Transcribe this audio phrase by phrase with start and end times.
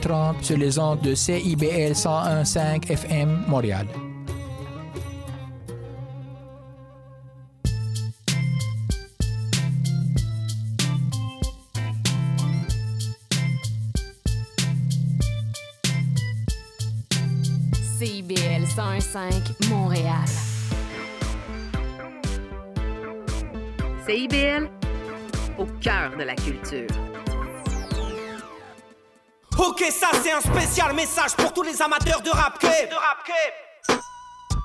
[0.00, 3.86] 18h30 sur les ondes de CIBL 101.5 FM Montréal.
[17.98, 20.14] CIBL 101.5 Montréal.
[24.06, 24.68] CIBL,
[25.58, 26.86] au cœur de la culture.
[29.60, 32.88] Ok, ça c'est un spécial message pour tous les amateurs de rap cape.
[32.88, 33.18] De rap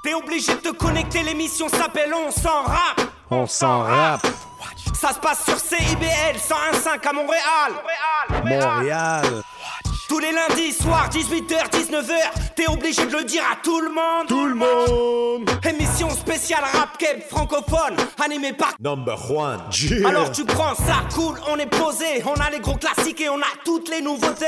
[0.02, 3.02] T'es obligé de te connecter, l'émission s'appelle On s'en rap.
[3.30, 4.22] On s'en rap.
[4.94, 7.72] Ça se passe sur CIBL 101.5 à Montréal.
[8.46, 9.44] Montréal.
[10.08, 14.28] Tous les lundis soirs, 18h, 19h, t'es obligé de le dire à tout le monde.
[14.28, 15.50] Tout le monde.
[15.68, 19.60] Émission spéciale rap cape francophone, animée par Number one.
[20.06, 23.40] Alors tu prends ça, cool, on est posé, on a les gros classiques et on
[23.40, 24.46] a toutes les nouveautés.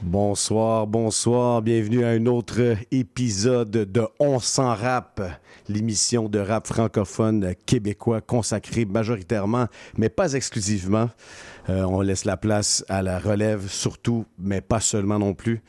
[0.00, 5.20] Bonsoir, bonsoir, bienvenue à un autre épisode de On s'en rap,
[5.68, 9.66] l'émission de rap francophone québécois consacrée majoritairement,
[9.98, 11.10] mais pas exclusivement.
[11.68, 15.62] Euh, on laisse la place à la relève surtout, mais pas seulement non plus.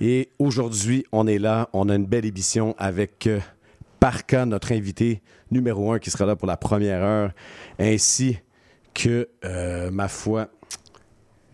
[0.00, 3.38] Et aujourd'hui, on est là, on a une belle émission avec euh,
[4.00, 7.30] Parka, notre invité numéro un qui sera là pour la première heure,
[7.78, 8.38] ainsi
[8.92, 10.48] que, euh, ma foi,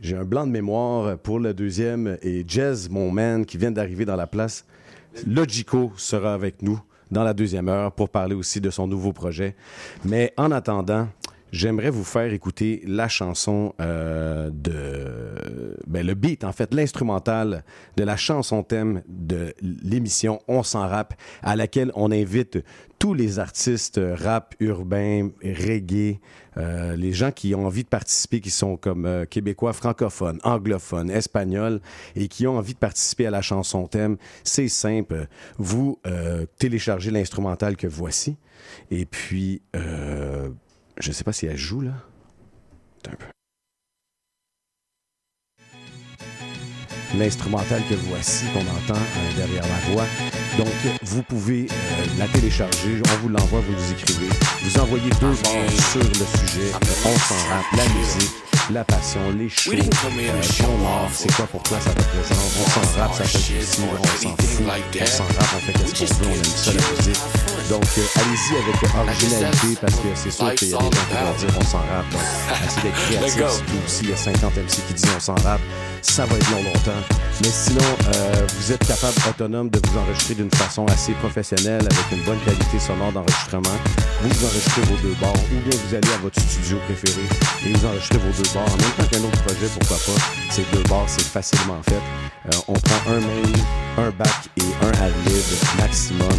[0.00, 4.06] j'ai un blanc de mémoire pour le deuxième et Jazz, mon man, qui vient d'arriver
[4.06, 4.64] dans la place.
[5.26, 9.56] Logico sera avec nous dans la deuxième heure pour parler aussi de son nouveau projet.
[10.04, 11.08] Mais en attendant,
[11.52, 15.76] j'aimerais vous faire écouter la chanson euh, de...
[15.86, 17.64] Ben, le beat, en fait, l'instrumental
[17.96, 22.58] de la chanson thème de l'émission On s'en rap, à laquelle on invite
[22.98, 26.20] tous les artistes rap urbain, reggae,
[26.56, 31.10] euh, les gens qui ont envie de participer, qui sont comme euh, québécois francophones, anglophones,
[31.10, 31.80] espagnols,
[32.14, 35.28] et qui ont envie de participer à la chanson thème, c'est simple.
[35.56, 38.36] Vous euh, téléchargez l'instrumental que voici,
[38.90, 40.50] et puis, euh,
[41.00, 41.92] je ne sais pas si elle joue là.
[42.98, 43.27] Attends un peu.
[47.18, 50.05] L'instrumental que voici, qu'on entend euh, derrière la voix.
[50.58, 50.68] Donc,
[51.02, 53.02] vous pouvez euh, la télécharger.
[53.05, 54.28] On vous l'envoie, vous nous écrivez.
[54.62, 56.72] Vous envoyez deux barres sur le sujet.
[57.05, 58.30] On s'en rap, la musique,
[58.72, 59.72] la passion, les shows.
[59.72, 59.80] Euh,
[60.86, 62.38] art, c'est quoi pour toi, ça représente.
[62.60, 63.84] On s'en rap, ça fait plaisir.
[63.92, 64.66] On s'en fout.
[65.00, 66.30] On s'en rap, on fait qu'est-ce qu'on veut.
[66.30, 67.20] On aime ça, la musique.
[67.68, 70.96] Donc, euh, allez-y avec originalité parce que c'est sûr qu'il y a des gens qui
[70.96, 72.10] vont dire on s'en rap.
[72.10, 72.20] Donc,
[72.66, 72.82] essayez
[73.20, 73.62] d'être créatif.
[73.86, 75.60] Aussi, il y a 50 MC qui disent on s'en rap.
[76.02, 77.02] Ça va être long longtemps.
[77.42, 77.80] Mais sinon,
[78.14, 82.38] euh, vous êtes capable autonome de vous enregistrer d'une façon assez professionnelle avec une bonne
[82.40, 83.77] qualité sonore d'enregistrement.
[84.22, 87.22] Vous vous enregistrez vos deux bars ou bien vous allez à votre studio préféré
[87.66, 90.20] et vous enregistrez vos deux bars en même temps qu'un autre projet, pourquoi pas.
[90.50, 91.94] Ces deux bars, c'est facilement fait.
[92.46, 95.44] Euh, on prend un main, un back et un ad-lib
[95.78, 96.39] maximum.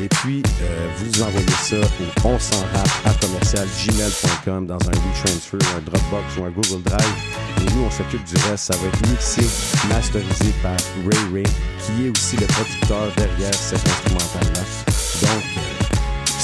[0.00, 2.62] Et puis, euh, vous envoyez ça au on s'en
[3.04, 7.14] à commercial gmail.com dans un WeTransfer, un Dropbox ou un Google Drive.
[7.60, 8.72] Et nous, on s'occupe du reste.
[8.72, 9.42] Ça va être mixé,
[9.88, 11.44] masterisé par Ray Ray,
[11.84, 14.62] qui est aussi le producteur derrière cet instrumental-là.
[15.22, 15.71] Donc, euh,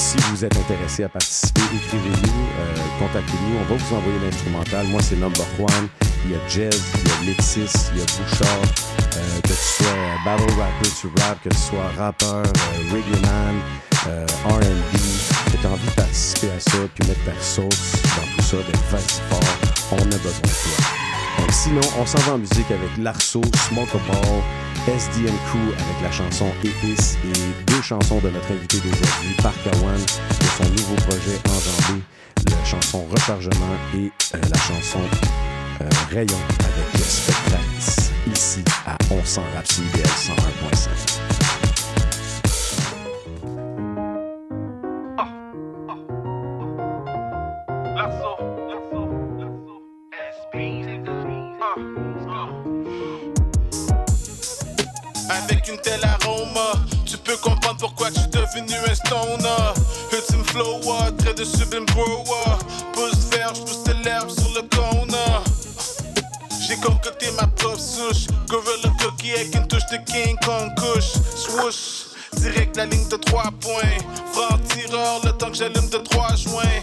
[0.09, 3.59] si vous êtes intéressé à participer, écrivez-nous, euh, contactez-nous.
[3.59, 4.87] On va vous envoyer l'instrumental.
[4.87, 5.87] Moi, c'est Number One.
[6.25, 8.61] Il y a Jazz, il y a Lexis, il y a Bouchard.
[9.17, 12.43] Euh, que tu sois euh, battle rapper, tu rap, que tu sois rappeur,
[12.91, 13.55] reggae man,
[14.45, 14.97] R&B,
[15.51, 18.57] que tu as envie de participer à ça, puis mettre ta sauce dans tout ça,
[18.57, 20.85] ben vas-y fort, on a besoin de toi.
[21.39, 24.41] Donc, sinon, on s'en va en musique avec Larceau, Smoke a Ball,
[24.89, 30.01] SDM Crew avec la chanson Épice et deux chansons de notre invité d'aujourd'hui, Parker One,
[30.01, 32.01] de son nouveau projet Enjambé,
[32.49, 34.99] la chanson Rechargement et euh, la chanson
[35.81, 41.28] euh, Rayon avec Spectralis, ici à On s'en rap CBL 101.5.
[57.05, 59.73] tu peux comprendre pourquoi tu es devenu un stoner.
[60.11, 60.79] Ultime flow,
[61.17, 62.93] trait de sublime uh.
[62.93, 65.49] Pouce vert, j'pousse l'herbe sur le uh.
[66.67, 68.27] J'ai concocté ma propre souche.
[68.47, 71.13] Gorilla cookie avec une touche de King Kong couche.
[71.35, 72.05] Swoosh,
[72.37, 73.97] direct la ligne de 3 points.
[74.33, 76.79] Franc tireur, le temps que j'allume de 3 joints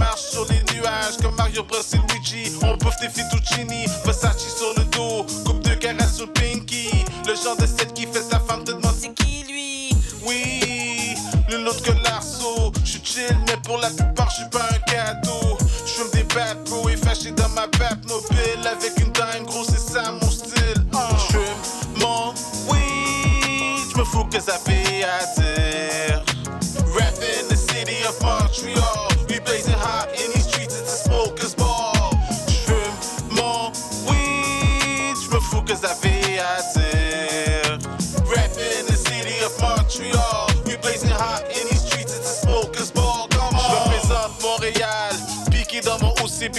[0.00, 2.52] marche sur les nuages comme Mario Bros et Luigi.
[2.62, 6.88] On bouffe des fettuccini, Versace sur le dos, coupe de caresse sur Pinky.
[7.26, 9.90] Le genre de set qui fait sa femme te demande c'est qui lui?
[10.26, 11.14] Oui,
[11.50, 12.72] l'une l'autre que l'arceau.
[12.82, 15.58] J'suis chill, mais pour la plupart j'suis pas un cadeau.
[15.86, 18.66] J'fume des bad bro et fâché dans ma Batmobile.
[18.66, 20.84] Avec une dime, gros, c'est ça mon style.
[20.94, 21.08] Ah.
[21.28, 22.32] J'fume mon
[22.70, 25.39] oui, j'me fous que ça fait à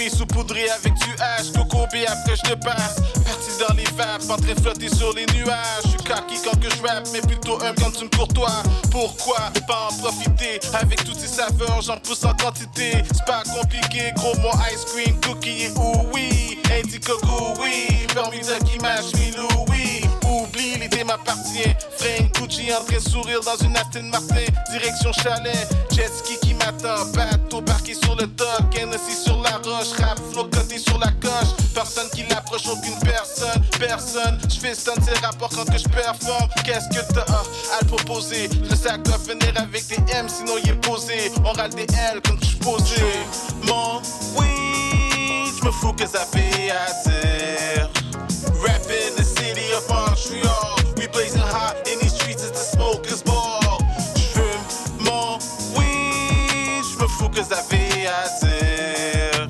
[0.02, 2.96] Bobby saupoudré avec du H, Coco B après je passe.
[3.24, 5.82] Parti dans les vapes, en train flotté sur les nuages.
[5.84, 8.62] Je suis kaki quand que je rappe, mais plutôt un quand tu me courtois.
[8.90, 12.92] Pourquoi pas en profiter Avec toutes ces saveurs, j'en pousse en quantité.
[13.12, 15.72] C'est pas compliqué, gros mon ice cream, cookie et
[16.12, 16.58] oui.
[16.72, 19.12] Indica gooey, permis de qui mâche,
[19.68, 20.02] oui
[20.42, 21.72] oublie, l'idée m'appartient.
[21.96, 24.46] Frame Gucci, entrée sourire dans une Aston Martin.
[24.70, 27.06] Direction chalet, jet ski qui m'attend.
[27.14, 29.92] Bateau parqué sur le dock, Hennessy sur la roche.
[29.98, 31.52] Rap flow côté sur la coche.
[31.74, 33.62] Personne qui l'approche, aucune personne.
[33.78, 34.92] Personne, je fais stun
[35.22, 36.48] rapports quand que je performe.
[36.64, 37.42] Qu'est-ce que t'as ah,
[37.76, 38.48] à le proposer?
[38.68, 41.30] Le sac doit finir avec des M, sinon il est posé.
[41.44, 43.02] On râle des L comme tu posé.
[43.66, 44.00] Mon
[44.36, 47.88] oui, je me fous que ça fait à dire.
[48.62, 49.90] Rap in the city of
[50.32, 50.76] Montreal.
[50.96, 53.78] We blazing hot in these streets, as the smokers ball.
[54.32, 55.38] Trim-moi,
[55.76, 59.48] oui, je me fous que ça fait à dire.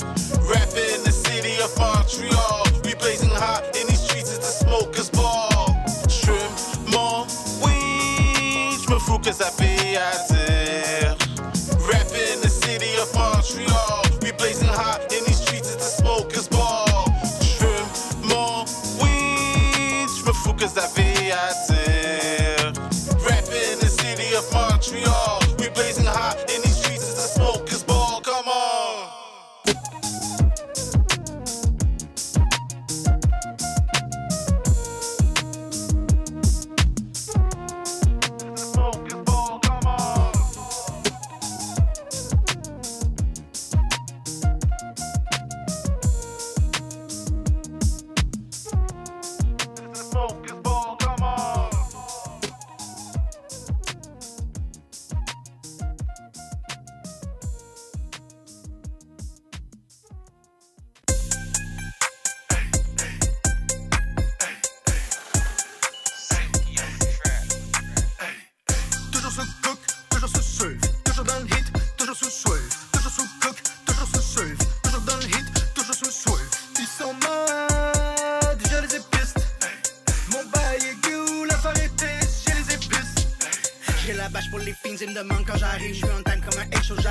[0.75, 2.65] In the city of Montreal.
[2.85, 5.77] We blazing hot in these streets, as the smokers ball.
[6.09, 7.27] Trim-moi,
[7.63, 10.32] oui, je me fous que ça fait à.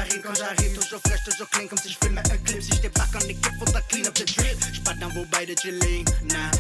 [0.06, 2.62] j'arrive, quand j'arrive, toujours fresh, toujours clean, comme si je filmais un clip.
[2.62, 4.58] Si je débarque en équipe, faut ta clean up the drip.
[4.72, 6.51] J'suis pas dans vos bails de chilling, nah.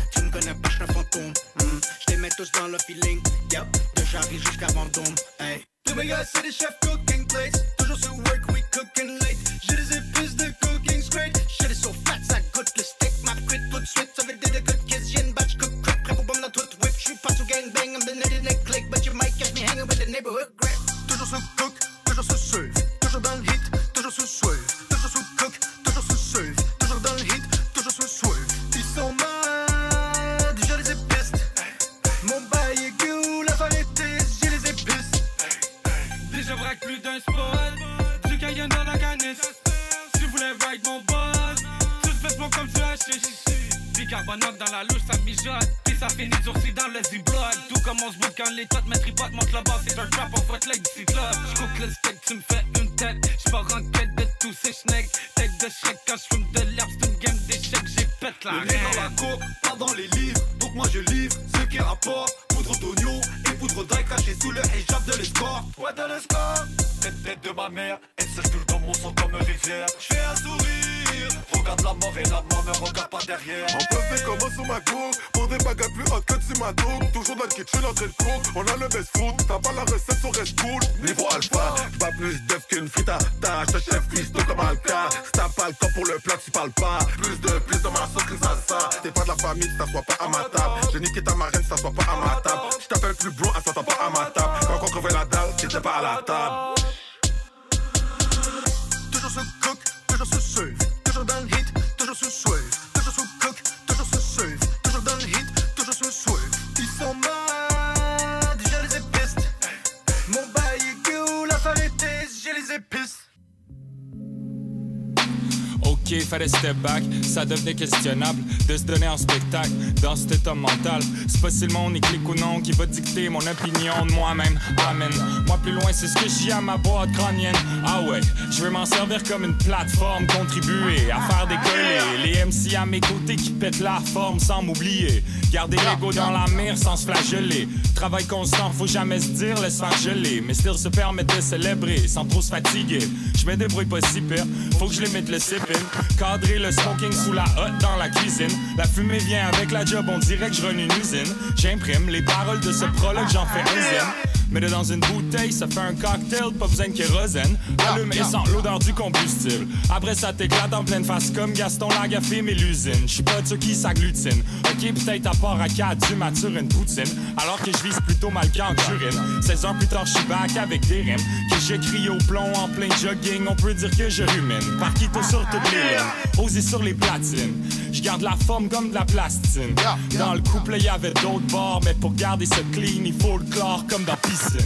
[117.21, 119.71] ça devenait questionnable de se donner en spectacle
[120.01, 121.01] dans cet état mental.
[121.27, 124.59] C'est pas si le monde clique ou non qui va dicter mon opinion de moi-même.
[124.89, 125.09] Amen.
[125.47, 127.55] Moi plus loin, c'est ce que j'ai à ma boîte crânienne.
[127.85, 128.21] Ah ouais,
[128.51, 132.99] je vais m'en servir comme une plateforme, contribuer à faire décoller les MC à mes
[132.99, 135.23] côtés qui pètent la forme sans m'oublier.
[135.51, 137.67] Garder l'ego dans la mer sans se flageller.
[137.95, 140.41] Travail constant, faut jamais se dire, laisse faire geler.
[140.41, 143.07] Mais still se permettre de célébrer sans trop se fatiguer.
[143.37, 144.45] Je me débrouille pas si pire
[144.81, 145.79] faut que je les mette le sippin.
[146.17, 148.49] Cadrer le smoking sous la hotte dans la cuisine.
[148.75, 151.35] La fumée vient avec la job, on dirait que je une usine.
[151.55, 154.30] J'imprime les paroles de ce prologue, j'en fais un.
[154.51, 157.57] Mets-le dans une bouteille, ça fait un cocktail, pas besoin de kérosène.
[157.87, 159.65] Allume et sent l'odeur du combustible.
[159.89, 163.07] Après ça t'éclate en pleine face comme Gaston Lagafé mais l'usine.
[163.07, 164.43] J'suis pas ceux qui s'agglutinent.
[164.65, 167.03] Ok, peut-être à part à 4 du mature une poutine.
[167.37, 169.41] Alors que je vise plutôt mal qu'en urine.
[169.41, 171.25] 16 heures plus tard, j'suis back avec des rimes.
[171.49, 174.77] Que j'écris au plomb en plein jogging, on peut dire que je rumine.
[174.79, 177.53] Par quito sur toutes les lignes, osé sur les platines.
[177.93, 179.75] Je garde la forme comme de la plastine.
[180.17, 183.45] Dans le couple, y avait d'autres bords, mais pour garder ce clean, il faut le
[183.45, 184.63] chlore comme dans Fini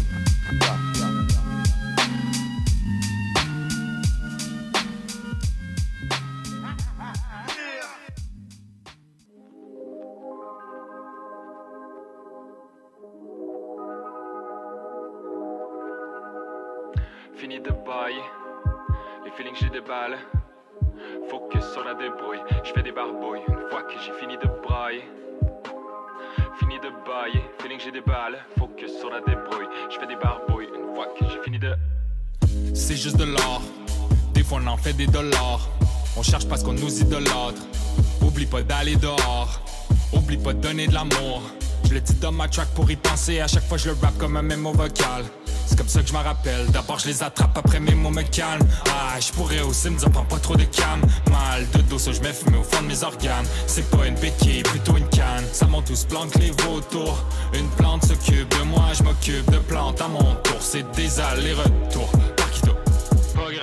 [17.59, 18.21] de bailler,
[19.23, 20.19] les feelings j'ai des balles.
[21.27, 25.24] Focus sur la débrouille, je fais des barbouilles une fois que j'ai fini de brailler.
[26.59, 28.37] Fini de bailler, feeling j'ai des balles.
[28.57, 31.75] Focus sur la débrouille, je fais des barbouilles une fois que j'ai fini de.
[32.73, 33.61] C'est juste de l'or,
[34.33, 35.67] des fois on en fait des dollars.
[36.15, 37.61] On cherche parce qu'on nous idolâtre.
[38.21, 39.59] Oublie pas d'aller dehors,
[40.13, 41.41] oublie pas de donner de l'amour.
[41.83, 44.17] Je le dis dans ma track pour y penser, à chaque fois je le rap
[44.17, 45.25] comme un mémo vocal.
[45.65, 46.67] C'est comme ça que je m'en rappelle.
[46.67, 48.67] D'abord je les attrape, après mes mots me calment.
[48.87, 51.01] Ah, je pourrais aussi me dire prends pas trop de cam.
[51.31, 53.45] Mal de dos, ça je mets fumé au fond de mes organes.
[53.67, 55.45] C'est pas une béquille, plutôt une canne.
[55.51, 57.25] Ça monte tous planque les vautours.
[57.53, 60.57] Une plante s'occupe de moi, je m'occupe de plantes à mon tour.
[60.59, 62.11] C'est des allers-retours.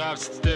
[0.02, 0.48] Grave si tu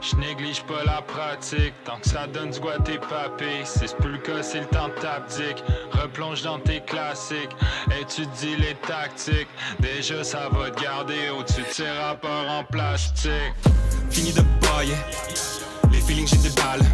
[0.00, 1.72] je néglige pas la pratique.
[1.84, 4.60] Tant que ça donne du goût à tes papilles, si c'est plus le cas, c'est
[4.60, 5.62] le temps de.
[5.92, 7.54] Replonge dans tes classiques,
[8.00, 9.48] étudie les tactiques.
[9.78, 13.54] Déjà, ça va te garder au-dessus de tes rapports en plastique.
[14.10, 14.96] Fini de bailler,
[15.92, 16.84] les feelings j'ai des balles.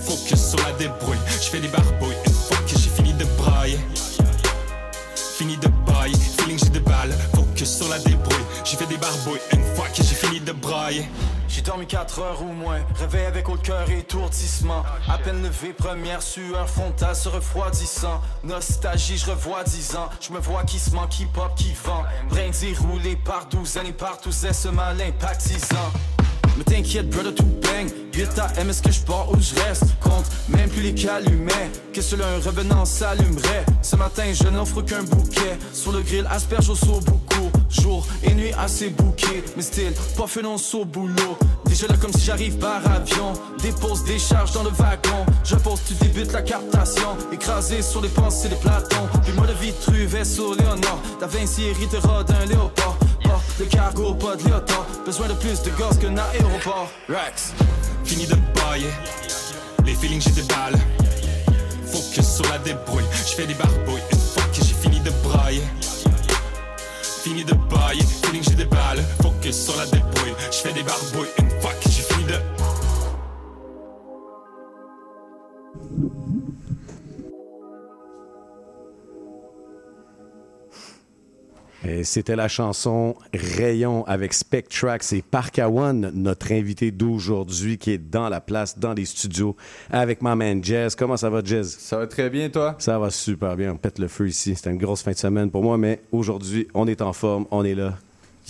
[0.00, 3.78] Focus sur la débrouille, je fais des barbouilles une que j'ai fini de brailler.
[5.36, 7.16] Fini de bailler, feeling j'ai des balles.
[7.68, 11.06] Sur la débrouille, j'ai fait des barbouilles une fois que j'ai fini de brailler.
[11.48, 14.82] J'ai dormi 4 heures ou moins, réveil avec au cœur étourdissement.
[15.06, 18.22] À peine levé, première sueur frontale se refroidissant.
[18.42, 20.08] Nostalgie, je revois 10 ans.
[20.18, 22.04] Je me vois qui se manque, qui pop, qui vend.
[22.30, 25.92] Brindis roulé par douzaine et par douzaine, ce mal impactisant.
[26.56, 27.88] Mais t'inquiète, brother, tout bang.
[28.14, 29.84] 8 AM, est-ce que je pars ou je reste?
[30.00, 31.70] Compte même plus les calumets.
[31.92, 33.64] Que seul un revenant s'allumerait.
[33.80, 35.56] Ce matin, je n'offre qu'un bouquet.
[35.72, 37.47] Sur le grill, asperge au saut beaucoup.
[37.68, 39.44] Jour et nuit assez bouquet.
[39.56, 41.38] Mais still, pas non au boulot.
[41.66, 43.32] Déjà là, comme si j'arrive par avion.
[43.62, 45.26] Dépose des charges dans le wagon.
[45.44, 47.16] Je pose, tu débutes la captation.
[47.32, 49.08] Écrasé sur les pensées des platons.
[49.24, 50.98] Puis moi de Vitru, vaisseau Léonard.
[51.20, 52.96] Da Vinci hérite d'un léopard.
[53.22, 54.86] Pas de cargo, pas de léotard.
[55.04, 56.88] Besoin de plus de gosses qu'un aéroport.
[57.08, 57.52] Rex.
[58.04, 58.90] Fini de bailler,
[59.84, 60.78] les feelings j'ai des balles.
[61.84, 65.62] Focus sur la débrouille, je fais des barbouilles une fois que j'ai fini de brailler.
[67.28, 69.04] Fini de bailler, feeling j'ai des balles.
[69.20, 72.67] Focus sur la débrouille, je fais des barbouilles une fois que j'ai fini de.
[82.02, 88.40] C'était la chanson Rayon avec Spectrax et Parkawan, notre invité d'aujourd'hui qui est dans la
[88.40, 89.56] place, dans les studios
[89.90, 90.94] avec ma man Jazz.
[90.94, 91.76] Comment ça va, Jazz?
[91.78, 92.74] Ça va très bien, toi?
[92.78, 93.72] Ça va super bien.
[93.72, 94.54] On pète le feu ici.
[94.56, 97.64] C'était une grosse fin de semaine pour moi, mais aujourd'hui, on est en forme, on
[97.64, 97.96] est là.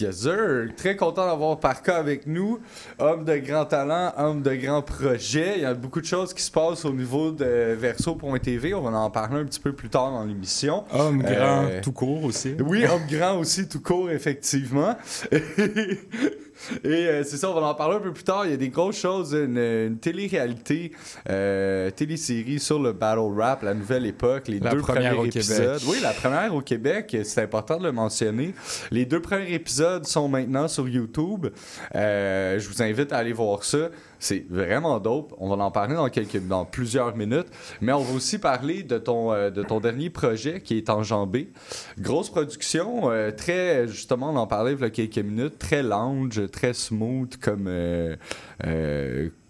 [0.00, 0.68] Yes, sir.
[0.76, 2.60] Très content d'avoir Parka avec nous.
[2.98, 5.54] Homme de grand talent, homme de grand projet.
[5.56, 8.74] Il y a beaucoup de choses qui se passent au niveau de Verso.tv.
[8.74, 10.84] On va en parler un petit peu plus tard dans l'émission.
[10.92, 12.54] Homme grand, Euh, tout court aussi.
[12.64, 14.94] Oui, homme grand aussi, tout court, effectivement.
[16.84, 18.44] Et euh, c'est ça, on va en parler un peu plus tard.
[18.44, 20.92] Il y a des grosses choses, une, une télé-réalité,
[21.28, 25.30] euh, télésérie sur le battle rap, la nouvelle époque, les La deux première premiers au
[25.30, 25.36] Québec.
[25.50, 25.80] épisodes.
[25.86, 28.54] Oui, la première au Québec, c'est important de le mentionner.
[28.90, 31.46] Les deux premiers épisodes sont maintenant sur YouTube.
[31.94, 33.88] Euh, je vous invite à aller voir ça.
[34.18, 35.34] C'est vraiment dope.
[35.38, 37.46] On va en parler dans, quelques, dans plusieurs minutes.
[37.80, 41.50] Mais on va aussi parler de ton, euh, de ton dernier projet qui est enjambé.
[41.98, 46.50] Grosse production, euh, très, justement, on en parlait il y a quelques minutes, très lounge,
[46.50, 48.16] très smooth comme euh,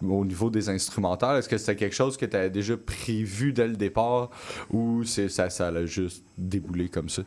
[0.06, 1.37] au niveau des instrumentaires.
[1.37, 4.30] Est-ce que c'était quelque chose que tu avais déjà prévu dès le départ
[4.70, 7.22] ou ça, ça a juste déboulé comme ça?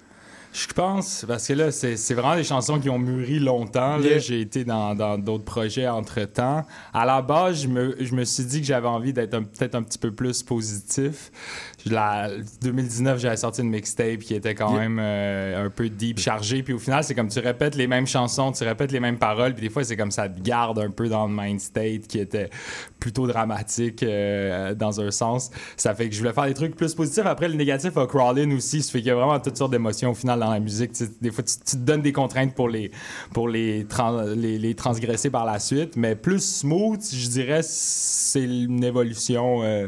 [0.53, 3.95] Je pense, parce que là, c'est vraiment des chansons qui ont mûri longtemps.
[3.97, 4.05] là.
[4.05, 4.19] Yeah.
[4.19, 6.65] J'ai été dans d'autres projets entre-temps.
[6.93, 9.83] À la base, je me, je me suis dit que j'avais envie d'être peut-être un
[9.83, 11.31] petit peu plus positif.
[11.89, 12.29] La
[12.61, 16.61] 2019, j'avais sorti une mixtape qui était quand même euh, un peu deep, chargée.
[16.63, 19.53] Puis au final, c'est comme tu répètes les mêmes chansons, tu répètes les mêmes paroles.
[19.53, 22.19] Puis des fois, c'est comme ça te garde un peu dans le mind state qui
[22.19, 22.49] était
[22.99, 25.49] plutôt dramatique euh, dans un sens.
[25.77, 27.25] Ça fait que je voulais faire des trucs plus positifs.
[27.25, 28.81] Après, le négatif a crawl in aussi.
[28.83, 30.91] Ça fait qu'il y a vraiment toutes sortes d'émotions au final dans la musique.
[30.93, 32.91] Tu sais, des fois, tu, tu te donnes des contraintes pour les,
[33.33, 35.95] pour les, trans- les, les transgresser par la suite.
[35.95, 39.87] Mais plus smooth, je dirais, c'est une évolution euh,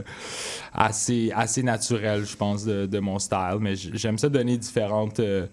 [0.74, 3.58] assez, assez naturelle, je pense, de, de mon style.
[3.60, 5.46] Mais j'aime ça donner différentes, euh,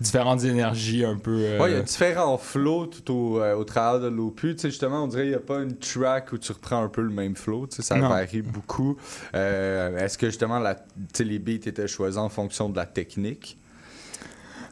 [0.00, 1.36] différentes énergies un peu.
[1.44, 4.56] euh, Ouais, il y a différents flows tout au, euh, au travers de l'opus.
[4.56, 6.88] Tu sais, justement, on dirait qu'il n'y a pas une track où tu reprends un
[6.88, 7.66] peu le même flow.
[7.66, 8.08] Tu sais, ça Non.
[8.08, 8.96] varie beaucoup.
[9.32, 10.82] Est-ce que justement, la, tu
[11.14, 13.58] sais, les beats étaient choisis en fonction de la technique?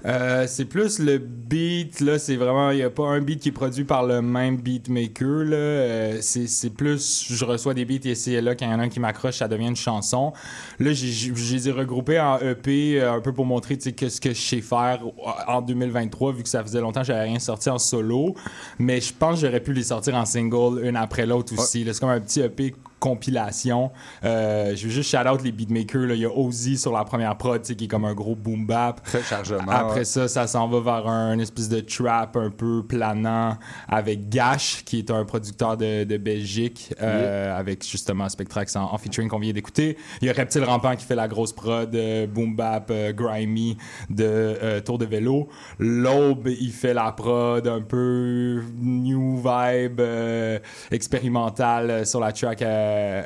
[0.06, 3.48] Euh, c'est plus le beat, là, c'est vraiment, il n'y a pas un beat qui
[3.48, 5.56] est produit par le même beatmaker, là.
[5.56, 8.80] Euh, c'est c'est plus, je reçois des beats ici et là, quand il y en
[8.80, 10.34] a un qui m'accroche, ça devient une chanson.
[10.78, 14.20] Là, j'ai- j'ai regroupés en EP, euh, un peu pour montrer, tu sais, que ce
[14.20, 15.00] que je sais faire
[15.48, 18.34] en 2023, vu que ça faisait longtemps que j'avais rien sorti en solo.
[18.78, 21.82] Mais je pense que j'aurais pu les sortir en single, une après l'autre aussi.
[21.82, 21.94] là.
[21.94, 23.90] C'est comme un petit EP compilation.
[24.24, 26.06] Euh, je veux juste shout out les beatmakers.
[26.06, 26.14] là.
[26.14, 29.02] Il y a Ozzy sur la première prod, qui est comme un gros boom bap.
[29.04, 29.70] Très chargement.
[29.70, 30.04] Après ouais.
[30.04, 33.58] ça, ça s'en va vers un espèce de trap un peu planant
[33.88, 38.96] avec Gash, qui est un producteur de, de Belgique, euh, avec justement Spectrax en, en
[38.96, 39.98] featuring qu'on vient d'écouter.
[40.22, 43.76] Il y a Reptile Rampant qui fait la grosse prod, euh, boom bap, euh, grimy
[44.08, 45.48] de euh, Tour de vélo.
[45.78, 50.58] L'aube, il fait la prod un peu new vibe, euh,
[50.90, 52.62] expérimentale sur la track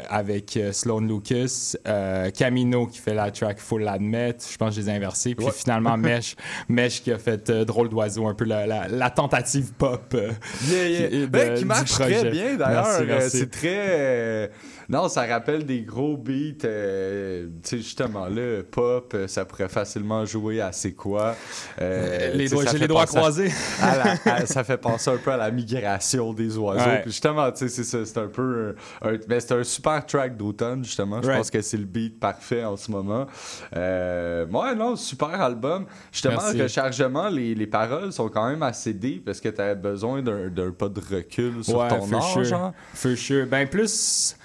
[0.09, 1.75] avec euh, Sloan Lucas.
[1.87, 4.35] Euh, Camino qui fait la track Full Admit.
[4.51, 5.35] Je pense que je les ai inversés.
[5.35, 5.53] Puis Ouais.
[5.55, 6.37] finalement, Mesh,
[6.69, 10.13] Mesh qui a fait euh, Drôle d'oiseau, un peu la, la- la tentative pop.
[10.15, 10.33] euh,
[10.69, 11.09] Yeah, yeah.
[11.09, 12.87] qui- Ben, qui marche très bien d'ailleurs.
[13.01, 13.29] Euh.
[13.29, 14.51] C'est très.
[14.91, 16.65] Euh, Non, ça rappelle des gros beats.
[16.65, 21.35] euh, tu sais, justement, là, pop, euh, ça pourrait facilement jouer à c'est quoi.
[21.81, 23.51] Euh, Les tu sais, doigts- j'ai les doigts à- croisés.
[23.83, 26.85] à la- à- ça fait penser un peu à la migration des oiseaux.
[26.89, 27.03] Ouais.
[27.03, 28.05] Puis justement, tu sais, c'est ça.
[28.05, 28.75] C'est un peu.
[29.03, 31.21] un- un- ben, c'est un super track d'automne, justement.
[31.23, 31.39] Je Right.
[31.39, 33.27] pense que c'est le beat parfait en ce moment.
[33.77, 35.87] Euh, ouais, non, super album.
[36.13, 39.75] Justement, le rechargement, les, les paroles sont quand même assez deep parce que tu as
[39.75, 42.33] besoin d'un pas de recul sur Ouais, ton for âge.
[42.33, 42.45] sure.
[42.45, 42.73] genre.
[42.95, 43.47] For sure.
[43.47, 44.37] Ben, plus.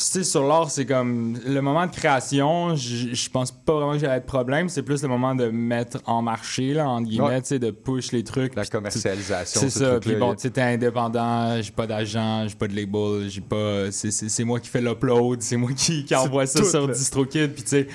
[0.00, 4.20] Sais, sur l'art, c'est comme le moment de création, je pense pas vraiment que j'avais
[4.20, 4.68] de problème.
[4.68, 7.40] C'est plus le moment de mettre en marché, là, entre guillemets, Ouais.
[7.42, 8.54] tu sais, de push les trucs.
[8.54, 9.60] La commercialisation.
[9.60, 9.98] C'est ce ça.
[10.00, 13.90] Puis bon, tu sais, t'es indépendant, j'ai pas d'agent, j'ai pas de label, j'ai pas.
[13.90, 16.94] C'est, moi qui fais l'upload, c'est moi qui, qui envoie ça sur là.
[16.94, 17.52] DistroKid.
[17.52, 17.88] Puis tu sais,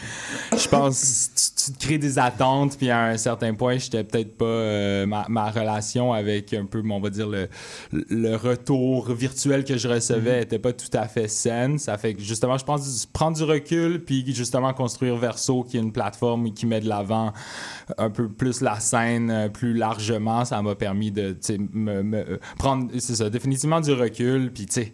[0.58, 2.78] je pense, tu, tu te crées des attentes.
[2.78, 4.44] Puis à un certain point, j'étais peut-être pas.
[4.46, 7.48] euh, ma, ma relation avec un peu, on va dire, le,
[7.94, 10.44] le retour virtuel que je recevais Mhm.
[10.44, 11.80] était pas tout à fait saine.
[11.80, 15.82] Ça fait que justement, je pense prendre du recul, puis justement construire Verso, qui est
[15.82, 17.34] une plateforme qui met de l'avant
[17.98, 21.38] un peu plus la scène euh, plus largement, ça m'a permis de
[21.74, 24.94] me, me- prendre, c'est ça, définitivement du recul, puis tu sais.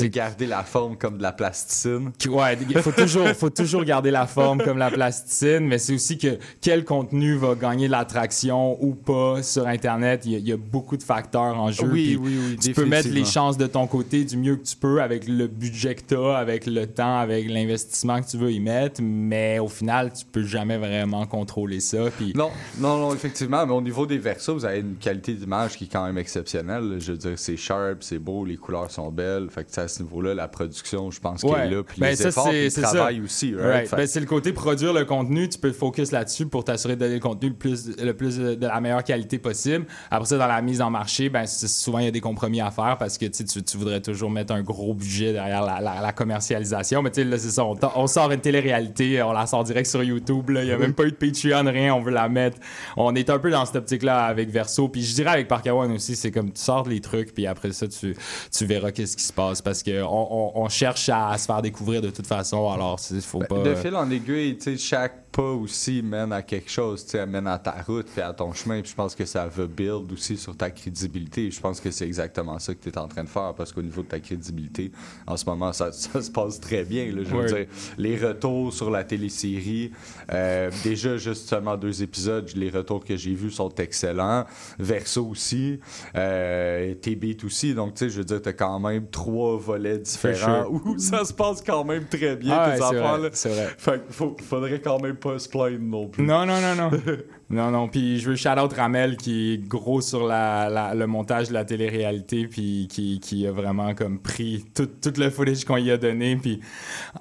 [0.00, 2.12] De garder la forme comme de la plasticine.
[2.28, 6.18] Ouais, il faut toujours, faut toujours garder la forme comme la plasticine, mais c'est aussi
[6.18, 10.22] que quel contenu va gagner de l'attraction ou pas sur Internet.
[10.24, 11.86] Il y, a- il y a beaucoup de facteurs en jeu.
[11.90, 14.76] Oui, oui, oui, Tu peux mettre les chances de ton côté du mieux que tu
[14.76, 18.52] peux avec le budget que tu as, avec le temps, avec l'investissement que tu veux
[18.52, 22.04] y mettre, mais au final, tu peux jamais vraiment contrôler ça.
[22.16, 25.76] Puis Non, non, non, effectivement, mais au niveau des versos, vous avez une qualité d'image
[25.76, 26.96] qui est quand même exceptionnelle.
[26.98, 29.48] Je veux dire, c'est sharp, c'est beau, les couleurs sont belles.
[29.50, 31.82] Fait que sais, à ce niveau-là, la production, je pense qu'elle est là.
[31.82, 32.82] Puis Ben, les ça, efforts, puis le ça.
[32.82, 33.54] travail aussi.
[33.54, 33.66] right?
[33.72, 33.88] Right.
[33.88, 35.48] Fait Ben, c'est le côté produire le contenu.
[35.48, 38.38] Tu peux te focus là-dessus pour t'assurer de donner le contenu le plus, le plus
[38.38, 39.86] de de la meilleure qualité possible.
[40.10, 42.70] Après ça, dans la mise en marché, ben, souvent, il y a des compromis à
[42.70, 46.12] faire parce que tu, tu, voudrais toujours mettre un gros budget derrière la, la- la
[46.12, 47.02] commercialisation.
[47.02, 47.64] Mais tu sais, là, c'est ça.
[47.64, 50.44] On, sort une télé-réalité, on la sort direct sur YouTube.
[50.50, 50.82] Il n'y a Oui.
[50.82, 51.94] même pas eu de Patreon, rien.
[51.94, 52.58] On veut la mettre.
[52.96, 54.88] On est un peu dans cette optique-là avec Verso.
[54.88, 57.72] Puis je dirais avec Park One aussi, c'est comme tu sors les trucs, puis après
[57.72, 58.14] ça, tu,
[58.56, 62.02] tu verras qu'est-ce qui se passe parce qu'on on, on cherche à, se faire découvrir
[62.02, 62.70] de toute façon.
[62.70, 63.62] Alors, il faut pas.
[63.62, 67.12] Ben, De fil en aiguille, tu sais, chaque pas aussi mène à quelque chose, tu
[67.12, 68.82] sais, mène à ta route puis à ton chemin.
[68.82, 71.50] Puis je pense que ça veut build aussi sur ta crédibilité.
[71.50, 73.80] Je pense que c'est exactement ça que tu es en train de faire parce qu'au
[73.82, 74.92] niveau de ta crédibilité,
[75.26, 77.06] en ce moment, ça, ça se passe très bien.
[77.06, 77.22] là.
[77.24, 77.66] je veux dire,
[77.96, 79.90] les retours sur la télésérie,
[80.32, 84.44] euh, déjà, juste seulement deux épisodes, les retours que j'ai vus sont excellents.
[84.78, 85.80] Verso aussi,
[86.14, 87.74] euh, T-Beat aussi.
[87.74, 90.72] Donc, tu sais, je veux dire, tu as quand même trois volets différents sure.
[90.72, 93.74] où ça se passe quand même très bien, Ah tes ouais, c'est vrai, vrai.
[93.78, 96.24] Fait faut- faudrait quand même pas se plaindre non plus.
[96.24, 96.90] Non, non, non, non.
[97.52, 97.88] non, non.
[97.88, 101.64] Puis je veux shout-out Ramel qui est gros sur la, la- le montage de la
[101.64, 105.96] télé-réalité, puis qui, qui a vraiment comme pris tout, tout le footage qu'on lui a
[105.96, 106.60] donné, puis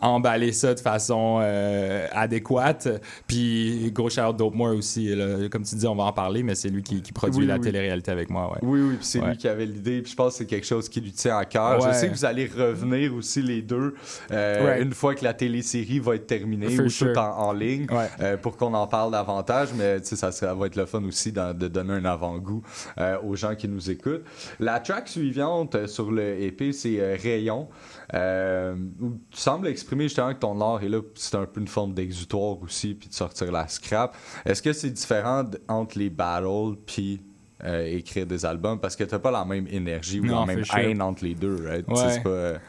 [0.02, 2.88] emballé ça de façon euh, adéquate.
[3.28, 5.16] Puis gros shout-out aussi.
[5.16, 5.50] là.
[5.50, 7.56] Comme tu dis, on va en parler, mais c'est lui qui, qui produit Oui, la
[7.56, 7.62] oui.
[7.62, 8.52] télé-réalité avec moi.
[8.52, 8.58] Ouais.
[8.62, 9.30] Oui, oui, puis c'est Ouais.
[9.32, 11.46] lui qui avait l'idée, puis je pense que c'est quelque chose qui lui tient à
[11.46, 11.82] cœur.
[11.84, 11.90] Ouais.
[11.94, 13.96] Je sais que vous allez revenir aussi les deux
[14.32, 17.14] euh, une fois que la télésérie va être terminée For ou sure.
[17.14, 17.86] tout en, en ligne
[18.20, 21.04] euh, pour qu'on en parle davantage, mais tu sais, ça, ça va être le fun
[21.04, 22.62] aussi de donner un avant-goût
[23.00, 24.24] euh, aux gens qui nous écoutent.
[24.60, 27.68] La track suivante euh, sur le EP, c'est euh, Rayon.
[28.14, 31.68] Euh, où tu sembles exprimer justement que ton art est là, c'est un peu une
[31.68, 34.16] forme d'exutoire aussi, puis de sortir la scrap.
[34.46, 37.22] Est-ce que c'est différent entre les battles puis
[37.64, 38.80] euh, écrire des albums?
[38.80, 41.66] Parce que t'as pas la même énergie ou Non, la même haine entre les deux,
[41.66, 41.88] right?
[41.88, 42.22] Ouais.
[42.22, 42.60] pas,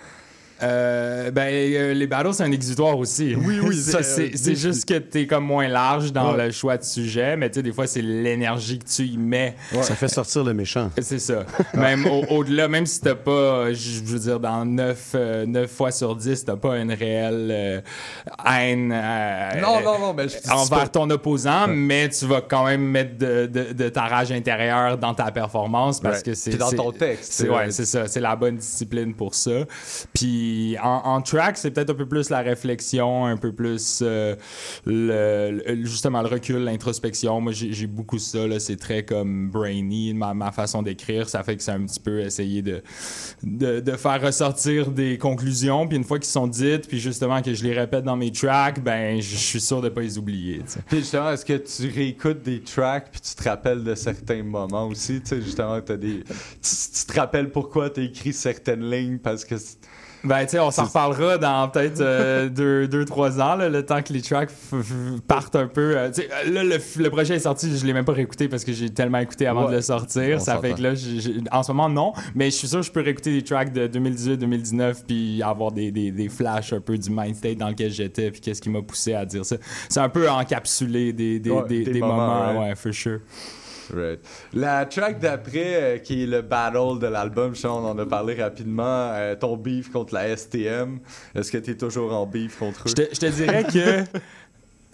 [0.63, 3.35] euh, Euh, ben, euh, les battles, c'est un exutoire aussi.
[3.37, 6.47] Oui, oui, c'est, ça, c'est- euh, juste que t'es comme moins large dans Ouais.
[6.47, 9.55] le choix de sujet, mais tu sais, des fois, c'est l'énergie que tu y mets.
[9.83, 10.91] Ça fait sortir le méchant.
[11.01, 11.45] C'est ça.
[11.75, 15.15] Même au- au-delà, même si t'as pas, je veux dire, dans 9,
[15.69, 17.81] fois sur 10, t'as pas une réelle euh,
[18.49, 22.65] haine euh, Non, non, non, mais je dis envers ton opposant, mais tu vas quand
[22.65, 26.57] même mettre de, de- de ta rage intérieure dans ta performance parce que c'est.
[26.57, 28.07] Dans ton texte, C'est, euh, ouais, c'est ça.
[28.09, 29.51] C'est la bonne discipline pour ça.
[30.15, 30.52] Puis
[30.83, 34.37] en, track, c'est peut-être un peu plus la réflexion, un peu plus euh,
[34.87, 37.41] le, justement le recul, l'introspection.
[37.41, 38.39] Moi, j'ai, beaucoup ça.
[38.59, 41.29] C'est très comme brainy, ma, façon d'écrire.
[41.29, 42.83] Ça fait que c'est un petit peu essayer de,
[43.43, 45.87] de, faire ressortir des conclusions.
[45.87, 48.83] Puis une fois qu'ils sont dites, puis justement que je les répète dans mes tracks,
[48.83, 50.63] ben je suis sûr de pas les oublier.
[50.89, 54.89] Puis justement, est-ce que tu réécoutes des tracks puis tu te rappelles de certains moments
[54.89, 55.21] aussi?
[55.21, 56.23] Tu justement, t'as des...
[56.23, 59.55] tu, tu te rappelles pourquoi tu as écrit certaines lignes parce que...
[60.25, 63.85] Ben, tu sais, on s'en reparlera dans peut-être euh, deux, deux, trois ans, là, le
[63.85, 64.51] temps que les tracks
[65.27, 65.97] partent un peu.
[65.97, 68.73] euh, euh, là, le, le projet est sorti, je l'ai même pas réécouté parce que
[68.73, 69.71] j'ai tellement écouté avant Ouais.
[69.73, 70.37] de le sortir.
[70.37, 72.13] On ça fait que là, j'ai- j'ai- en ce moment, non.
[72.35, 75.91] Mais je suis sûr que je peux réécouter des tracks de 2018-2019 puis avoir des,
[75.91, 78.83] des, des flashs un peu du mind state dans lequel j'étais puis qu'est-ce qui m'a
[78.83, 79.57] poussé à dire ça.
[79.89, 83.19] C'est un peu encapsulé des, des, Ouais, moments, moments, ouais, for sure.
[84.53, 89.11] La track d'après, euh, qui est le battle de l'album, on en a parlé rapidement,
[89.13, 91.01] euh, ton beef contre la STM.
[91.35, 92.93] Est-ce que tu es toujours en beef contre eux?
[92.97, 94.05] Je te dirais que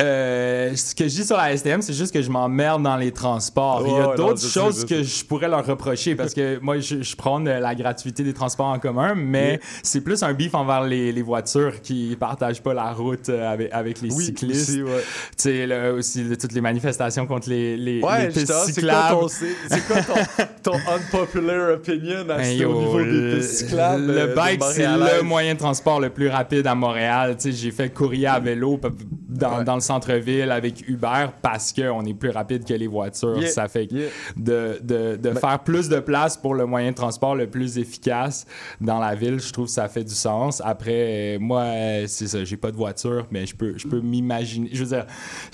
[0.01, 3.11] euh, ce que je dis sur la STM, c'est juste que je m'emmerde dans les
[3.11, 3.83] transports.
[3.85, 7.17] Il y a d'autres choses que je pourrais leur reprocher parce que moi, je, je
[7.17, 11.11] prends de la gratuité des transports en commun, mais c'est plus un beef envers les,
[11.11, 14.69] les voitures qui partagent pas la route euh, avec, avec les Oui, cyclistes.
[14.71, 15.01] aussi, ouais.
[15.01, 18.61] Tu sais, là, aussi de- toutes les manifestations contre les, les, Ouais, les pistes justement,
[18.67, 19.21] c'est quoi, cyclables.
[19.21, 20.03] ton, c'est, quoi
[20.63, 24.07] ton, ton unpopular opinion à Ben, yo, au niveau des le- pistes cyclables?
[24.07, 27.37] Le euh, bike, c'est le moyen de transport le plus rapide à Montréal.
[27.37, 28.79] Tu sais, j'ai fait courrier à vélo
[29.29, 33.39] dans, dans le centre-ville avec Uber parce qu'on est plus rapide que les voitures.
[33.39, 34.09] Yeah, Ça fait que yeah.
[34.37, 37.79] de, de, de Ben- faire plus de place pour le moyen de transport le plus
[37.79, 38.47] efficace
[38.81, 40.63] dans la ville, je trouve que ça fait du sens.
[40.65, 44.01] Après, euh, moi, euh, c'est ça, j'ai pas de voiture, mais je peux, je peux
[44.01, 44.69] m'imaginer.
[44.73, 45.07] Je veux dire,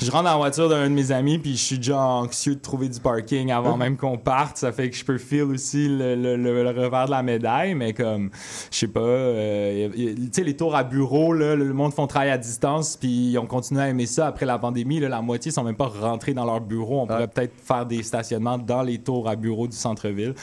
[0.02, 2.60] je rentre dans la voiture d'un de mes amis, puis je suis déjà anxieux de
[2.60, 4.56] trouver du parking avant même qu'on parte.
[4.58, 7.74] Ça fait que je peux feel aussi le, le- le- le revers de la médaille,
[7.74, 8.30] mais comme,
[8.70, 12.30] je sais pas, euh, tu sais, les tours à bureau, là, le monde font travail
[12.30, 15.00] à distance, puis on continue à aimer ça après la pandémie.
[15.00, 17.00] là, la moitié sont même pas rentrés dans leur bureau.
[17.02, 20.34] On pourrait peut-être faire des stationnements dans les tours à bureau du centre-ville.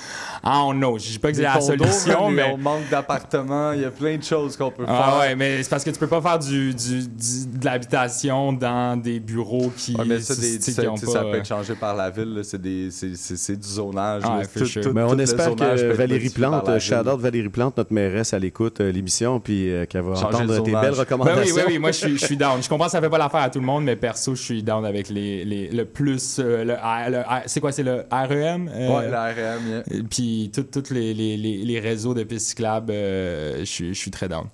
[0.43, 0.97] Ah, on know.
[0.97, 4.17] Je dis pas que c'est la solution, mais on manque d'appartements, il y a plein
[4.17, 5.19] de choses qu'on peut Ah faire.
[5.19, 8.99] ouais, mais c'est parce que tu peux pas faire du, du- du- de l'habitation dans
[8.99, 12.09] des bureaux qui, Ouais, mais ça, des- ça, ont pas, peut être changé par la
[12.09, 12.41] ville.
[12.43, 14.23] C'est, des, c'est, c'est, c'est du zonage.
[14.23, 14.65] Ouais, là.
[14.65, 14.93] sure.
[14.93, 19.39] Mais on espère que Valérie Plante, shout-out Valérie Plante, notre mairesse, elle écoute euh, l'émission,
[19.39, 21.55] puis euh, qu'elle va Changer entendre tes belles Ben recommandations.
[21.55, 22.61] oui, oui, oui, moi je suis, je suis down.
[22.61, 24.63] Je comprends que ça fait pas l'affaire à tout le monde, mais perso, je suis
[24.63, 26.39] down avec les, les- le plus.
[26.39, 26.73] euh, le,
[27.11, 28.69] le c'est quoi, c'est le REM?
[28.73, 29.83] euh, Ouais, la RM, yeah.
[29.91, 33.99] et Puis tous les, les, les, les réseaux de pistes cyclables, euh, je suis- je
[33.99, 34.45] suis très down.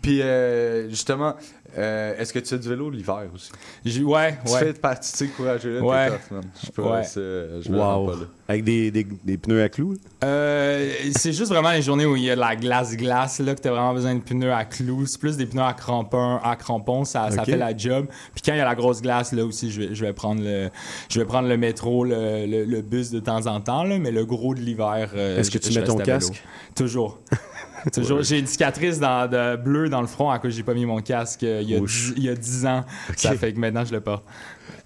[0.00, 1.34] Puis euh, justement,
[1.78, 3.50] Euh, Est-ce que tu fais du vélo l'hiver aussi?
[3.84, 4.58] J'ai- ouais, Tu ouais.
[4.58, 6.08] fais partie de courageux-là, Ouais.
[6.10, 6.42] tough, man.
[6.64, 7.02] Je peux Ouais.
[7.62, 8.06] je rends Wow.
[8.10, 8.26] pas là.
[8.48, 9.96] Avec des, des, des pneus à clous.
[10.22, 13.60] Euh, c'est juste vraiment les journées où il y a de la glace-glace, là, que
[13.60, 15.06] t'as vraiment besoin de pneus à clous.
[15.06, 17.46] C'est plus des pneus à crampons, à crampons ça, ça Ok.
[17.46, 18.06] fait la job.
[18.34, 20.42] Puis quand il y a la grosse glace, là aussi, je vais, je vais, prendre,
[20.42, 20.68] le,
[21.08, 24.10] je vais prendre le métro, le, le- le bus de temps en temps, là, mais
[24.10, 25.10] le gros de l'hiver.
[25.14, 26.42] euh, Est-ce que tu je mets ton casque?
[26.74, 27.18] Toujours.
[27.92, 28.22] Toujours.
[28.22, 30.86] J'ai une cicatrice dans, de bleu dans le front à cause que j'ai pas mis
[30.86, 32.84] mon casque euh, il y a, dix, il y a 10 ans.
[33.16, 34.24] Ça fait que maintenant je le porte.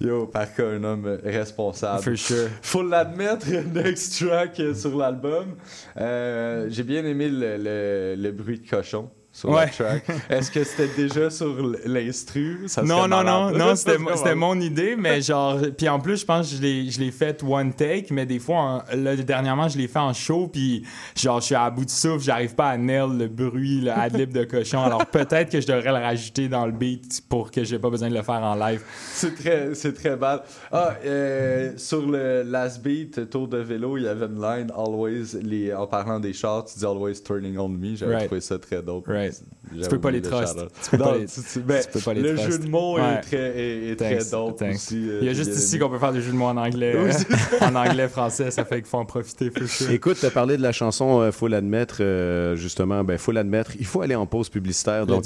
[0.00, 2.02] Yo, par cas, un homme responsable.
[2.02, 2.48] For sure.
[2.62, 5.54] Faut l'admettre, next track euh, sur l'album.
[5.96, 9.66] Euh, J'ai bien aimé le, le- le bruit de cochon sur Ouais.
[9.66, 10.05] la track.
[10.31, 12.61] Est-ce que c'était déjà sur l'instru?
[12.68, 16.49] Ça Non, non, non, non, c'était mon idée, mais genre, puis en plus, je pense
[16.51, 19.77] que je l'ai- je l'ai fait one take, mais des fois, en- là, dernièrement, je
[19.77, 22.79] l'ai fait en show, puis genre, je suis à bout de souffle, j'arrive pas à
[22.79, 26.64] nail le bruit, le ad-lib de cochon, alors peut-être que je devrais le rajouter dans
[26.64, 28.81] le beat pour que j'ai pas besoin de le faire en live.
[29.12, 30.42] C'est très, c'est très bad.
[30.72, 35.38] Ah, euh, sur le last beat, Tour de vélo, il y avait une line, always,
[35.42, 37.96] les, en parlant des chars, tu dis always turning on me.
[37.96, 38.27] J'avais Right.
[38.27, 39.07] trouvé ça très dope.
[39.07, 39.25] Right.
[39.30, 40.57] J'avais Tu peux pas les le trust.
[40.85, 41.26] Tu peux pas les-
[41.62, 41.83] ben,
[42.22, 42.50] Le trust.
[42.50, 43.02] jeu de mots Ouais.
[43.14, 44.74] est très, est, est très dope thanks.
[44.76, 45.09] aussi.
[45.11, 46.96] euh, Il y a juste ici qu'on peut faire des jeux de mots en anglais,
[46.96, 49.50] Oui, euh, en anglais, français, ça fait qu'il faut en profiter.
[49.90, 53.02] Écoute, tu as parlé de la chanson euh, Faut l'admettre, euh, justement.
[53.05, 53.72] Ben, faut l'admettre.
[53.79, 55.05] Il faut aller en pause publicitaire.
[55.07, 55.24] Donc,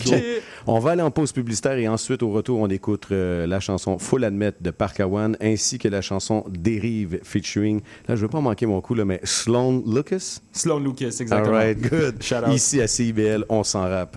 [0.66, 3.60] on, on va aller en pause publicitaire et ensuite, au retour, on écoute euh, la
[3.60, 8.40] chanson Faut l'admettre de Parkawan ainsi que la chanson Dérive featuring, là, je veux pas
[8.40, 10.40] manquer mon coup, là, mais Sloan Lucas?
[10.52, 11.44] Sloan Lucas, exactement.
[11.44, 12.22] All right, good.
[12.22, 12.54] Shout out.
[12.54, 14.16] Ici à CIBL, on s'en rappe.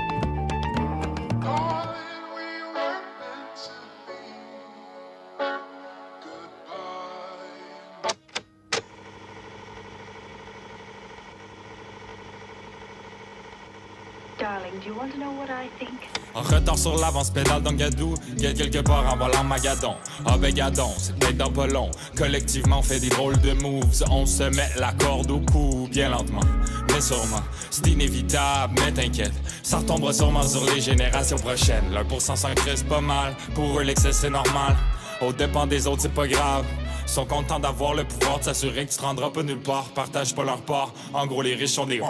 [16.33, 18.15] En retard sur l'avance, pédale dans Gadou.
[18.37, 19.95] Guette quelque part en volant Magadon.
[20.25, 21.91] Ah ben gadon, c'est peut-être dans pas long.
[22.15, 24.03] Collectivement, on fait des drôles de moves.
[24.09, 26.41] On se met la corde au cou, bien lentement.
[26.93, 29.33] Mais sûrement, c'est inévitable, mais t'inquiète.
[29.63, 31.91] Ça retombera sûrement sur les générations prochaines.
[31.91, 32.49] L'un pour cent s'en
[32.89, 33.35] pas mal.
[33.53, 34.75] Pour eux, l'excès c'est normal.
[35.21, 36.65] Au dépend des autres, c'est pas grave.
[37.05, 39.89] Sont contents d'avoir le pouvoir de s'assurer que tu te rendras pas nulle part.
[39.93, 40.93] Partage pas leur part.
[41.13, 42.01] En gros, les riches sont des.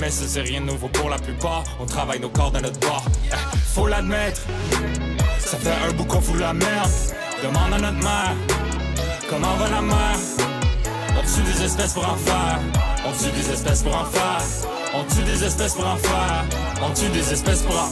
[0.00, 1.64] Mais ça c'est rien de nouveau pour la plupart.
[1.80, 3.04] On travaille nos corps dans notre bord.
[3.32, 4.42] Eh, Faut l'admettre.
[5.38, 6.90] Ça fait un bout qu'on fout la merde.
[7.42, 8.34] Demande à notre mère.
[9.28, 10.16] Comment va la mer
[11.10, 12.60] On tue des espèces pour en faire.
[13.06, 14.42] On tue des espèces pour en faire.
[14.94, 16.44] On tue des espèces pour en faire.
[16.82, 17.90] On tue des espèces pour en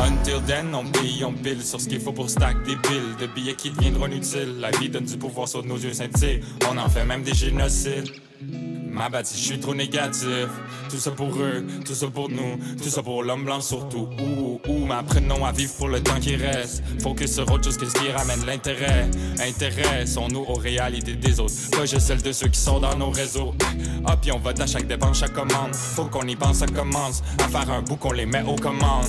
[0.00, 3.26] Until then, on pille, on pile sur ce qu'il faut pour stack des piles de
[3.26, 4.60] billets qui deviendront inutiles.
[4.60, 6.40] La vie donne du pouvoir sur nos yeux scintillent.
[6.70, 8.08] On en fait même des génocides.
[8.90, 10.48] Ma bâtie, je suis trop négatif.
[10.88, 14.08] Tout ça pour eux, tout ça pour nous, tout ça pour l'homme blanc surtout.
[14.18, 16.82] Ouh, ouh, mais apprenons à vivre pour le temps qui reste.
[17.02, 19.08] Focus sur autre chose que ce qui ramène l'intérêt.
[19.40, 23.54] Intéressons-nous aux réalités des autres, pas juste celles de ceux qui sont dans nos réseaux.
[24.06, 25.74] Ah, puis on vote à chaque dépense, chaque commande.
[25.74, 27.22] Faut qu'on y pense, ça commence.
[27.38, 29.06] À faire un bout qu'on les met aux commandes.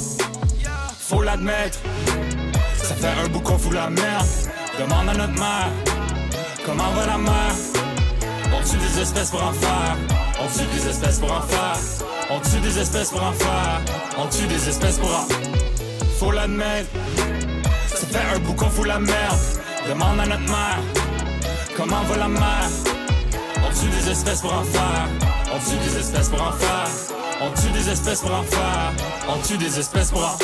[1.00, 1.80] Faut l'admettre,
[2.76, 4.28] ça fait un bout qu'on fout la merde.
[4.78, 5.72] Demande à notre mère,
[6.66, 7.79] comment va la mer?
[8.54, 9.98] On tue des espèces pour en faire.
[10.42, 11.78] On tue des espèces pour en faire.
[12.30, 13.82] On tue des espèces pour en faire.
[14.18, 15.28] On tue des espèces pour en.
[16.20, 16.90] faut l'admettre.
[17.88, 19.40] Ça fait un bout qu'on fout la merde.
[19.88, 20.80] Demande à notre mère,
[21.76, 22.70] comment va la mer?
[23.58, 25.08] On tue des espèces pour en faire.
[25.54, 26.88] On tue des espèces pour en faire.
[27.42, 28.94] On tue des espèces pour en faire.
[29.28, 30.38] On tue des espèces pour en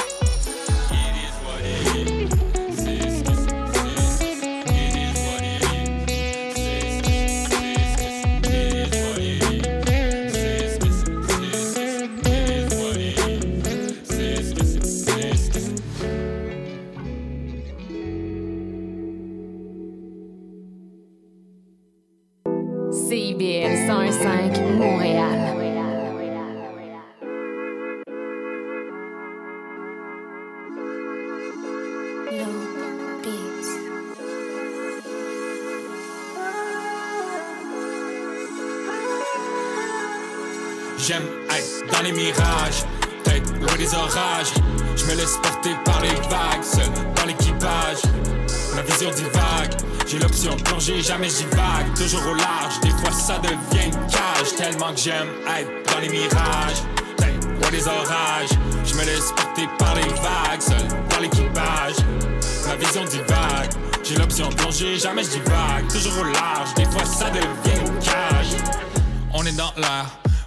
[40.98, 42.84] J'aime être dans les mirages,
[43.24, 44.54] peut-être loin des orages.
[44.96, 48.02] Je me laisse porter par les vagues, seul dans l'équipage.
[48.76, 49.74] Ma vision divague,
[50.08, 51.94] j'ai l'option plonger, jamais j'y vague.
[51.96, 54.56] Toujours au large, des fois ça devient une cage.
[54.58, 55.28] Tellement que j'aime
[55.58, 56.82] être dans les mirages,
[57.18, 58.50] peut-être loin des orages.
[58.86, 61.96] Je me laisse porter par les vagues, seul dans l'équipage.
[62.68, 63.72] Ma vision divague,
[64.04, 65.88] j'ai l'option plonger, jamais j'y vague.
[65.92, 68.58] Toujours au large, des fois ça devient une cage.
[69.34, 70.06] On est dans l'air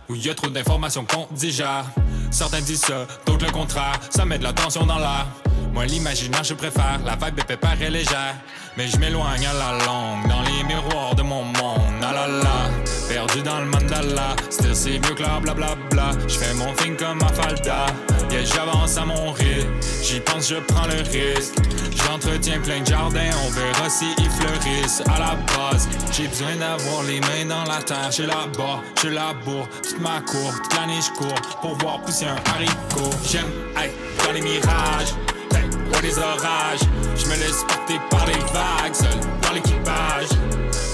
[0.09, 1.85] où y a trop d'informations qu'on digère.
[2.31, 3.99] Certains disent ça, d'autres le contraire.
[4.11, 5.27] Ça met de la tension dans l'air.
[5.73, 6.99] Moi, l'imaginaire, je préfère.
[7.05, 8.35] La vibe est pépère légère.
[8.77, 12.03] Mais je m'éloigne à la longue dans les miroirs de mon monde.
[12.03, 12.68] Ah là là,
[13.09, 14.37] perdu dans le mandala.
[14.51, 16.11] Still, c'est mieux que la blablabla.
[16.29, 17.87] Je fais mon thing comme Mafalda.
[18.31, 19.73] Yeah, j'avance à mon rythme.
[20.03, 21.55] J'y pense, je prends le risque.
[21.97, 25.03] J'entretiens plein de jardins, on verra si ils fleurissent.
[25.07, 28.11] À la base, j'ai besoin d'avoir les mains dans la terre.
[28.11, 32.27] J'ai la bas, je laboure toute ma cour, toute l'année je cours pour voir pousser
[32.27, 33.11] un haricot.
[33.25, 35.15] J'aime être dans les mirages,
[35.55, 36.81] hey, loin des orages.
[37.17, 40.29] Je me laisse porter par les vagues, seul dans l'équipage.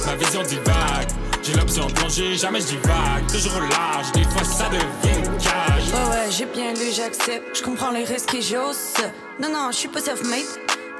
[0.06, 1.10] Ma vision divague,
[1.44, 3.26] j'ai l'option de plonger, jamais je divague.
[3.30, 5.92] Toujours large, des fois ça devient cage.
[5.92, 7.56] Ouais, ouais, j'ai bien lu, j'accepte.
[7.56, 8.94] Je comprends les risques et j'ose.
[9.40, 10.44] Non, non, je suis pas self-made.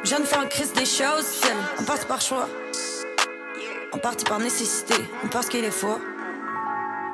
[0.03, 1.41] Je viens de faire un crise des choses.
[1.81, 2.49] On partit par choix.
[3.93, 4.95] On partit par nécessité.
[5.25, 5.99] On pense qu'il est faux.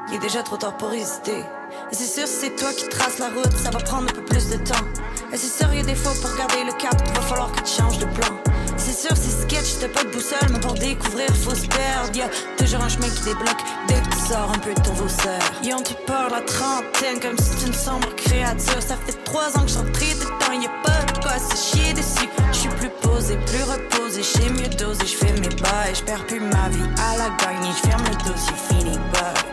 [0.09, 1.45] Il est déjà trop tard pour hésiter.
[1.93, 4.49] Et c'est sûr, c'est toi qui traces la route, ça va prendre un peu plus
[4.49, 4.85] de temps.
[5.33, 7.61] Et c'est sûr, il y a des fois pour garder le cap, va falloir que
[7.61, 8.50] tu changes de plan.
[8.83, 12.11] C'est sûr, c'est sketch, t'as pas de boussole, mais pour découvrir, faut se perdre.
[12.15, 15.41] Y'a toujours un chemin qui débloque dès que tu sors un peu de ton vaussaire.
[15.63, 18.81] Ils ont tout peur de la trentaine, comme si c'est une sombre créature.
[18.81, 22.29] Ça fait trois ans que j'en traite dedans, y'a pas de quoi se chier dessus.
[22.53, 26.91] J'suis plus posé, plus reposé, j'sais mieux doser, j'fais mes bails, j'perds plus ma vie
[26.99, 29.45] à la gagne, j'ferme le dossier, fini, bye.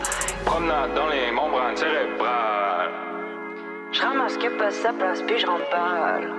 [0.46, 2.90] Promenade dans les membranes cérébrales.
[3.92, 6.32] Je ramasse que pas sa place, puis je remballe.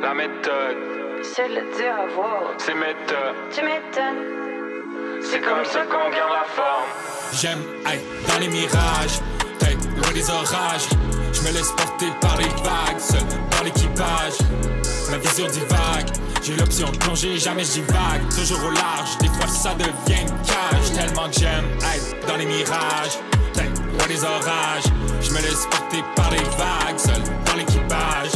[0.00, 2.54] La méthode, C'est le dire à voir.
[2.58, 3.34] c'est méthode.
[3.50, 4.24] Tu m'étonnes.
[5.22, 6.86] C'est comme ça qu'on garde la forme.
[7.32, 9.20] J'aime être dans les mirages,
[9.58, 10.88] tête loin des orages.
[11.32, 14.38] Je me laisse porter par les vagues, seul dans l'équipage.
[15.10, 16.08] Ma vision divague,
[16.42, 18.22] j'ai l'option de plonger, jamais je divague.
[18.36, 20.92] Toujours au large, des fois ça devient une cage.
[20.94, 23.18] Tellement que j'aime être dans les mirages,
[23.54, 24.84] tête loin des orages.
[25.20, 28.32] Je me laisse porter par les vagues, seul dans l'équipage.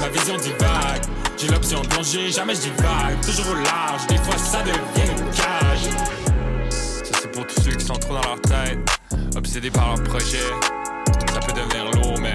[0.00, 1.02] Ma vision divague,
[1.36, 3.20] j'ai l'option de plonger, jamais je divague.
[3.24, 5.90] Toujours au large, des fois ça devient une cage.
[6.70, 8.78] Ça, c'est pour tous ceux qui sont trop dans leur tête,
[9.36, 10.46] obsédés par leur projet.
[11.32, 12.34] Ça peut devenir lourd, mais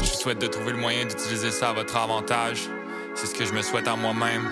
[0.00, 2.68] je souhaite de trouver le moyen d'utiliser ça à votre avantage.
[3.14, 4.48] C'est ce que je me souhaite à moi-même.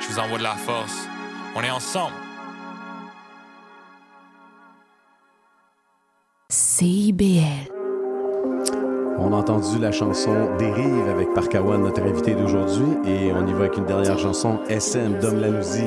[0.00, 1.06] Je vous envoie de la force.
[1.54, 2.14] On est ensemble.
[6.48, 7.75] CIBL.
[9.18, 13.60] On a entendu la chanson Dérive avec Parkawan, notre invité d'aujourd'hui, et on y va
[13.60, 15.84] avec une dernière chanson, SM Dom Lanouzi.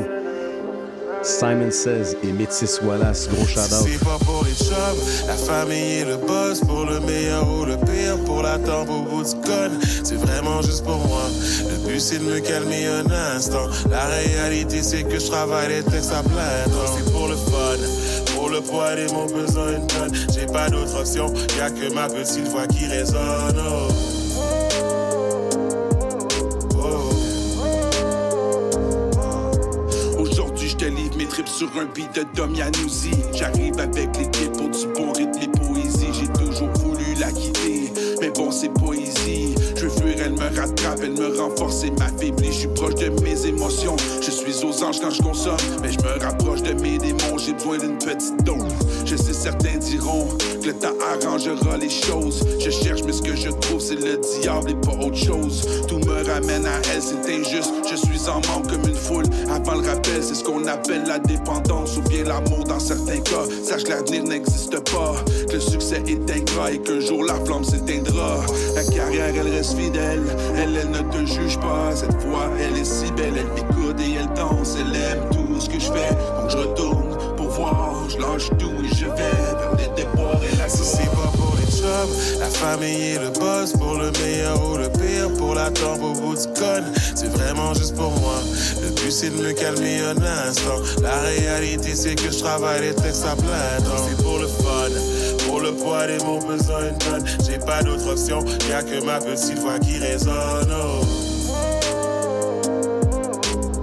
[1.21, 3.85] Simon Says et Métis Wallace, gros shout-out.
[3.85, 7.75] C'est pas pour les chums, la famille et le boss, pour le meilleur ou le
[7.75, 9.71] pire, pour la tombe au bout du gun.
[10.03, 11.23] C'est vraiment juste pour moi.
[11.69, 13.67] Le but c'est de me calmer un instant.
[13.91, 16.93] La réalité c'est que je travaille les textes à plein temps.
[16.97, 17.77] C'est pour le fun,
[18.49, 19.79] le poids et mon besoin.
[20.33, 23.59] J'ai pas d'autre option, y a que ma petite voix qui résonne.
[23.59, 23.87] oh.
[30.81, 33.11] Livre mes trips sur un beat de Dom Yanouzi.
[33.33, 36.07] J'arrive avec l'équipe pour du bon rythme et poésie.
[36.13, 39.55] J'ai toujours voulu la quitter, mais bon, c'est poésie.
[39.79, 42.47] Je veux fuir, elle me rattrape, elle me renforce et m'affaiblit.
[42.47, 43.95] Je suis proche de mes émotions.
[44.21, 47.53] Je suis aux anges quand je consomme, mais je me rapproche de mes démons, j'ai
[47.53, 48.73] besoin d'une petite dose.
[49.05, 50.27] Je sais, certains diront
[50.61, 52.45] que le temps arrangera les choses.
[52.59, 55.65] Je cherche, mais ce que je trouve, c'est le diable et pas autre chose.
[55.87, 57.71] Tout me ramène à elle, c'est injuste.
[58.69, 59.25] Comme une foule.
[59.49, 63.45] Avant le rappel, c'est ce qu'on appelle la dépendance ou bien l'amour dans certains cas.
[63.63, 65.15] Sache que l'avenir n'existe pas,
[65.47, 68.41] que le succès est ingrat et qu'un jour la flamme s'éteindra.
[68.75, 70.23] La carrière, elle reste fidèle.
[70.55, 71.95] Elle, elle ne te juge pas.
[71.95, 73.33] Cette fois, elle est si belle.
[73.37, 74.77] Elle écoute et elle danse.
[74.79, 76.15] Elle aime tout ce que je fais.
[76.39, 78.07] Donc je retourne pour voir.
[78.09, 80.28] Je lâche tout et je vais vers les déboires
[82.39, 86.13] la famille et le boss, pour le meilleur ou le pire, pour la tombe au
[86.13, 86.83] bout du con,
[87.15, 88.39] c'est vraiment juste pour moi.
[88.81, 90.79] Le but c'est de me calmer un instant.
[91.01, 93.35] La réalité c'est que je travaille les textes à.
[94.07, 94.91] C'est pour le fun,
[95.47, 97.25] pour le poids des mots besoin une tonne.
[97.45, 100.73] J'ai pas d'autre option, y'a que ma petite voix qui résonne.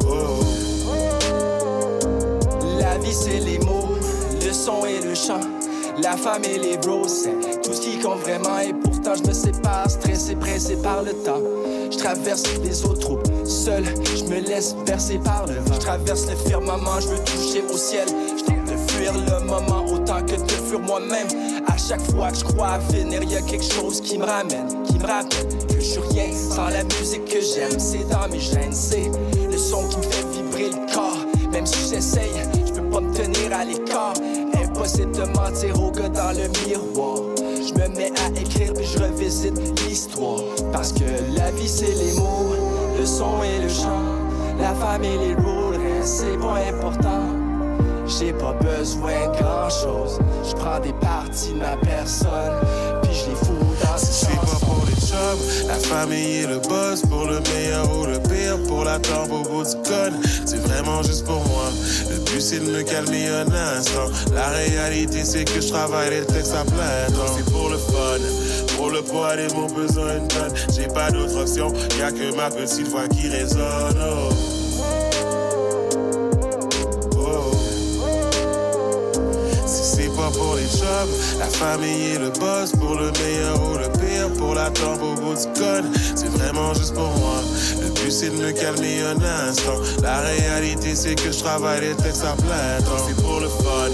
[0.09, 0.41] Oh.
[2.79, 3.97] La vie c'est les mots,
[4.45, 5.56] le son et le chant.
[6.03, 8.59] La femme et les bros, c'est tout ce qui compte vraiment.
[8.59, 11.41] Et pourtant, je me sépare, stressé, pressé par le temps.
[11.91, 13.85] Je traverse les autres troupes, seul,
[14.15, 15.75] je me laisse bercer par le vent.
[15.75, 18.07] Je traverse le firmament, je veux toucher au ciel.
[18.37, 21.29] Je tente de fuir le moment autant que de fuir moi-même.
[21.67, 24.69] À chaque fois que je crois à venir, y a quelque chose qui me ramène,
[24.85, 27.79] qui me rappelle que je suis rien sans la musique que j'aime.
[27.79, 29.11] C'est dans mes gènes, c'est
[29.51, 31.25] le son qui me fait vibrer le corps.
[31.53, 32.31] Même si j'essaye,
[32.67, 34.13] je peux pas me tenir à l'écart.
[34.77, 37.21] Impossible de mentir au gars dans le miroir.
[37.39, 40.43] Je me mets à écrire puis je revisite l'histoire.
[40.71, 41.05] Parce que
[41.35, 42.55] la vie c'est les mots,
[42.99, 44.05] le son et le chant.
[44.61, 47.23] La femme et les rôles, c'est pas important.
[48.07, 50.19] J'ai pas besoin de grand chose.
[50.47, 52.61] Je prends des parties de ma personne,
[53.03, 54.27] puis je les fous dans ce
[55.67, 59.43] La famille et le boss, pour le meilleur ou le pire, pour la tombe au
[59.43, 60.13] bout du con,
[60.45, 61.71] c'est vraiment juste pour moi.
[62.11, 64.11] Le but c'est de me calmer un instant.
[64.35, 67.35] La réalité c'est que je travaille les textes à plein temps.
[67.37, 70.53] C'est pour le fun, pour le poids des mots besoin tonne.
[70.75, 73.99] J'ai pas d'autre option, y'a que ma petite voix qui résonne.
[74.01, 74.56] Oh.
[80.37, 84.55] Pour les jobs, la famille et le boss, pour le meilleur ou le pire, pour
[84.55, 85.85] la tombe au bout du con,
[86.15, 87.41] c'est vraiment juste pour moi.
[87.81, 89.81] Le but c'est de me calmer un instant.
[90.03, 93.23] La réalité c'est que je travaille les textes à plein temps.
[93.23, 93.91] Pour le fun,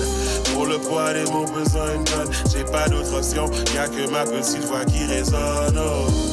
[0.53, 2.31] pour le poids des mots besoin une tonne.
[2.53, 5.79] J'ai pas d'autre option, y'a que ma petite voix qui résonne.
[5.79, 6.32] Oh.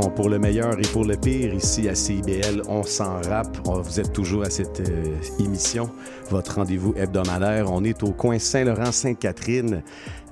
[0.00, 2.62] Chanson pour le meilleur et pour le pire ici à CIBL.
[2.68, 3.58] On s'en rappe.
[3.66, 5.04] On- Vous êtes toujours à cette euh,
[5.38, 5.90] émission,
[6.30, 7.70] votre rendez-vous hebdomadaire.
[7.70, 9.82] On est au coin Saint-Laurent-Sainte-Catherine.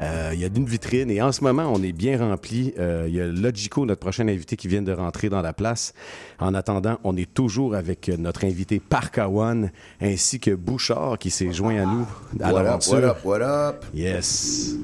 [0.00, 2.72] Euh, Il y a une vitrine et en ce moment, on est bien rempli.
[2.78, 5.92] Euh, Il y a Logico, notre prochain invité, qui vient de rentrer dans la place.
[6.38, 11.76] En attendant, on est toujours avec notre invité Parkawan ainsi que Bouchard qui s'est joint
[11.82, 12.06] à nous
[12.40, 13.84] à What up, what up, what up?
[13.92, 14.76] Yes.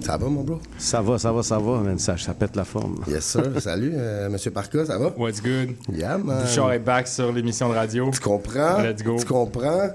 [0.00, 0.58] Ça va, mon bro?
[0.78, 1.98] Ça va, ça va, ça va, man.
[1.98, 3.00] Ça, ça pète la forme.
[3.08, 3.42] Yes, sir.
[3.60, 5.12] Salut, euh, Monsieur Parka, ça va?
[5.16, 5.74] What's good?
[5.92, 6.42] Yeah, man.
[6.44, 8.10] Bouchard est back sur l'émission de radio.
[8.12, 8.78] Tu comprends?
[8.82, 9.16] Let's go.
[9.18, 9.90] Tu comprends?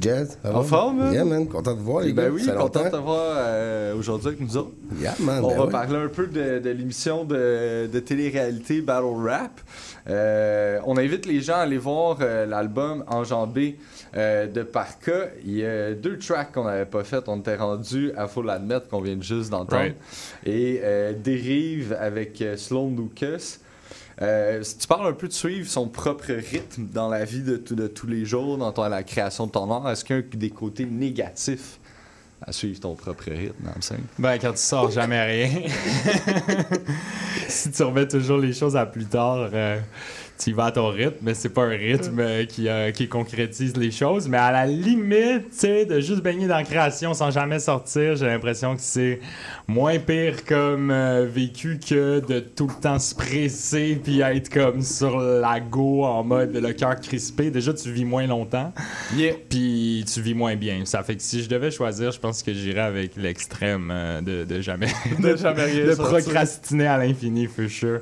[0.00, 0.58] Jazz, ça va?
[0.58, 1.12] En forme, man?
[1.12, 1.46] Yeah, man.
[1.48, 2.30] Content de voir, les Ben gars.
[2.30, 4.72] oui, content de t'avoir euh, aujourd'hui avec nous autres.
[5.00, 5.44] Yeah, man.
[5.44, 5.70] On ben va ouais.
[5.70, 9.60] parler un peu de, de l'émission de, de télé-réalité Battle Rap.
[10.08, 13.76] Euh, on invite les gens à aller voir euh, l'album Enjambé
[14.16, 15.28] euh, de Parka.
[15.44, 17.24] Il y a deux tracks qu'on n'avait pas fait.
[17.28, 19.82] On était rendu à faut l'admettre qu'on vient juste d'entendre.
[19.82, 19.96] Right.
[20.46, 23.58] Et euh, Dérive avec euh, Sloan Lucas.
[24.20, 27.56] Euh, si tu parles un peu de suivre son propre rythme dans la vie de,
[27.56, 30.86] tous les jours, dans la création de ton art, est-ce qu'il y a des côtés
[30.86, 31.78] négatifs
[32.42, 34.02] à suivre ton propre rythme scène?
[34.18, 35.62] Ben, quand tu sors jamais rien.
[37.48, 39.78] si tu remets toujours les choses à plus tard, euh,
[40.38, 43.08] tu y vas à ton rythme, mais c'est pas un rythme euh, qui, euh, qui
[43.08, 44.28] concrétise les choses.
[44.28, 48.16] Mais à la limite, tu sais, de juste baigner dans la création sans jamais sortir,
[48.16, 49.20] j'ai l'impression que c'est
[49.66, 54.82] moins pire comme euh, vécu que de tout le temps se presser puis être comme
[54.82, 57.50] sur la go en mode le cœur crispé.
[57.50, 58.72] Déjà, tu vis moins longtemps.
[59.48, 60.84] Puis tu vis moins bien.
[60.84, 64.44] Ça fait que si je devais choisir, je pense que j'irais avec l'extrême euh, de,
[64.44, 68.00] de jamais, De jamais rien de procrastiner à l'infini, for sure.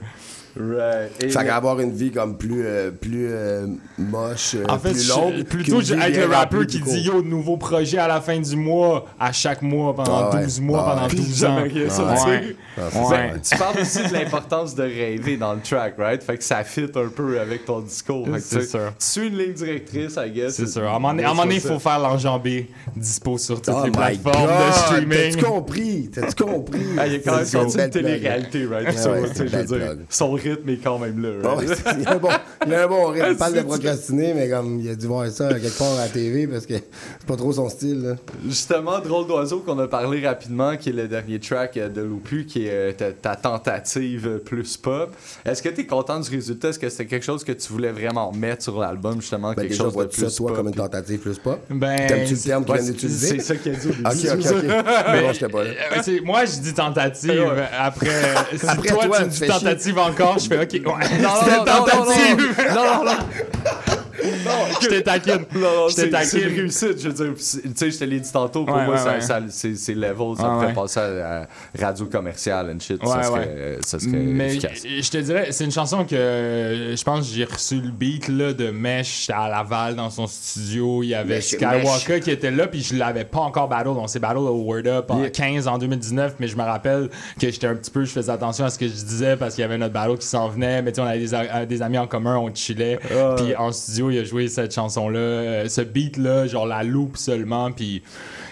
[0.59, 1.23] Right.
[1.23, 3.67] Et- qu'avoir une vie comme plus, euh, plus euh,
[3.99, 5.45] moche, euh, En fait, plus longue.
[5.45, 9.07] plutôt je- être le rappeur qui dit yo, nouveau projet à la fin du mois,
[9.21, 10.43] à chaque mois, pendant Ah ouais.
[10.45, 11.15] 12 mois, Ah pendant ouais.
[11.15, 11.57] 12 ans.
[11.63, 12.57] Ouais.
[12.77, 12.83] Ouais.
[12.95, 13.11] Ah.
[13.11, 16.23] Ben, tu parles aussi de l'importance de rêver dans le track, right?
[16.23, 18.27] Fait que ça fit un peu avec ton discours.
[18.41, 18.93] C'est sûr.
[18.99, 20.55] Tu suis une ligne directrice, I guess.
[20.55, 20.85] C'est sûr.
[20.85, 24.67] À un moment donné- il faut faire l'enjambée dispo sur toutes Oh les plateformes God,
[24.69, 25.33] de streaming.
[25.33, 26.11] T'as-tu compris?
[26.13, 26.81] T'as-tu compris?
[26.99, 27.91] Ah, il y a quand même une une plug.
[27.91, 28.87] télé-réalité, right?
[28.89, 31.83] Ouais, ouais, je veux dire, son rythme est quand même là, right?
[31.97, 32.29] il y a un bon,
[32.67, 33.27] il y a un bon rythme.
[33.31, 36.09] Il parle de procrastiner, mais comme il a dû voir ça quelque part à la
[36.09, 38.03] TV parce que c'est pas trop son style.
[38.03, 38.17] Là.
[38.47, 42.45] Justement, Drôle d'oiseau qu'on a parlé rapidement, qui est le dernier track euh, de Lopu,
[42.47, 45.15] qui est euh, ta, ta tentative plus pop.
[45.45, 46.69] Est-ce que tu es content du résultat?
[46.69, 49.49] Est-ce que c'était quelque chose que tu voulais vraiment mettre sur l'album, justement?
[49.51, 50.57] Ben, quelque déjà, chose de plus ça, toi, pop?
[50.57, 51.61] comme une tentative plus pop?
[51.71, 53.29] Ben, T'aimes-tu le terme qu'il Ouais, d'utiliser?
[53.29, 54.05] c'est ça qu'il a dit au début.
[54.05, 54.65] Ok, ok, ok.
[54.67, 55.71] Mais- Non, j'étais pas là.
[55.71, 57.53] Euh, moi, je dis tentative.
[57.79, 60.73] Après, si Après toi, toi, tu tu dis tentative encore, je fais OK.
[60.73, 60.83] Ouais.
[61.21, 62.57] Non, non, non, tentative.
[62.75, 63.13] non, non, non,
[64.45, 64.51] non.
[64.81, 65.45] Je t'ai taquine.
[65.55, 66.29] Non, Je c'est taquine.
[66.31, 67.01] c'est une réussite.
[67.01, 69.13] Je veux dire, tu sais, je te l'ai dit tantôt, pour Ouais, moi, ouais, ça,
[69.15, 69.21] ouais.
[69.21, 70.73] ça- c'est c'est level, ça Ouais, pourrait ouais.
[70.75, 71.47] passer à, à
[71.87, 73.03] radio commerciale and shit.
[73.03, 73.47] Ouais, ça serait, ouais.
[73.49, 74.83] euh, ça serait Mais efficace.
[74.85, 77.91] je je te dirais, c'est une chanson que euh, je pense que j'ai reçu le
[77.91, 81.03] beat là, de Mesh à Laval dans son studio.
[81.03, 83.89] Il y avait Mesh- Skywalker qui était là, puis je l'avais pas encore battle.
[83.89, 87.09] On s'est battle au Word Up en 15 en 2019, mais je me rappelle
[87.41, 89.63] que j'étais un petit peu, je faisais attention à ce que je disais parce qu'il
[89.63, 90.83] y avait notre battle qui s'en venait.
[90.83, 92.99] Mais tu sais, on avait des, a- des amis en commun, on chillait.
[93.15, 93.35] Ah.
[93.37, 97.73] Puis en studio, il a joué cette chanson-là, euh, ce beat-là, genre la loupe seulement.
[97.73, 98.03] Puis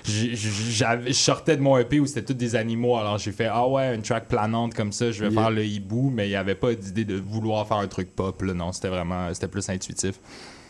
[0.05, 2.97] je sortais de mon EP où c'était tous des animaux.
[2.97, 5.41] Alors j'ai fait, ah ouais, une track planante comme ça, je vais Yeah.
[5.43, 8.43] faire le hibou, mais il n'y avait pas d'idée de vouloir faire un truc pop.
[8.43, 8.53] Là.
[8.55, 10.15] Non, c'était vraiment, c'était plus intuitif.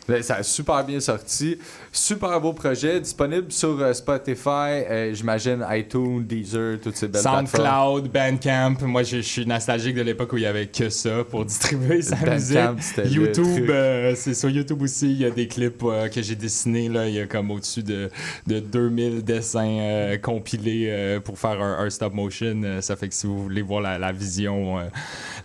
[0.06, 1.58] Ben, Ça a super bien sorti.
[1.96, 3.00] Super beau projet.
[3.00, 7.46] Disponible sur euh, Spotify, euh, j'imagine iTunes, Deezer, toutes ces belles plateformes.
[7.46, 8.84] SoundCloud, Bandcamp.
[8.84, 12.02] Moi, je, je suis nostalgique de l'époque où il y avait que ça pour distribuer
[12.02, 13.12] sa Bandcamp, musique.
[13.12, 15.12] YouTube, euh, c'est sur YouTube aussi.
[15.12, 16.88] Il y a des clips que j'ai dessinés.
[16.88, 17.06] Là.
[17.08, 18.10] Il y a comme au-dessus de,
[18.48, 22.60] de 2000 dessins compilés pour faire un, un stop motion.
[22.80, 24.78] Ça fait que si vous voulez voir la, la vision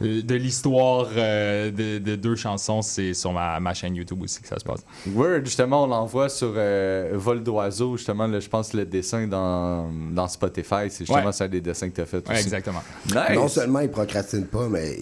[0.01, 4.57] de l'histoire de, de deux chansons, c'est sur ma, ma chaîne YouTube aussi que ça
[4.57, 4.83] se passe.
[5.13, 9.89] Word, justement, on l'envoie sur euh, Vol d'oiseau, justement, là, je pense le dessin dans,
[10.11, 11.31] dans Spotify, c'est justement Ouais.
[11.31, 12.43] ça des dessins que tu as fait Ouais, aussi.
[12.43, 12.81] exactement.
[13.07, 13.15] Nice.
[13.35, 14.97] Non seulement il procrastine pas, mais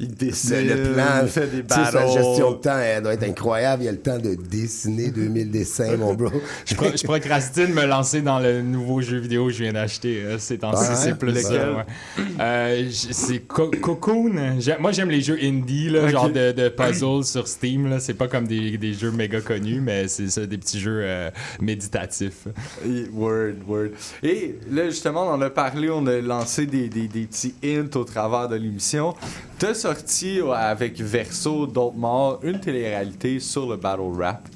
[0.00, 3.82] Il dessine, le plan, il fait des sa gestion de temps, elle doit être incroyable.
[3.82, 6.30] Il y a le temps de dessiner 2000 dessins, mon bro.
[6.64, 10.22] Je, pro- je procrastine me lancer dans le nouveau jeu vidéo que je viens d'acheter
[10.22, 10.86] euh, ces temps-ci.
[10.90, 11.84] Ah, c'est plus ça.
[12.40, 14.56] Euh, c'est Co- Cocoon.
[14.80, 16.10] Moi, j'aime les jeux indie, là, Ok.
[16.10, 17.96] genre de, de puzzles sur Steam.
[18.00, 21.30] C'est pas comme des, des jeux méga connus, mais c'est ça, des petits jeux euh,
[21.60, 22.46] méditatifs.
[22.86, 23.88] Et- Word, word.
[24.22, 27.94] Et là, justement, on en a parlé, on a lancé des, des, des petits hints
[27.96, 29.14] au travers de l'émission.
[29.58, 34.48] T'as sorti avec Verso, d'autres morts, une télé-réalité sur le battle rap.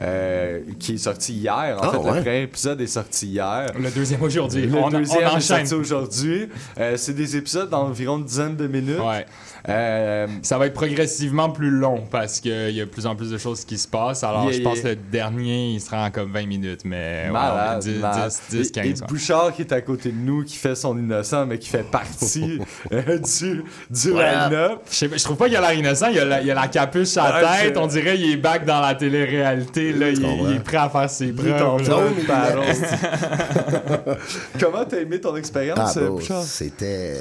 [0.00, 1.76] euh, qui est sorti hier.
[1.80, 2.04] En Ah, fait, ouais.
[2.04, 3.72] le premier épisode est sorti hier.
[3.78, 4.66] Le deuxième aujourd'hui.
[4.66, 6.48] Le on, deuxième on est sorti aujourd'hui.
[6.78, 9.00] Euh, c'est des épisodes d'environ une dizaine de minutes.
[9.00, 9.26] Ouais.
[9.68, 13.30] Euh, Ça va être progressivement plus long parce qu'il y a de plus en plus
[13.30, 14.24] de choses qui se passent.
[14.24, 14.82] Alors, Yeah, je pense yeah.
[14.84, 18.32] que le dernier, il sera en comme 20 minutes, mais ouais, Malade, 10, malade.
[18.50, 18.86] 10, 10, Et- 15.
[18.86, 19.06] Et, ouais.
[19.08, 22.58] Bouchard qui est à côté de nous, qui fait son innocent, mais qui fait partie
[22.92, 24.32] euh, du, du Ouais.
[24.32, 24.80] line-up.
[24.90, 27.22] Je, trouve pas qu'il a l'air innocent, il a la, il a la capuche sur
[27.22, 30.56] la Ouais, tête, on dirait qu'il est back dans la télé-réalité, là, il, est- il
[30.56, 31.88] est prêt à faire ses Il est preuves.
[34.60, 36.42] Comment t'as aimé ton expérience, Ah, Bouchard?
[36.42, 37.16] c'était.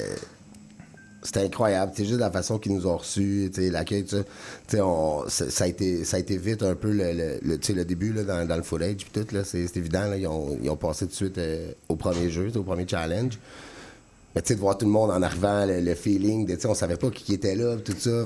[1.24, 1.92] C'était incroyable.
[1.96, 4.06] C'est juste la façon qu'ils nous ont reçus, l'accueil,
[4.80, 8.48] on- ça, a été, ça a été vite un peu le, le, début là, dans,
[8.48, 9.28] dans le footage puis tout.
[9.44, 10.06] C'est évident.
[10.08, 12.88] Là, ils, ont, ils ont passé tout de suite euh, au premier jeu, au premier
[12.88, 13.40] challenge.
[14.36, 16.98] Mais tu sais, de voir tout le monde en arrivant, le, feeling, de, on savait
[16.98, 18.24] pas qui était là, tout ça.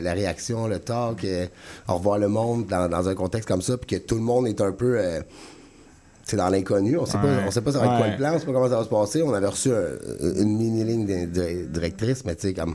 [0.00, 1.46] La, réaction, le talk, euh,
[1.86, 4.60] revoir le monde dans, dans un contexte comme ça, puis que tout le monde est
[4.62, 4.98] un peu...
[4.98, 5.20] euh,
[6.30, 6.96] c'est dans l'inconnu.
[6.96, 7.22] On sait Ouais.
[7.24, 8.10] pas, on sait pas ça va être quoi Ouais.
[8.12, 9.22] le plan, on sait pas comment ça va se passer.
[9.22, 11.26] On avait reçu un- une mini ligne
[11.70, 12.74] directrice, mais tu sais, comme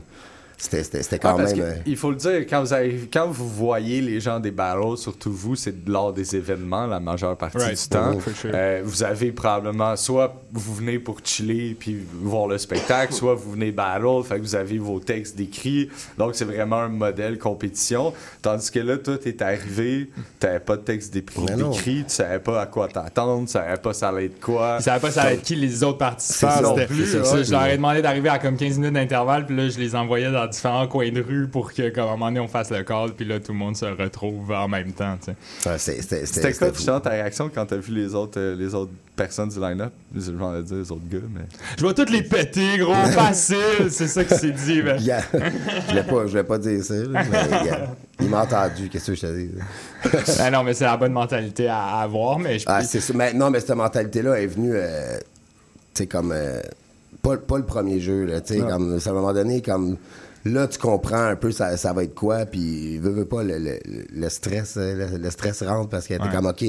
[0.58, 1.52] c'était Ouais, quand même.
[1.54, 4.50] que, euh, Il faut le dire, quand vous, avez- quand vous voyez les gens des
[4.50, 7.80] battles, surtout vous, c'est lors des événements la majeure partie Right.
[7.82, 8.12] du temps.
[8.16, 8.50] Oh, sure.
[8.54, 13.52] Euh, vous avez probablement, soit vous venez pour chiller puis voir le spectacle, soit vous
[13.52, 15.90] venez battle, fait que vous avez vos textes décrits.
[16.18, 18.12] Donc c'est vraiment un modèle compétition.
[18.42, 20.08] Tandis que là, toi, t'es arrivé,
[20.40, 24.08] t'avais pas de texte décrit, tu savais pas à quoi t'attendre, tu savais pas ça
[24.08, 24.78] allait être quoi.
[24.78, 26.74] Je savais pas ça allait être qui les autres participants.
[26.86, 27.24] Plus, ouais.
[27.24, 29.94] ça, je leur ai demandé d'arriver à comme 15 minutes d'intervalle, puis là, je les
[29.94, 32.70] envoyais dans différents coins de rue pour que, comme à un moment donné, on fasse
[32.70, 35.32] le call, puis là, tout le monde se retrouve en même temps, tu
[35.62, 35.68] sais.
[35.70, 39.48] ouais, c'est- c'était- quoi, ta réaction quand t'as vu les autres, euh, les autres personnes
[39.48, 39.92] du line-up?
[40.14, 41.42] Je vais dire les autres gars, mais...
[41.78, 44.82] Je vais toutes les péter, gros, facile, c'est ça qui s'est dit.
[45.00, 45.22] Yeah.
[45.32, 47.94] je voulais pas, je voulais pas dire ça, là, mais yeah.
[48.20, 49.50] il m'a entendu, qu'est-ce que je te dis?
[50.40, 53.12] Ah non, mais c'est la bonne mentalité à, avoir, mais je Ah, c'est ça.
[53.14, 55.16] Mais, non, mais cette mentalité-là est venue, euh,
[55.94, 56.32] tu sais, comme.
[56.32, 56.60] euh,
[57.22, 58.40] pas, pas le premier jeu, là.
[58.40, 58.68] Tu sais, Non.
[58.68, 58.98] comme.
[59.04, 59.96] À un moment donné, comme.
[60.46, 63.58] Là, tu comprends un peu ça, ça va être quoi, puis veux, veux pas, le,
[63.58, 63.78] le,
[64.14, 66.28] le stress euh, le, le stress rentre parce que t'es Ouais.
[66.32, 66.62] comme, OK,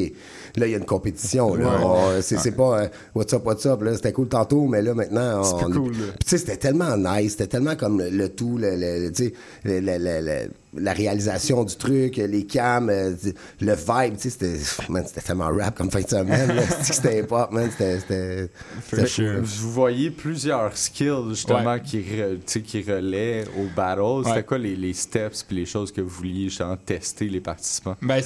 [0.55, 1.78] là, il y a une compétition, là.
[1.86, 2.21] Ouais.
[2.21, 5.57] C'est pas euh, what's up, what's up, là, c'était cool tantôt, mais là, maintenant, on
[5.57, 6.05] plus cool, là.
[6.19, 9.11] Puis, tu sais, c'était tellement nice, c'était tellement comme le, le tout, le, le- le-
[9.11, 10.49] tu sais, le- le- le- le-
[10.80, 13.13] la réalisation du truc, les cams, euh,
[13.61, 16.63] le vibe, tu sais, c'était, tellement rap comme fin de semaine, là.
[16.82, 18.49] c'était pop, man, c'était,
[18.82, 19.21] fou.
[19.43, 24.23] Vous voyez plusieurs skills justement qui, re- tu sais, qui relaient au battle.
[24.23, 24.43] C'était Ouais.
[24.43, 27.95] quoi les, les steps puis les choses que vous vouliez justement tester les participants?
[28.01, 28.21] Ben,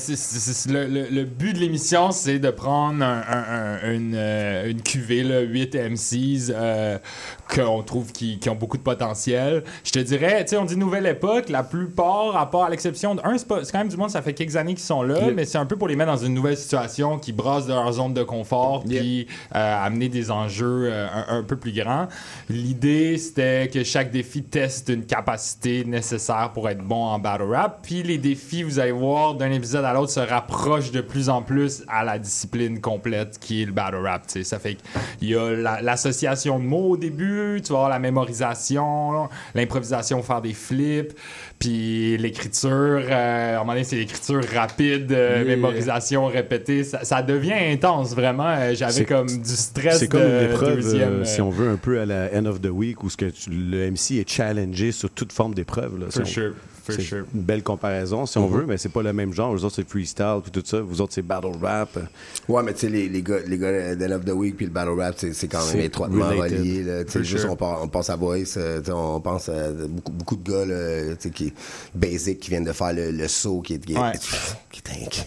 [0.69, 4.81] le, le- le but de l'émission, c'est de prendre un- un- un- une, euh, une
[4.81, 6.97] cuvée, là, 8 MCs euh,
[7.53, 9.63] qu'on trouve qui, qui ont beaucoup de potentiel.
[9.83, 13.15] Je te dirais, tu sais, on dit nouvelle époque, la plupart, à part à l'exception
[13.15, 15.45] de un, c'est, quand même du monde, ça fait quelques années qu'ils sont là, mais
[15.45, 18.13] c'est un peu pour les mettre dans une nouvelle situation qui brasse de leur zone
[18.13, 22.07] de confort, puis euh, amener des enjeux euh, un, un peu plus grands.
[22.49, 27.79] L'idée, c'était que chaque défi teste une capacité nécessaire pour être bon en battle rap.
[27.83, 31.41] Puis les défis, vous allez voir, d'un épisode à l'autre, se rapprochent de plus en
[31.41, 34.27] plus à la discipline complète qui est le battle rap.
[34.27, 34.43] tu sais.
[34.43, 34.77] Ça fait
[35.19, 40.21] qu'il y a la- l'association de mots au début, tu vas avoir la mémorisation, l'improvisation,
[40.23, 41.13] faire des flips,
[41.61, 42.69] puis l'écriture.
[42.71, 45.55] euh, à un moment donné, c'est l'écriture rapide, euh, Yeah.
[45.55, 46.83] mémorisation répétée.
[46.83, 48.47] Ça, ça devient intense, vraiment.
[48.49, 51.77] Euh, J'avais comme du stress C'est comme une épreuve, euh, euh, si on veut, un
[51.77, 54.91] peu à la end of the week, où ce que tu- le MC est challengé
[54.91, 55.99] sur toute forme d'épreuve.
[55.99, 56.07] là.
[56.09, 56.53] Si on- sure,
[56.91, 57.25] c'est sure.
[57.33, 58.57] une belle comparaison, si on Mhm.
[58.59, 59.53] veut, mais c'est pas le même genre.
[59.55, 60.81] Eux autres, c'est freestyle, puis tout ça.
[60.81, 61.97] Vous autres, c'est battle rap.
[62.47, 64.71] Ouais, mais tu sais, les, les gars, les gars de Love the Week puis le
[64.71, 66.59] Battle Rap, c'est, c'est quand même C'est étroitement related.
[66.59, 66.83] relié.
[66.83, 67.03] Là.
[67.03, 67.57] Tu sais, For juste, sure.
[67.59, 71.29] on, pense à Voice, euh, on pense à beaucoup, beaucoup de gars là, tu sais,
[71.29, 71.53] qui,
[71.93, 74.11] basic qui viennent de faire le, le saut qui est, qui est, Ouais.
[74.71, 75.21] qui est- qui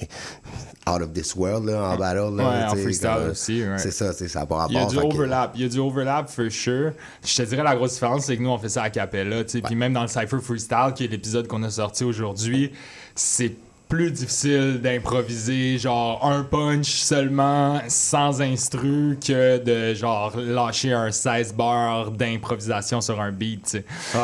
[0.86, 2.36] out of this world là, en battle.
[2.36, 3.78] Là, Ouais, en freestyle aussi, ouais.
[3.78, 4.70] C'est ça, c'est ça n'a pas rapport.
[4.72, 6.92] Il y a du overlap, il y a du overlap for sure.
[7.24, 9.50] Je te dirais la grosse différence, c'est que nous on fait ça à cappella, tu
[9.52, 9.60] sais.
[9.62, 12.72] Puis même dans le Cypher Freestyle, qui est l'épisode qu'on a sorti aujourd'hui,
[13.14, 13.52] c'est
[13.88, 21.54] plus difficile d'improviser genre un punch seulement sans instru que de genre lâcher un 16
[21.54, 23.78] bars d'improvisation sur un beat.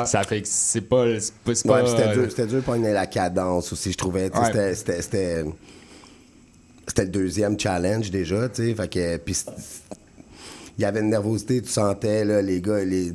[0.07, 2.87] Ça fait que c'est pas c'est pas, Ouais, pas- puis c'était dur, c'était dur de
[2.89, 4.31] la cadence aussi, je trouvais.
[4.35, 4.47] Ouais.
[4.47, 5.45] C'était, c'était,
[6.87, 8.75] c'était, le deuxième challenge déjà, tu sais.
[8.75, 9.37] Fait que, puis
[10.79, 13.13] il y avait une nervosité, tu sentais, là, les gars, les,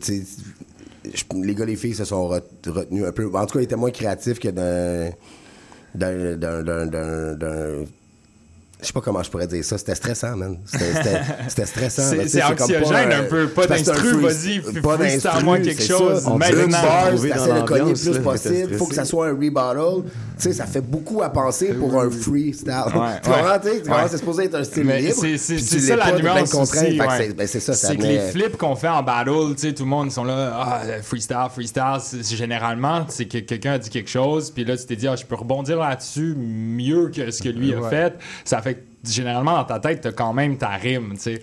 [1.42, 3.26] les gars, les filles se sont re- retenus un peu.
[3.34, 5.10] En tout cas, ils étaient moins créatifs que d'un.
[5.94, 6.36] d'un.
[6.36, 6.86] d'un-
[7.36, 7.84] d'un-
[8.86, 9.78] je sais pas comment je pourrais dire ça.
[9.78, 10.58] C'était stressant, man.
[10.66, 12.04] C'était, stressant.
[12.04, 13.48] C'est- c'est comme anxiogène un peu.
[13.50, 16.22] Pas c'est c'est d'instru, vas-y, pas d'instru, quelque c'est chose.
[16.24, 16.30] ça.
[16.32, 18.78] On une barre, de cogner l'ambiance, plus là, possible.
[18.78, 20.04] Faut que ça soit un rebottle.
[20.38, 22.72] Tu sais, ça fait beaucoup à penser pour un freestyle.
[22.94, 25.16] Ouais, tu comprends, tu sais, c'est supposé être un style Mais libre.
[25.20, 28.20] c'est- c'est- puis c'est tu ça la nuance aussi, c'est- c'est ça, C'est que les
[28.20, 31.38] flips qu'on fait en battle, tu sais, tout le monde ils sont là, ah, freestyle,
[31.54, 31.84] freestyle.
[32.02, 35.08] C'est c'est généralement, c'est que quelqu'un a dit quelque chose, puis là, tu t'es dit,
[35.08, 38.14] ah, je peux rebondir là-dessus mieux que ce que lui a fait.
[38.44, 38.75] Ça fait que
[39.10, 41.42] généralement, dans ta tête, t'as quand même ta rime, tu sais,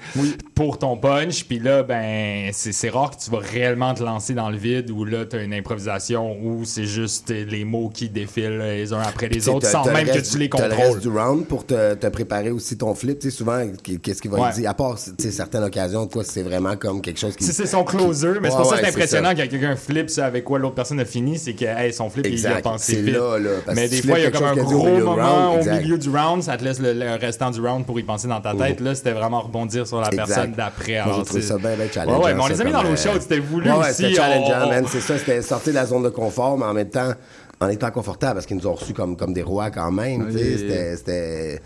[0.54, 1.44] pour ton punch.
[1.44, 5.04] Puis là, ben, c'est rare que tu vas réellement te lancer dans le vide où
[5.04, 9.48] là, t'as une improvisation où c'est juste les mots qui défilent les uns après les
[9.48, 10.92] autres sans même que tu les t'as le contrôles.
[10.94, 13.18] reste du round pour te, te préparer aussi ton flip.
[13.18, 14.52] Tu sais, souvent, qu- qu'est-ce qu'il va Ouais.
[14.52, 14.68] dire?
[14.70, 17.44] À part, certaines occasions, toi, c'est vraiment comme quelque chose qui.
[17.44, 19.34] Si c'est son closer, mais c'est Ouais, pour ça que ouais, c'est impressionnant ça.
[19.36, 22.26] quand quelqu'un flip ça avec quoi l'autre personne a fini, c'est que hey, son flip
[22.28, 23.14] il a pensé vite.
[23.14, 25.98] là, là, parce mais des fois il y a comme un gros moment au milieu
[25.98, 28.54] du round, ça te laisse le, le restant du round pour y penser dans ta
[28.54, 28.80] tête.
[28.80, 30.26] Là, c'était vraiment rebondir sur la Exact.
[30.26, 31.04] personne d'après.
[31.04, 32.24] Moi, j'ai trouvé ça bien, bien Ouais, challengeant.
[32.24, 33.94] ouais, mais on les a mis dans euh, shows, c'était voulu ouais, ouais, aussi.
[33.94, 34.84] C'était challengeant, on- man.
[34.88, 37.12] C'est ça, c'était sortir de la zone de confort, mais en même temps,
[37.60, 40.26] en étant confortable, parce qu'ils nous ont reçus comme, comme des rois quand même.
[40.32, 40.96] tu sais, Oui.
[40.96, 41.60] C'était.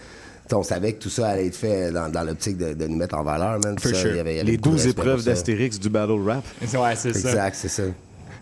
[0.52, 3.16] on savait que tout ça allait être fait dans, dans l'optique de, de nous mettre
[3.16, 3.78] en valeur, man.
[3.78, 4.10] For Ça, sure.
[4.10, 6.20] il y avait- il y avait Les beaucoup de 12 respect épreuves d'Astérix du battle
[6.24, 6.44] rap.
[6.62, 7.28] Ouais, c'est ça.
[7.30, 7.82] Exact, c'est ça.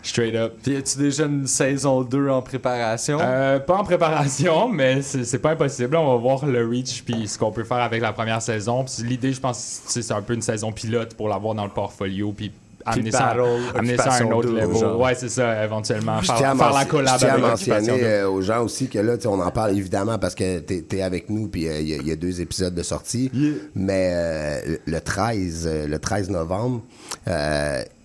[0.04, 0.52] Straight up.
[0.62, 3.18] Puis, y tu déjà une saison 2 en préparation?
[3.20, 5.96] Euh, pas en préparation, mais c'est pas impossible.
[5.96, 8.84] On va voir le reach puis ce qu'on peut faire avec la première saison.
[8.84, 11.70] Puis l'idée, je pense, c'est c'est un peu une saison pilote pour l'avoir dans le
[11.70, 12.52] portfolio puis
[12.86, 13.34] amener ça,
[13.74, 14.76] amener ça à un autre level.
[14.76, 15.00] genre.
[15.00, 16.20] Ouais, c'est ça, éventuellement.
[16.20, 18.88] Je Faire, tiens à faire la collab je tiens à mentionner euh, aux gens aussi
[18.88, 21.88] que là, on en parle évidemment parce que t'es es avec nous, puis euh, il
[21.88, 23.30] y, a- il y a deux épisodes de sortie.
[23.74, 27.03] Mais euh, le 13, euh, le 13 novembre, euh,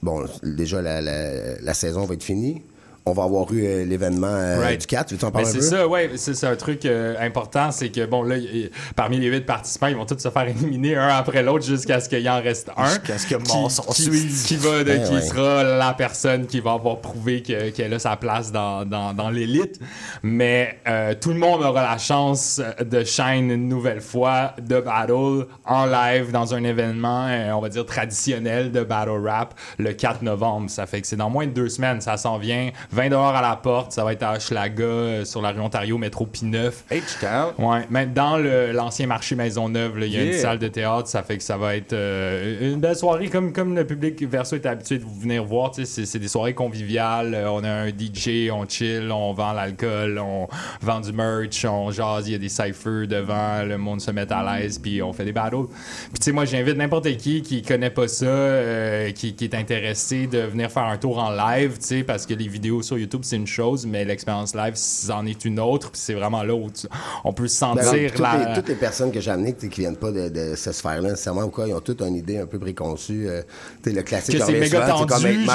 [0.02, 2.62] bon, déjà la, la- la saison va être finie.
[3.10, 4.82] On va avoir eu euh, l'événement euh, Right.
[4.82, 5.18] du 4.
[5.18, 8.24] Tu en parler un c'est ça, ouais, c'est un truc euh, important, c'est que bon
[8.24, 11.66] là, y- parmi les huit participants, ils vont tous se faire éliminer un après l'autre
[11.66, 12.86] jusqu'à ce qu'il en reste un.
[12.88, 15.22] Jusqu'à ce que qui- Manson qui, va, de- Ben qui ouais.
[15.22, 19.30] sera la personne qui va avoir prouvé que- qu'elle a sa place dans, dans, dans
[19.30, 19.80] l'élite.
[20.24, 20.78] Mais
[21.22, 26.32] tout le monde aura la chance de shine une nouvelle fois de battle en live
[26.32, 30.70] dans un événement, on va dire traditionnel de battle rap le 4 novembre.
[30.70, 32.70] Ça fait que c'est dans moins de deux semaines, ça s'en vient.
[32.92, 36.26] 20 à la porte, ça va être à Hochelaga, euh, sur la rue Ontario, métro
[36.28, 36.72] P9.
[36.92, 37.54] H-Town.
[37.58, 40.38] Ouais, même dans le- l'ancien marché Maisonneuve, là, il y a une Yeah.
[40.42, 43.76] salle de théâtre, ça fait que ça va être euh, une belle soirée comme, comme
[43.76, 45.72] le public verso est habitué de venir voir.
[45.72, 47.34] tu sais, C'est c'est des soirées conviviales.
[47.34, 50.48] euh, on a un DJ, on chill, on vend l'alcool, on
[50.82, 54.32] vend du merch, on jase, il y a des cyphers devant, le monde se met
[54.32, 55.68] à l'aise, puis on fait des battles.
[55.68, 59.56] Puis tu sais, moi j'invite n'importe qui qui connaît pas ça, euh, qui, qui est
[59.56, 62.98] intéressé de venir faire un tour en live, tu sais, parce que les vidéos sur
[62.98, 65.92] YouTube c'est une chose, mais l'expérience live c'en est une autre.
[65.92, 66.88] Puis c'est vraiment là où tu-
[67.24, 68.50] on peut Ben, sentir toutes, la.
[68.50, 71.44] les, toutes les personnes que j'ai amenées qui viennent pas de, de cette sphère-là nécessairement
[71.44, 73.28] ou quoi, ils ont toutes une idée un peu préconçue.
[73.28, 73.42] euh,
[73.84, 75.46] tu sais, le classique Que c'est méga tendu,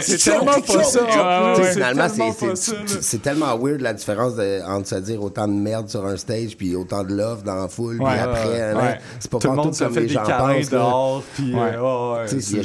[0.00, 1.00] c'est tellement pas ça.
[1.72, 2.08] Finalement,
[3.00, 6.56] c'est tellement weird la différence de- entre se dire autant de merde sur un stage
[6.56, 8.48] puis autant de love dans la foule puis après.
[8.48, 8.98] ouais, hein, ouais.
[9.20, 10.70] C'est pas Tout le monde se comme fait les des gens pensent.
[10.70, 10.78] là.
[10.78, 12.62] dehors, puis, euh, Il n'y a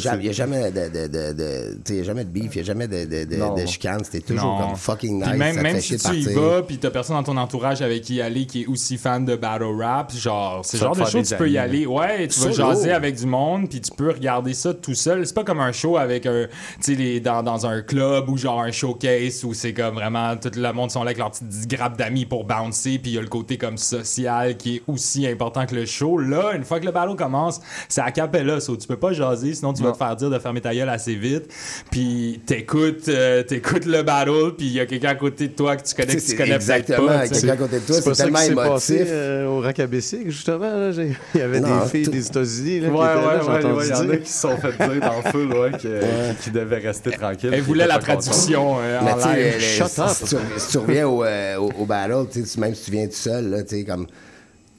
[2.03, 3.53] jamais de beef, il n'y a jamais de, de, de, Non.
[3.55, 4.03] de chicane.
[4.03, 4.67] C'était toujours Non.
[4.67, 5.30] comme fucking nice.
[5.30, 8.01] Puis même, ça même si tu y vas, puis t'as personne dans ton entourage avec
[8.03, 11.21] qui y aller qui est aussi fan de battle rap, genre, c'est genre de show
[11.21, 11.86] tu peux y aller.
[11.86, 15.25] Ouais, tu vas jaser avec du monde, puis tu peux regarder ça tout seul.
[15.25, 16.51] C'est pas comme un show avec un, tu
[16.82, 20.51] sais, les- dans, dans un club ou genre un showcase où c'est comme vraiment tout
[20.55, 23.21] le monde sont là avec leur petite grappe d'amis pour bouncer, puis il y a
[23.21, 26.17] le côté comme social qui est aussi important que le show.
[26.17, 27.59] Là, une fois que le battle commence,
[27.89, 30.39] c'est à capella, so tu peux pas jaser, sinon tu vas te faire dire de
[30.39, 31.51] fermer ta gueule assez vite.
[31.91, 35.76] Puis t'écoutes, euh, t'écoutes le battle, puis il y a quelqu'un à côté de toi
[35.76, 37.26] que tu connais que tu connais exactement, pas.
[37.26, 37.34] sais.
[37.34, 39.11] quelqu'un à côté de toi, C'est ça tellement qui s'est passé émotif.
[39.13, 40.59] euh, au Racabessic, justement.
[40.59, 40.91] là.
[41.36, 43.86] Il y avait Non, des filles des États-Unis là, Ouais, qui étaient là, ouais, ouais,
[43.86, 45.47] il y en a qui se sont fait dire dans le feu
[45.78, 47.49] que- qu'ils devaient rester tranquilles.
[47.53, 49.53] Elle puis voulait ils la traduction euh, Mais en live.
[49.55, 50.39] le- Shut si, up.
[50.57, 53.63] si tu, reviens au, euh, battle, tu sais, même si tu viens tout seul, là,
[53.63, 54.05] tu sais, comme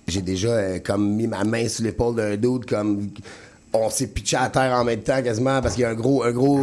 [0.06, 3.08] j'ai déjà euh, comme mis ma main sur l'épaule d'un dude comme
[3.72, 6.22] on s'est pitché à terre en même temps quasiment parce qu'il y a un gros
[6.22, 6.60] un gros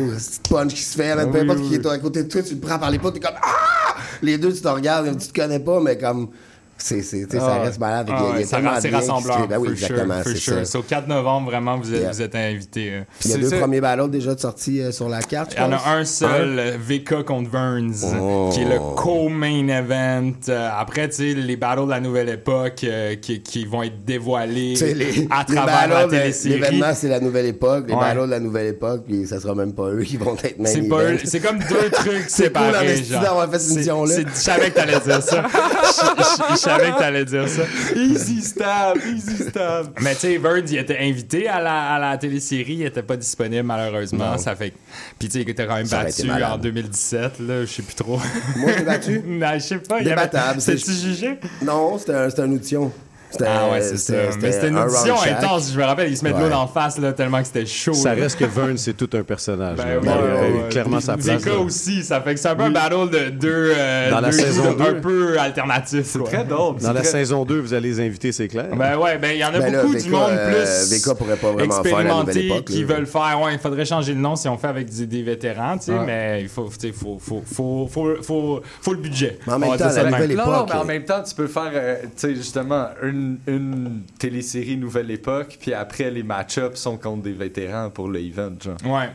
[0.49, 2.55] punch qui se fait, même peu Oui, importe qui est à côté de toi, tu
[2.55, 3.95] le prends par l'épaule, t'es comme ah!
[4.21, 6.29] Les deux tu te regardes, tu te connais pas mais comme
[6.77, 9.47] c'est c'est ça Ah, reste malade, ah il y a, ça tellement de c'est rassembleur.
[9.47, 10.59] Ben oui, sure, exactement, c'est sure.
[10.65, 12.11] C'est au 4 novembre, vraiment, vous êtes, Yeah.
[12.11, 12.89] vous êtes invités.
[12.93, 13.01] euh.
[13.23, 15.63] Il y a deux premiers battles déjà de sortie euh, sur la carte, Il y
[15.63, 18.49] en a un seul, euh, VK contre Burns, Oh.
[18.53, 20.31] qui est le co-main event.
[20.49, 24.03] Euh, après, tu sais, les battles de la nouvelle époque euh, qui, qui vont être
[24.05, 26.55] dévoilés les, à travers la télésérie.
[26.59, 27.85] L'événement, c'est la nouvelle époque.
[27.87, 27.99] Les Ouais.
[28.01, 30.65] battles de la nouvelle époque, puis ça sera même pas eux qui vont être main
[30.69, 32.71] C'est pas eux- c'est comme deux trucs C'est cool séparés.
[32.73, 33.21] d'investir genre.
[33.23, 34.13] d'avoir fait cette C'est- émission-là.
[34.15, 35.43] c'est- Je savais que t'allais dire ça.
[36.65, 37.63] Savais que t'allais dire ça.
[37.95, 39.87] Easy stab, easy stab.
[40.01, 43.15] Mais tu sais, Bird, il était invité à la, à la télésérie, il était pas
[43.17, 44.31] disponible malheureusement.
[44.31, 44.37] Non.
[44.37, 44.71] Ça fait.
[44.71, 44.75] que-
[45.19, 47.95] Puis tu sais, il était quand même Ça battu en 2017, là, je sais plus
[47.95, 48.19] trop.
[48.57, 49.21] Moi, j'ai battu.
[49.27, 49.99] Non, je sais pas.
[50.01, 50.61] il y avait- Débattable.
[50.61, 51.39] C'était-tu jugé?
[51.61, 52.91] Non, c'était un, audition.
[52.91, 53.04] C'était-
[53.45, 54.13] Ah ouais, c'est ça.
[54.41, 56.49] Mais c'était une un audition intense, je me rappelle, il se met de l'eau Ouais.
[56.51, 57.93] dans la face là, tellement que c'était chaud.
[57.93, 58.21] Ça là.
[58.23, 59.77] reste que Vern, c'est tout un personnage.
[59.77, 61.45] Ben ouais, ouais, clairement sa place.
[61.47, 64.37] Aussi, ça fait que c'est un peu un battle de deux, euh, Dans la deux
[64.37, 65.01] saison dudes un deux.
[65.01, 66.05] peu alternatifs.
[66.05, 66.77] C'est très drôle.
[66.79, 68.67] Dans la saison 2, vous allez les inviter, c'est clair.
[68.75, 70.97] Ben ouais, ben il y en a Ben là, beaucoup VK, du monde euh, plus
[70.97, 72.95] VK pourrait pas vraiment faire expérimenté époque, qui là.
[72.95, 73.39] veulent faire.
[73.43, 75.93] Ouais, il faudrait changer le nom si on fait avec des, des vétérans, tu sais,
[76.05, 79.39] mais il faut, tu sais, faut, faut, faut, faut, faut, faut le budget.
[79.47, 81.95] Mais en même temps, la nouvelle Non, mais en même temps, tu peux faire, euh,
[82.03, 83.14] tu sais, justement, une,
[83.47, 88.57] une télésérie Nouvelle Époque, puis après, les match-ups sont contre des vétérans pour le event.
[88.85, 89.09] Ouais.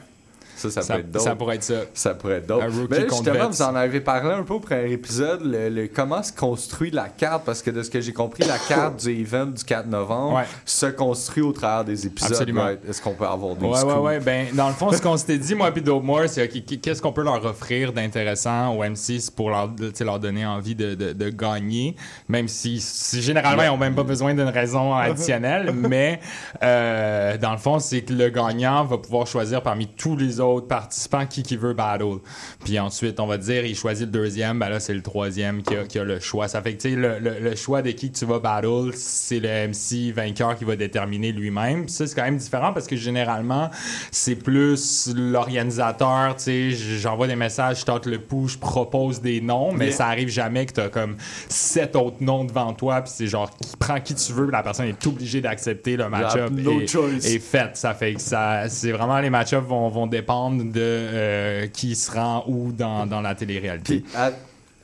[0.60, 1.22] Ça, ça, Ça- peut être dope.
[1.22, 1.74] ça pourrait être ça.
[1.94, 4.92] Ça pourrait être rookie Mais là, justement, vous en avez parlé un peu au premier
[4.92, 8.44] épisode, le, le- comment se construit la carte, parce que de ce que j'ai compris,
[8.44, 10.44] la carte du event du 4 novembre Ouais.
[10.64, 12.32] se construit au travers des épisodes.
[12.32, 12.68] Absolument.
[12.88, 14.20] Est-ce qu'on peut avoir des Ouais, ouais, ouais.
[14.20, 17.12] Ben, dans le fond, ce qu'on s'était dit, moi et Dope Moore, c'est qu'est-ce qu'on
[17.12, 21.96] peut leur offrir d'intéressant aux M6 pour leur, leur donner envie de, de- de gagner,
[22.28, 25.72] même si, si généralement, ils n'ont même pas besoin d'une raison additionnelle.
[25.74, 26.20] mais
[26.62, 30.49] euh, dans le fond, c'est que le gagnant va pouvoir choisir parmi tous les autres
[30.50, 32.18] autres participants qui, qui veut battle.
[32.64, 35.76] Puis ensuite, on va dire, il choisit le deuxième, ben là, c'est le troisième qui
[35.76, 36.48] a, qui a le choix.
[36.48, 39.40] Ça fait que, tu sais, le, le- le choix de qui tu vas battle, c'est
[39.40, 41.88] le MC vainqueur qui va déterminer lui-même.
[41.88, 43.70] Ça, c'est quand même différent parce que généralement,
[44.10, 49.40] c'est plus l'organisateur, tu sais, j'envoie des messages, je tente le pouls, je propose des
[49.40, 49.94] noms, mais Yeah.
[49.96, 51.16] ça arrive jamais que t'as comme
[51.48, 54.86] sept autres noms devant toi, puis c'est genre, qui prend qui tu veux, la personne
[54.86, 57.76] est obligée d'accepter le match-up no et, et fait.
[57.76, 60.29] Ça fait que ça, c'est vraiment les match-ups vont, vont dépendre
[60.72, 64.04] de euh, qui se rend où dans, dans la télé-réalité.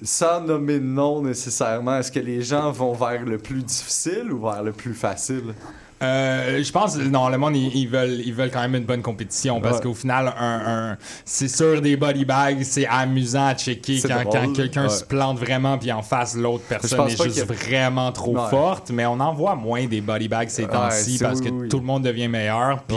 [0.03, 4.63] Sans nommer nom nécessairement, est-ce que les gens vont vers le plus difficile ou vers
[4.63, 5.55] le plus facile?
[6.03, 9.01] Euh, je pense non le monde ils, ils veulent ils veulent quand même une bonne
[9.01, 9.83] compétition parce Ouais.
[9.85, 14.53] qu'au final un, un- c'est sûr des body bags c'est amusant à checker quand, quand
[14.53, 14.89] quelqu'un ouais.
[14.91, 18.51] se plante vraiment puis en face l'autre personne est juste vraiment trop Ouais.
[18.51, 21.69] forte mais on en voit moins des body bags ces temps-ci parce oui, que oui.
[21.71, 22.97] tout le monde devient meilleur puis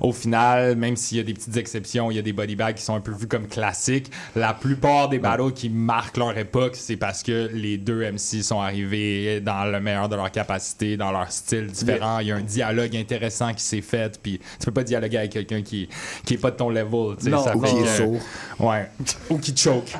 [0.00, 2.74] au final même s'il y a des petites exceptions il y a des body bags
[2.74, 6.72] qui sont un peu vus comme classiques la plupart des battles qui marquent leur époque
[6.74, 11.12] c'est parce que les deux MC sont arrivés dans le meilleur de leur capacité dans
[11.12, 14.84] leur style différent y a un dialogue intéressant qui s'est fait puis tu peux pas
[14.84, 15.88] dialoguer avec quelqu'un qui
[16.24, 18.20] qui est pas de ton level tu sais, Non, ça ou fait qui est sourd.
[18.60, 18.88] ouais
[19.28, 19.92] ou qui choke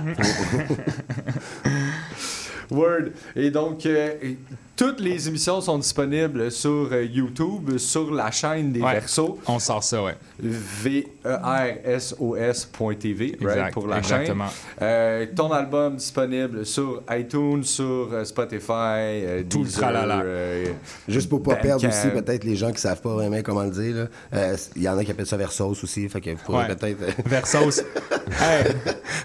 [2.70, 3.10] Word.
[3.34, 4.38] Et donc, euh, et
[4.80, 8.94] toutes les émissions sont disponibles sur euh, YouTube, sur la chaîne des Ouais.
[8.94, 9.38] Versos.
[9.46, 14.46] on sort ça ouais V-E-R-S-O-S.tv, right, Exact, pour la exactement.
[14.48, 14.54] chaîne.
[14.80, 20.20] Euh, ton album disponible sur iTunes, sur euh, Spotify, euh, Tout le Deezer, tralala.
[20.20, 20.72] euh, euh,
[21.08, 24.08] Juste pour pas perdre aussi, peut-être les gens qui savent pas vraiment comment le dire.
[24.32, 26.74] Euh, Il y en a qui appellent ça Versos aussi, fait que vous pourrez Ouais.
[26.74, 26.98] peut-être.
[27.26, 27.82] Versos.
[28.40, 28.72] Hey.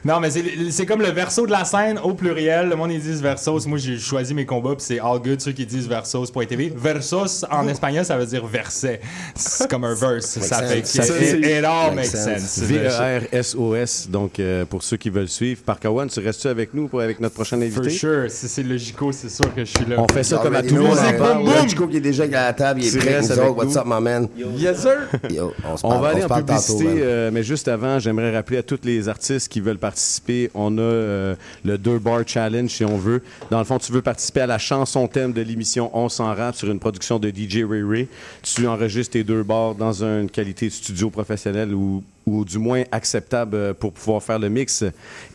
[0.03, 2.70] Non, mais c'est- c'est comme le verso de la scène au pluriel.
[2.70, 3.68] Le monde, ils disent versos.
[3.68, 6.74] Moi, j'ai choisi mes combats, puis c'est all good ceux qui disent versos.tv.
[6.76, 9.00] Versos, en espagnol, ça veut dire verset.
[9.36, 10.26] C'est comme un verse.
[10.26, 12.60] Ça fait makes makes sense.
[12.60, 14.08] V-E-R-S-O-S.
[14.10, 17.36] Donc, euh, pour ceux qui veulent suivre, Parkawan, tu restes-tu avec nous pour, avec notre
[17.36, 17.89] prochain For invité?
[17.91, 18.26] sure.
[18.30, 19.98] Si c'est logico, c'est sûr que je suis là.
[20.00, 20.98] On fait ça comme à tout le monde.
[21.70, 23.50] Chico qui est déjà à la table, il est prêt.
[23.50, 24.28] what's up, my man?
[24.36, 25.08] Yes, sir!
[25.30, 28.36] Yo, on se On parle, va aller en parle publicité, euh, mais juste avant, j'aimerais
[28.36, 32.70] rappeler à tous les artistes qui veulent participer, on a euh, le deux bar challenge
[32.70, 33.22] si on veut.
[33.52, 36.56] Dans le fond, tu veux participer à la chanson thème de l'émission On s'en rap
[36.56, 38.08] sur une production de DJ Ray Ray.
[38.42, 42.82] Tu enregistres tes deux bars dans une qualité de studio professionnelle ou ou du moins
[42.92, 44.84] acceptable euh, pour pouvoir faire le mix.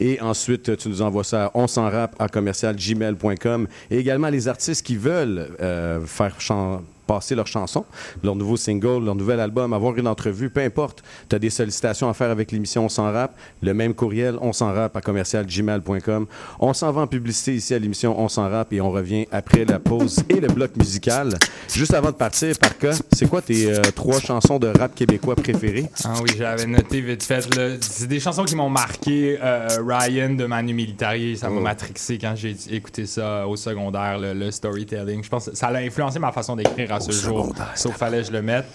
[0.00, 3.68] Et ensuite, tu nous envoies ça à on s'en rap à commercial gmail.com.
[3.92, 7.84] Et également les artistes qui veulent euh, faire chan- passer leur chanson,
[8.22, 11.02] leur nouveau single, leur nouvel album, avoir une entrevue, peu importe.
[11.28, 13.34] Tu as des sollicitations à faire avec l'émission On s'en rap.
[13.62, 16.26] Le même courriel, on s'en rap à commercial gmail.com.
[16.60, 19.64] On s'en va en publicité ici à l'émission On s'en rap et on revient après
[19.64, 21.36] la pause et le bloc musical.
[21.74, 25.34] Juste avant de partir, par cas, c'est quoi tes euh, trois chansons de rap québécois
[25.34, 25.86] préférées?
[26.04, 27.52] Ah oui, j'avais noté vite fait.
[27.56, 27.76] là.
[27.80, 29.36] C'est des chansons qui m'ont marqué.
[29.42, 31.62] Euh, Ryan de Manu Militari, ça m'a Oh.
[31.62, 35.24] matrixé quand j'ai écouté ça au secondaire, le, le storytelling.
[35.24, 37.54] Je pense que ça a influencé ma façon d'écrire à ce jour.
[37.74, 38.66] Sauf fallait que je le mette.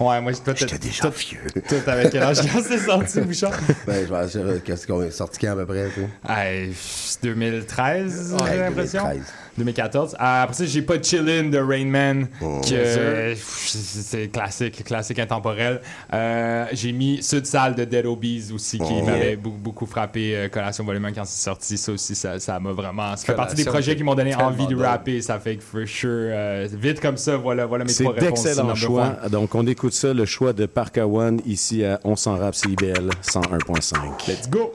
[0.00, 1.40] Ouais, moi, toi, J'étais déjà vieux.
[1.68, 2.38] Toi, avec quel âge?
[2.52, 3.52] Quand c'est sorti, Bouchard?
[3.86, 6.32] Ben, je euh, qu'est-ce qu'on est sorti quand à peu près, tu sais?
[6.32, 6.74] Hey,
[7.22, 9.02] 2013, Ouais, j'ai l'impression.
[9.04, 9.32] 2013.
[9.58, 10.14] 2014.
[10.14, 12.60] Euh, après ça, j'ai pas Chillin' de Rain Man, Oh.
[12.68, 15.80] que c'est classique, classique intemporel.
[16.12, 19.04] Euh, j'ai mis Sud Salle de Dead Obies aussi, qui Oh.
[19.04, 20.36] m'avait beaucoup, beaucoup frappé.
[20.36, 23.16] euh, Collation Volume 1 quand c'est sorti, ça aussi, ça ça m'a vraiment.
[23.16, 25.20] Ça fait partie des projets qui m'ont donné envie de rapper.
[25.22, 28.42] Ça fait que for sure, euh, vite comme ça, voilà, voilà mes C'est trois réponses.
[28.42, 29.16] d'excellents number choix.
[29.22, 29.30] one.
[29.30, 33.10] Donc, on écoute ça, le choix de Park One ici à On s'en rap CIBL
[33.22, 34.26] 101.5.
[34.28, 34.72] Let's go!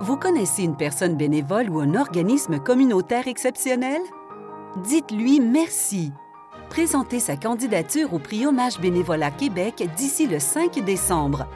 [0.00, 4.00] Vous connaissez une personne bénévole ou un organisme communautaire exceptionnel?
[4.84, 6.12] Dites-lui merci.
[6.68, 11.46] Présentez sa candidature au prix Hommage Bénévolat Québec d'ici le 5 décembre.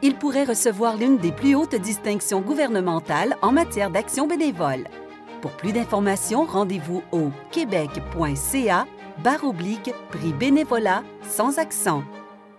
[0.00, 4.86] Il pourrait recevoir l'une des plus hautes distinctions gouvernementales en matière d'action bénévole.
[5.42, 8.86] Pour plus d'informations, rendez-vous au québec.ca
[9.24, 12.04] barre oblique prix bénévolat sans accent.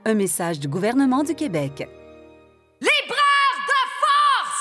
[0.04, 1.88] Un message du gouvernement du Québec.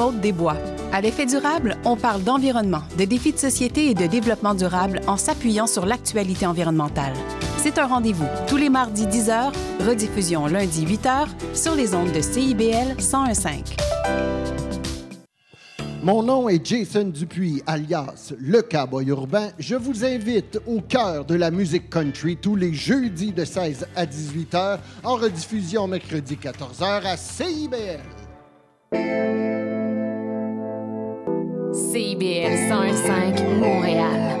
[0.00, 0.56] Maude Desbois.
[0.92, 5.18] À l'effet durable, on parle d'environnement, de défis de société et de développement durable en
[5.18, 7.12] s'appuyant sur l'actualité environnementale.
[7.58, 9.52] C'est un rendez-vous tous les mardis 10h,
[9.86, 13.64] rediffusion lundi 8h sur les ondes de CIBL 1015.
[16.02, 19.50] Mon nom est Jason Dupuis, alias Le Cowboy Urbain.
[19.58, 24.06] Je vous invite au cœur de la musique country tous les jeudis de 16 à
[24.06, 28.00] 18 h, en rediffusion mercredi 14 h à CIBL.
[31.92, 34.38] CIBL 105 Montréal.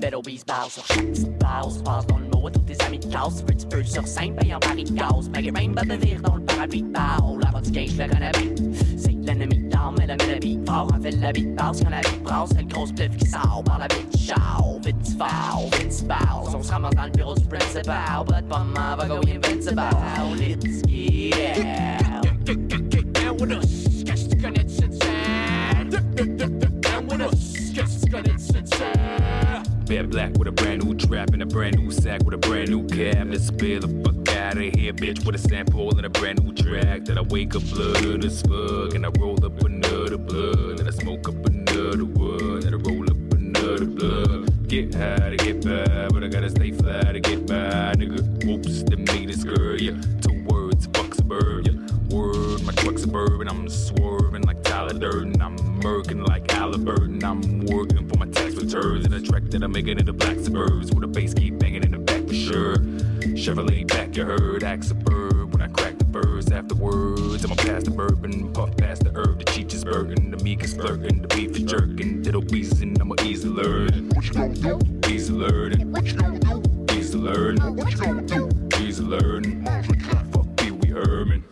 [0.00, 2.13] Belle obese barre sur
[3.14, 5.82] de classe Veux tu peux sur scène, paye en baril de gaz Malgré même pas
[5.82, 8.32] venir dans le parapluie de barre La du je le connais
[8.96, 12.00] C'est l'ennemi d'arme, elle met la bite fort En fait la bite passe quand la
[12.00, 15.68] bite brasse C'est le gros spliff qui sort par la bite chao Vite tu fort,
[15.78, 18.24] vite tu barres On se ramasse dans le bureau du principal.
[18.26, 19.82] But pas maman va go invincible
[20.38, 22.04] Let's get
[23.50, 24.83] us, qu'est-ce que tu connais
[29.94, 32.68] Bad black with a brand new trap and a brand new sack with a brand
[32.68, 33.30] new cab.
[33.30, 36.52] Let's spill the fuck out of here, bitch, with a sample and a brand new
[36.52, 37.04] track.
[37.04, 40.80] That I wake up blood as fuck and I roll up another blood.
[40.80, 44.66] And I smoke up another wood and I roll up another blood.
[44.66, 48.44] Get high to get by, but I gotta stay fly to get by, nigga.
[48.44, 49.94] Whoops, the meat is girl, yeah.
[50.22, 51.72] Two words, fuck suburbia.
[52.10, 55.40] Word, my truck's suburban, I'm swerving like Tyler Durden.
[55.40, 57.22] I'm murking like Halliburton.
[57.22, 60.92] I'm working my tax returns and a track that I'm making in the black suburbs
[60.92, 62.76] with a bass keep banging in the back for sure.
[63.34, 67.44] Chevrolet back, you heard, act suburb when I crack the birds afterwards.
[67.44, 70.74] I'ma pass the bourbon, puff past the herb, the cheech is burden, the meek is
[70.74, 74.08] flirting, the beef is jerking, diddle wheezing, I'ma easy learn.
[74.10, 74.78] What you gonna do?
[75.08, 75.92] Easy learning.
[75.92, 76.62] What you gonna do?
[76.94, 77.76] Easy learning.
[77.76, 78.48] What you gonna do?
[78.80, 79.64] Easy learning.
[80.32, 81.44] Fuck Pee Wee Herman.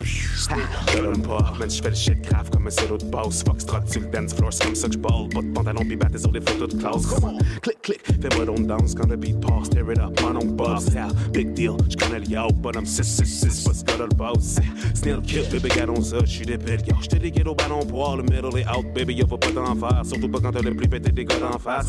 [0.92, 3.42] Je donne pas, man, je fais le shit grave comme un solo de boss.
[3.44, 5.28] Fuck strut sur le dance floor, c'est comme ça que je ball.
[5.32, 7.06] Pas de pantalon pis sur des photos de classe.
[7.06, 9.70] Come on, click, click, fais-moi donc danse quand le beat passe.
[9.70, 10.86] Tear it up, man, on boss.
[10.92, 14.58] Yeah, big deal, j'connais le yo, but I'm 666, pas ce gars le boss.
[14.94, 16.80] Snail kill, bébé, gardons ça, j'suis des pires.
[16.86, 19.76] Yo, j'te déguide au ballon pour le middle est out, baby, yo, faut pas t'en
[19.76, 20.02] faire.
[20.04, 21.86] Surtout pas quand t'as le plus pété des gars d'en face.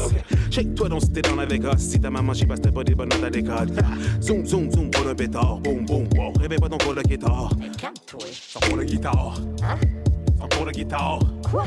[0.51, 1.79] Shake-toi donc si t'es dans avec us.
[1.79, 3.69] Si ta maman j'y passe, t'as pas des bonnes notes à l'école.
[4.21, 5.59] Zoom, zoom, zoom, pour un pétard.
[5.59, 6.33] Boom, boom, wow.
[6.39, 7.49] Réveille pas ton le guitare.
[7.79, 8.19] Calme-toi.
[8.53, 9.33] Son pour le guitare.
[9.63, 9.79] Hein?
[10.39, 11.19] Son pour le guitare.
[11.49, 11.65] Quoi?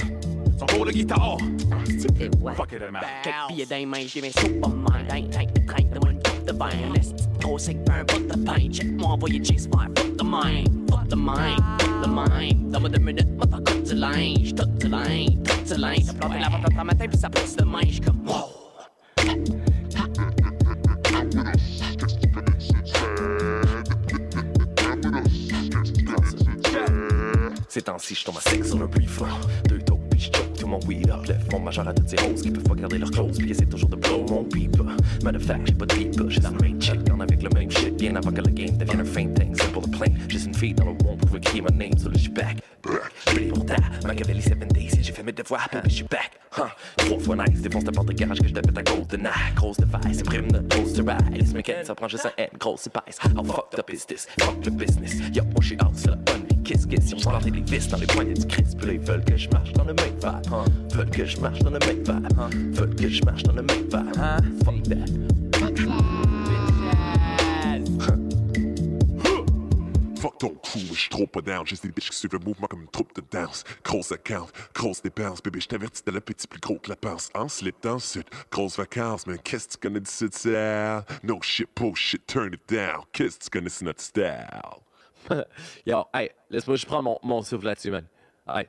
[0.57, 1.37] Son pour le guitare.
[1.73, 2.53] Ah, tu fais quoi?
[2.53, 3.03] Fuck it, man.
[3.25, 5.05] Quelques billets dans les mains, j'ai mes Superman.
[5.09, 6.69] D'un tank de crainte de mon coupe de vin.
[6.95, 8.71] Laisse gros sec, peu un bout de pain.
[8.71, 9.89] Check-moi envoyer chase fire.
[9.97, 10.89] Fuck the mind.
[10.89, 11.59] Fuck the mind.
[11.81, 12.71] Fuck the mind.
[12.71, 14.55] Dans deux minutes, moi t'en coûte du linge.
[14.55, 15.43] Tout du linge.
[15.43, 16.05] Tout du linge.
[16.07, 17.81] T'as planté la vente dans ma tête, puis ça pousse de main.
[17.83, 19.66] J'suis comme wow.
[27.77, 29.39] Ces temps-ci, je tombe à sec sur le plus fort.
[29.69, 31.27] Deux taux, puis je choke tout mon weed up.
[31.29, 33.37] Lève mon majeur à toutes ces roses qui peuvent pas garder leur clothes.
[33.37, 34.87] Puis essaie toujours de blow mon beeper.
[35.23, 36.31] Matter of fact, j'ai pas de beeper.
[36.31, 37.95] J'ai la même chick, down avec le même shit.
[37.99, 39.55] Bien avant que le game devienne un faint thing.
[39.55, 40.11] Simple to plain.
[40.27, 41.97] Juste une fille dans le monde pour écrire mon name.
[41.99, 42.59] So là, j'suis back.
[43.27, 43.77] Ready pour ta
[44.07, 44.91] Machiavelli 7 days.
[45.01, 46.33] J'ai fait mes devoirs, baby, j'suis back.
[46.57, 46.63] Huh.
[46.97, 49.55] Trois fois nice, défonce ta porte de garage que je devais ta golden eye.
[49.55, 51.55] Grosse device, imprime de poster rise.
[51.55, 53.19] Mécanique, ça prend juste un N, grosse épaisse.
[53.23, 54.27] How fucked up is this?
[54.41, 55.15] Fuck le business.
[55.35, 56.63] Yo, moi j'suis out, c'est la bonne vie.
[56.63, 57.07] Kiss, kiss.
[57.07, 58.77] Si on plantait des vis dans les poignets du Christ?
[58.79, 60.53] Puis ils veulent que je marche dans le même vibe.
[60.53, 60.97] Huh.
[60.97, 62.31] Veulent que je marche dans le même vibe.
[62.39, 62.73] Huh.
[62.73, 64.65] Veulent que je marche dans le même vibe.
[64.65, 65.46] Fuck that.
[70.17, 71.67] Fuck ton crew, j'suis trop pas down.
[71.67, 73.65] Juste des bitches qui suivent le mouvement comme une troupe de danse.
[73.85, 75.43] Grosse account, grosse dépense.
[75.43, 77.31] Bébé, j't'avertis de l'appétit plus gros que la pince.
[77.35, 79.27] En slip dans le sud, grosse vacances.
[79.27, 81.03] Mais qu'est-ce que tu connais du sud style?
[81.23, 83.03] No shit, bullshit, turn it down.
[83.13, 84.47] Qu'est-ce que tu connais, c'est style?
[85.87, 88.07] Yo, hey, laisse-moi, je prends mon, mon souffle là-dessus, man.
[88.49, 88.69] Hey.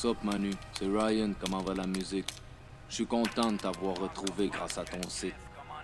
[0.00, 2.32] Sup Manu, c'est Ryan, comment va la musique?
[2.88, 5.34] Je suis content de t'avoir retrouvé grâce à ton site.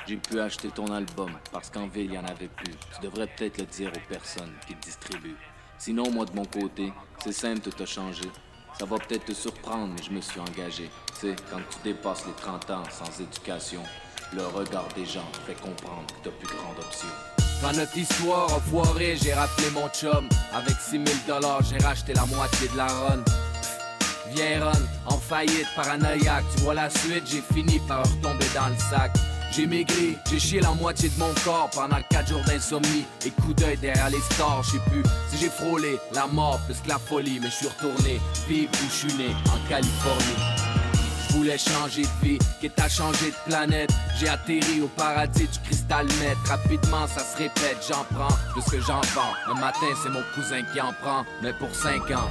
[0.09, 2.73] J'ai pu acheter ton album parce qu'en ville, il n'y en avait plus.
[2.95, 5.37] Tu devrais peut-être le dire aux personnes qui te distribuent.
[5.77, 8.23] Sinon, moi de mon côté, c'est simple, tout a changé.
[8.79, 10.89] Ça va peut-être te surprendre, mais je me suis engagé.
[11.09, 13.83] Tu sais, quand tu dépasses les 30 ans sans éducation,
[14.33, 17.09] le regard des gens te fait comprendre que t'as plus grande option.
[17.61, 20.27] Quand notre histoire a foiré, j'ai rappelé mon chum.
[20.55, 23.23] Avec 6000 dollars, j'ai racheté la moitié de la run.
[25.07, 26.45] En faillite, paranoïaque.
[26.55, 29.13] Tu vois la suite, j'ai fini par retomber dans le sac.
[29.51, 33.07] J'ai maigri, j'ai chié la moitié de mon corps pendant 4 jours d'insomnie.
[33.25, 36.79] Et coup d'œil derrière les stars, je sais plus si j'ai frôlé la mort plus
[36.81, 37.39] que la folie.
[37.41, 40.37] Mais je suis retourné vivre où je suis né, en Californie.
[41.31, 43.91] Voulais changer de vie, quitte à changer de planète.
[44.19, 46.37] J'ai atterri au paradis du cristal net.
[46.47, 49.33] Rapidement, ça se répète, j'en prends de ce que j'en vends.
[49.49, 52.29] Le matin, c'est mon cousin qui en prend, mais pour 5 ans.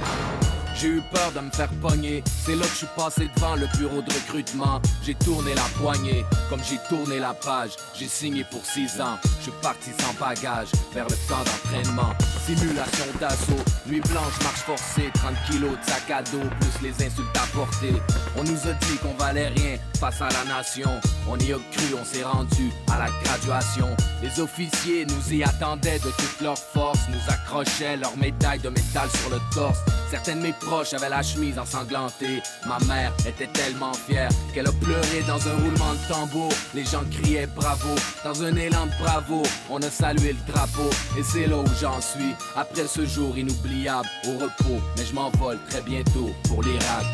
[0.78, 2.22] J'ai eu peur de me faire pogner.
[2.44, 4.80] C'est là que je suis passé devant le bureau de recrutement.
[5.02, 7.70] J'ai tourné la poignée, comme j'ai tourné la page.
[7.98, 9.18] J'ai signé pour 6 ans.
[9.38, 12.12] Je suis parti sans bagage vers le camp d'entraînement.
[12.44, 15.10] Simulation d'assaut, nuit blanche, marche forcée.
[15.14, 18.02] 30 kilos de sac à dos, plus les insultes apportées.
[18.36, 20.90] On nous a dit qu'on valait rien face à la nation.
[21.28, 23.88] On y a cru, on s'est rendu à la graduation.
[24.22, 27.00] Les officiers nous y attendaient de toute leur force.
[27.08, 29.78] Nous accrochaient leurs médailles de métal sur le torse.
[30.10, 32.42] Certaines mes proches avaient la chemise ensanglantée.
[32.66, 36.52] Ma mère était tellement fière qu'elle a pleuré dans un roulement de tambour.
[36.74, 37.94] Les gens criaient bravo.
[38.24, 40.90] Dans un élan de bravo, on a salué le drapeau.
[41.18, 42.34] Et c'est là où j'en suis.
[42.56, 44.82] Après ce jour inoubliable, au repos.
[44.96, 47.06] Mais je m'envole très bientôt pour l'Irak.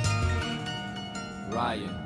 [1.51, 2.02] Ryan.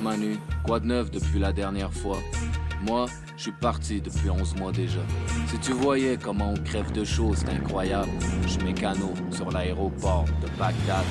[0.00, 2.18] Manu Quoi de neuf depuis la dernière fois?
[2.86, 5.00] Moi, je suis parti depuis 11 mois déjà.
[5.48, 8.10] Si tu voyais comment on crève de choses, c'est incroyable.
[8.46, 11.04] Je mécano sur l'aéroport de Bagdad.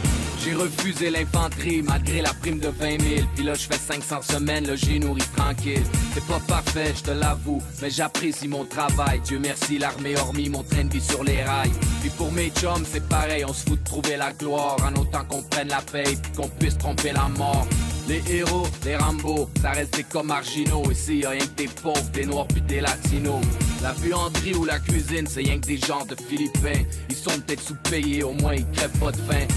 [0.44, 3.28] J'ai refusé l'infanterie malgré la prime de 20 000.
[3.36, 5.84] Puis là, je fais 500 semaines, là, j'ai nourri tranquille.
[6.14, 9.22] C'est pas parfait, je te l'avoue, mais j'apprécie mon travail.
[9.22, 11.72] Dieu merci, l'armée hormis mon train de vie sur les rails.
[12.02, 14.78] Puis pour mes chums, c'est pareil, on se fout de trouver la gloire.
[14.84, 17.68] En autant qu'on prenne la paix, puis qu'on puisse tromper la mort.
[18.12, 20.84] Les héros, les Rambo, ça reste des comme marginaux.
[20.91, 23.41] Ici, y'a rien que des pauvres, des noirs puis des latinos.
[23.82, 26.84] La buanderie ou la cuisine, c'est rien que des gens de Philippins.
[27.09, 29.47] Ils sont peut-être sous-payés, au moins ils crèvent pas de faim.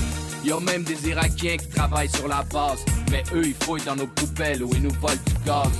[0.44, 2.78] Y'a même des Irakiens qui travaillent sur la base.
[3.10, 5.72] Mais eux, ils fouillent dans nos poubelles ou ils nous volent du gaz.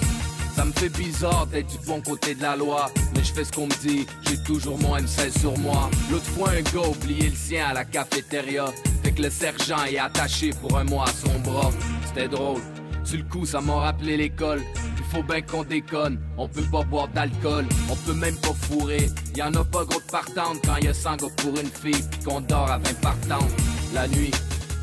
[0.56, 3.52] Ça me fait bizarre d'être du bon côté de la loi, mais je fais ce
[3.52, 5.90] qu'on me dit, j'ai toujours mon M16 sur moi.
[6.10, 8.66] L'autre fois, un gars oublié le sien à la cafétéria,
[9.04, 11.70] fait que le sergent est attaché pour un mois à son bras.
[12.14, 12.60] C'était drôle.
[13.02, 14.62] Sur le coup, ça m'a rappelé l'école.
[14.98, 16.20] Il faut bien qu'on déconne.
[16.38, 19.10] On peut pas boire d'alcool, on peut même pas fourrer.
[19.36, 22.04] Y en a pas gros de partantes quand y a 100 gars pour une fille,
[22.24, 23.50] qu'on dort à 20 partantes.
[23.92, 24.30] La nuit,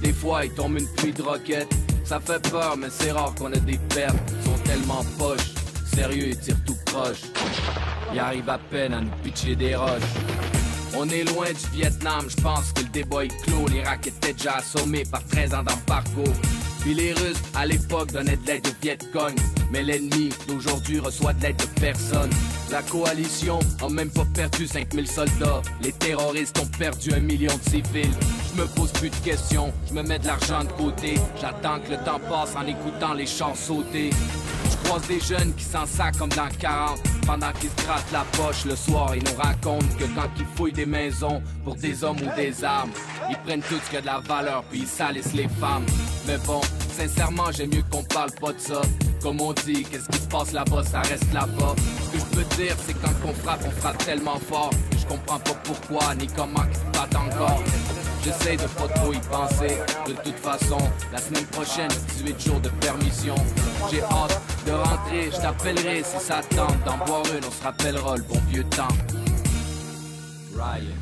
[0.01, 1.73] des fois, il tombe une pluie de roquettes.
[2.03, 4.17] Ça fait peur, mais c'est rare qu'on ait des pertes.
[4.27, 5.53] Ils sont tellement poches.
[5.86, 7.21] Sérieux, ils tirent tout croche.
[8.13, 10.01] Ils arrivent à peine à nous pitcher des roches.
[10.97, 13.67] On est loin du Vietnam, je pense que le débat est clos.
[13.69, 16.25] L'Irak était déjà assommé par 13 ans d'embargo.
[16.82, 19.36] Puis les Russes, à l'époque, donnaient de l'aide au Viet Cong.
[19.71, 22.29] Mais l'ennemi d'aujourd'hui reçoit de l'aide de personne.
[22.71, 25.61] La coalition a même pas perdu 5000 soldats.
[25.82, 28.13] Les terroristes ont perdu un million de civils.
[28.53, 31.15] Je me pose plus de questions, je me mets de l'argent de côté.
[31.39, 34.09] J'attends que le temps passe en écoutant les chants sauter.
[34.69, 38.25] Je croise des jeunes qui s'en sacent comme dans 40 Pendant qu'ils se grattent la
[38.32, 42.17] poche le soir Ils nous racontent que quand ils fouillent des maisons Pour des hommes
[42.17, 42.91] ou des armes
[43.29, 45.86] Ils prennent tout ce qui a de la valeur Puis ils salissent les femmes
[46.27, 46.61] Mais bon,
[46.95, 48.82] sincèrement j'aime mieux qu'on parle pas de ça
[49.22, 52.55] Comme on dit, qu'est-ce qui se passe là-bas Ça reste là-bas Ce que je peux
[52.55, 56.63] dire c'est quand on frappe On frappe tellement fort je comprends pas pourquoi Ni comment
[56.69, 57.61] ils se battent encore
[58.24, 59.78] J'essaie de pas trop y penser.
[60.05, 60.78] De toute façon,
[61.11, 63.34] la semaine prochaine, 18 jours de permission.
[63.91, 66.84] J'ai hâte de rentrer, je t'appellerai si ça tente.
[66.86, 68.88] D'en boire une, on se rappellera le bon vieux temps.
[70.55, 71.01] Ryan.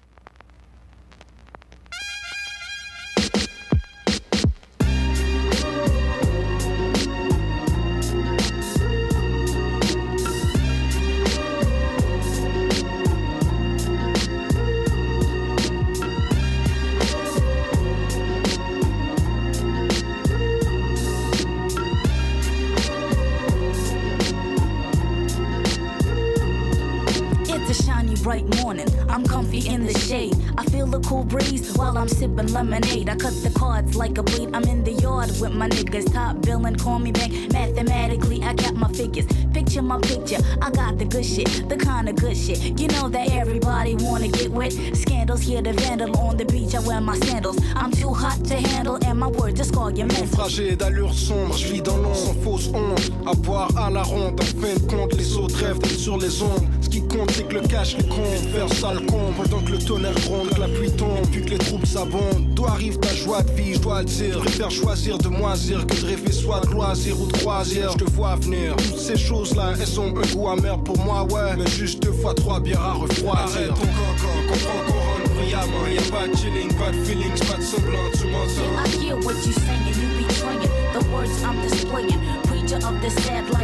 [31.21, 33.09] cool breeze while I'm sipping lemonade.
[33.09, 34.49] I cut the cards like a blade.
[34.53, 36.11] I'm in the yard with my niggas.
[36.13, 37.31] Top billing, call me back.
[37.51, 39.25] Mathematically, I got my figures.
[39.53, 40.37] Picture my picture.
[40.61, 42.79] I got the good shit, the kind of good shit.
[42.79, 44.73] You know that everybody wanna get wet.
[44.93, 46.75] Scandals here, the vandal on the beach.
[46.75, 47.57] I wear my sandals.
[47.75, 50.49] I'm too hot to handle, and my words just call your mental.
[50.77, 53.11] D'allure sombre, je vis dans l'ombre sans fausse honte.
[53.27, 56.67] À boire à la ronde, en fin de compte, les autres rêvent sur les ondes.
[56.81, 58.21] Ce qui compte, c'est que le cash les compte.
[58.53, 61.57] Faire sale con, pendant que le tonnerre gronde, que la pluie tombe, puis que les
[61.57, 62.53] troupes s'abondent.
[62.53, 64.33] D'où arrive ta joie de vie, je dois le dire?
[64.33, 67.91] Je préfère choisir de moisir que de rêver soit de loisir ou de croisière.
[67.93, 68.75] Je te vois venir.
[68.75, 71.55] Toutes ces choses-là, elles ont un goût amer pour moi, ouais.
[71.57, 73.31] Mais juste deux fois trois bières à refroidir.
[73.31, 75.87] Arrête ton cancan, comprends qu'on rentre brillamment.
[75.91, 78.71] Y'a pas de chilling, pas de feelings, pas de semblant, tu m'entends.
[78.83, 82.19] I hear what you saying, you betraying the words I'm displaying.
[82.43, 83.60] Preacher of the sad life,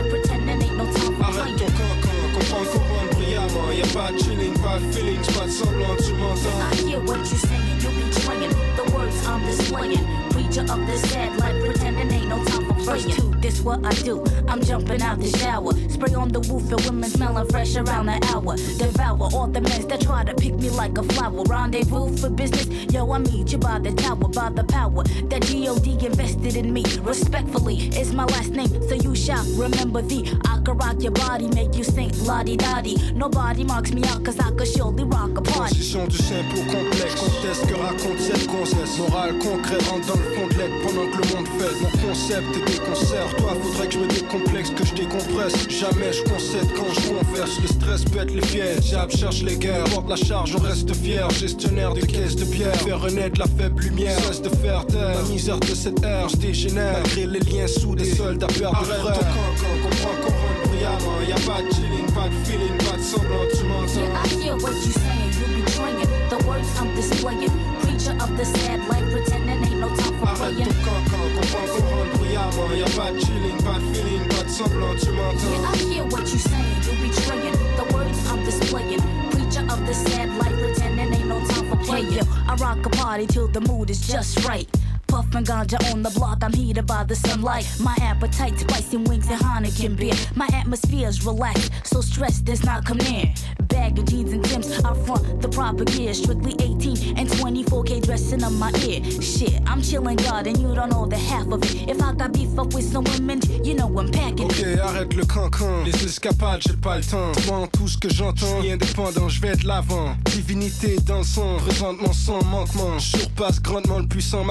[4.11, 4.13] brillamment.
[4.13, 6.61] Y'a pas de chilling, pas de feelings, pas de semblant, tu m'entends.
[6.71, 10.05] I hear what you saying, you betraying the words I'm displaying.
[10.29, 12.76] Preacher of the sad life, pretending ain't no time for playing.
[12.85, 14.23] First two, this what I do.
[14.47, 18.19] I'm jumping out the shower, spray on the roof and women smelling fresh around the
[18.31, 18.55] hour.
[18.77, 21.43] Devour all the men that try to pick me like a flower.
[21.43, 26.03] Rendezvous for business, yo, I meet you by the tower, by the power that God
[26.03, 26.83] invested in me.
[27.01, 30.19] Respectfully, is my last name, so you shall remember the.
[30.45, 32.95] I can rock your body, make you sing la di da di.
[33.13, 35.75] Nobody marks me out, cause I could surely rock a party.
[35.75, 38.97] Transition du simple complexe, conteste que raconte cette grossesse.
[38.97, 41.73] Morale concret rentre dans le fond de l'aide pendant que le monde fait.
[41.81, 45.69] Mon concept est des concerts, toi faudrait que je me décomplexe, que je décompresse.
[45.69, 47.59] Jamais je concède quand je converse.
[47.61, 49.83] Le stress pète les pièges, Jab cherche les guerres.
[49.85, 51.29] Porte la charge, on reste fier.
[51.31, 54.19] Gestionnaire de caisses de bière, faire renaître la faible lumière.
[54.19, 56.93] Cesse de faire taire la misère de cette ère, je dégénère.
[56.93, 61.21] Malgré les liens soudés, seuls à perdre Arrête ton cancan, comprends qu'on rentre brillamment.
[61.27, 63.87] Y'a pas de chilling, pas de feeling, pas de semblant, tu m'entends.
[63.97, 67.76] Yeah, I hear what you saying, you betraying the words I'm displaying.
[68.07, 70.65] Preacher of the sad life, pretending ain't no time for Arrête playing.
[70.65, 72.71] ton cancan, comprends qu'on rentre brillamment.
[72.77, 75.51] Y'a pas de chilling, pas de feeling, pas de semblant, tu m'entends.
[75.51, 79.01] Yeah, I hear what you saying, you betraying the words I'm displaying.
[79.31, 82.13] Preacher of the sad life, pretending ain't no time for playing.
[82.13, 84.69] yo, I rock a party till the mood is just right.
[85.17, 87.65] Puffin' ganja on the block, I'm heated by the sunlight.
[87.79, 90.13] My appetite, spicy wings and Heineken beer.
[90.35, 93.33] My atmosphere's relaxed, so stress does not come near.
[93.63, 96.13] Bag of jeans and Timbs, I front the proper gear.
[96.13, 99.01] Strictly 18 and 24k dressing up my ear.
[99.19, 101.89] Shit, I'm chillin' God, and you don't know the half of it.
[101.89, 104.45] If I got beef up with some women, you know I'm packing.
[104.45, 105.83] Ok, arrête le cancan.
[105.83, 107.31] Les escapades, j'ai pas le temps.
[107.47, 110.15] Moi, tout ce que j'entends, je indépendant, je vais de l'avant.
[110.25, 112.99] Divinité dans le sang, présentement sans manquement.
[112.99, 114.43] Je surpasse grandement le puissant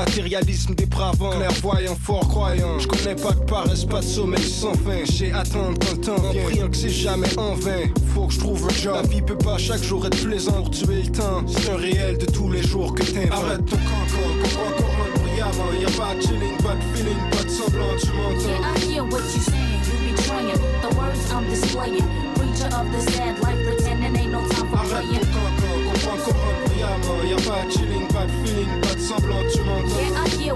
[0.75, 1.31] dépravant.
[1.31, 2.79] Clairvoyant, fort croyant.
[2.79, 5.05] Je connais pas de paresse, pas de sommeil sans fin.
[5.05, 6.45] J'ai attendre le temps vient.
[6.45, 7.87] Priant que c'est jamais en vain.
[8.15, 8.95] Faut que je trouve un job.
[8.95, 11.45] La vie peut pas chaque jour être plaisant pour tuer le temps.
[11.47, 13.33] C'est un réel de tous les jours que t'inventes.
[13.33, 15.73] Arrête ton cancan, comprends rentre brillamment.
[15.81, 18.49] Y'a pas de chilling, pas de feeling, pas de semblant, tu m'entends.
[18.49, 22.05] Yeah, I hear what you saying, you betraying the words I'm displaying.
[22.35, 25.21] Preacher of the sad life, pretending ain't no time for Arrête playing.
[25.21, 27.21] ton cancan, comprends qu'on rentre brillamment.
[27.29, 28.69] Y'a pas de chilling, pas de feeling,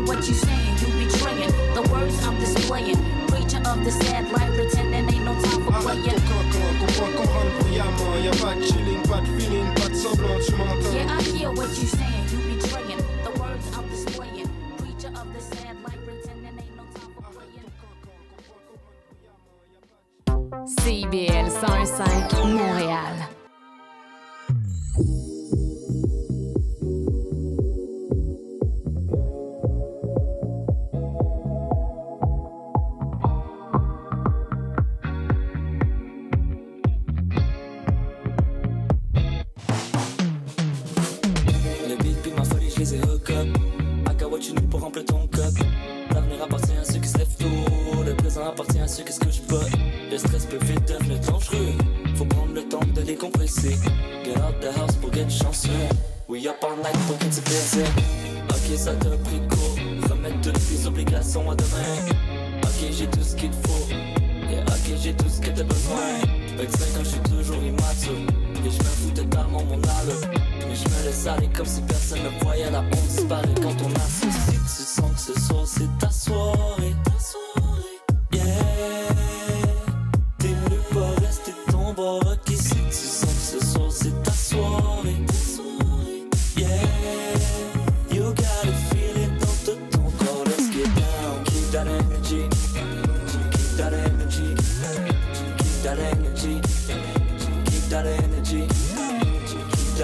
[0.07, 2.97] what you saying, you betraying the words I'm displaying.
[3.29, 6.05] Preacher of the sad life, pretending ain't no time for Arrête playing.
[6.05, 8.15] ton cancan, comprends qu'on rentre brillamment.
[8.25, 10.93] Y'a pas de chilling, pas de feeling, pas de semblant, tu m'entends.
[10.95, 14.49] Yeah, I hear what you saying, you betraying the words I'm displaying.
[14.79, 17.69] Preacher of the sad life, pretending ain't no time for playing.
[20.67, 23.17] CIBL 105 Montréal.
[48.99, 49.67] Qui se couchent pas.
[50.11, 51.75] Le stress peut vite devenir dangereux.
[52.17, 53.77] Faut prendre le temps de décompresser.
[54.25, 55.71] Get out the house pour get chanceux.
[56.29, 57.85] We up all night pour get baiser.
[58.49, 59.77] Ok, ça t'a pris court.
[60.11, 62.15] Remettre toutes les obligations à demain.
[62.65, 63.87] Ok, j'ai tout ce qu'il faut.
[64.51, 66.19] Yeah, ok, j'ai tout ce que t'as besoin.
[66.59, 68.19] 25 ans, je suis toujours immature.
[68.67, 70.21] Et je me fous totalement mon allure.
[70.69, 73.95] Mais je me laisse aller comme si personne ne voyait la honte disparaît quand on
[73.95, 74.61] associe.
[74.65, 75.99] Tu sens que ce soir c'est.
[76.01, 76.95] Ta soirée.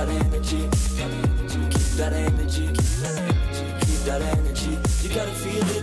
[0.07, 0.69] That energy.
[1.71, 2.67] Keep that energy.
[2.69, 4.79] Keep that energy.
[5.03, 5.76] You gotta feel it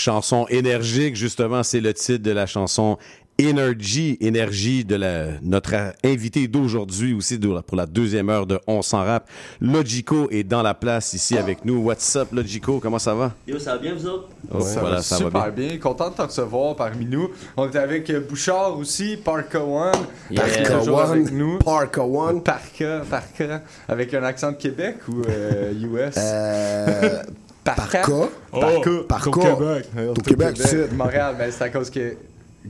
[0.00, 2.98] chanson énergique, justement, c'est le titre de la chanson
[3.40, 5.74] Energy, énergie de la, notre
[6.04, 9.30] invité d'aujourd'hui aussi pour la deuxième heure de On s'en rap.
[9.62, 11.78] Logico est dans la place ici avec nous.
[11.78, 12.80] What's up, Logico?
[12.80, 13.32] Comment ça va?
[13.46, 14.28] Yo, ça va bien, vous autres?
[14.52, 15.78] Oh, ça voilà, va ça va super bien.
[15.78, 17.30] Content de te recevoir parmi nous.
[17.56, 19.92] On est avec euh, Bouchard aussi, Parka One.
[20.30, 20.42] Yeah.
[20.42, 21.58] Parka One, avec nous.
[21.60, 22.42] Parka One.
[22.42, 23.62] Parka, Parka.
[23.88, 26.14] Avec un accent de Québec ou euh, US?
[26.18, 27.22] Euh,
[27.64, 28.02] Parka.
[28.50, 28.90] Parka.
[29.08, 29.30] Parka.
[29.30, 29.88] Au Québec.
[30.08, 32.16] Au Québec, c'est- Montréal, ben, c'est à cause que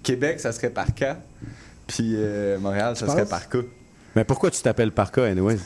[0.03, 1.19] Québec, ça serait Parka.
[1.87, 3.29] Puis euh, Montréal, ça serait penses?
[3.31, 3.59] Parka.
[4.17, 5.59] Mais pourquoi tu t'appelles Parka, anyways?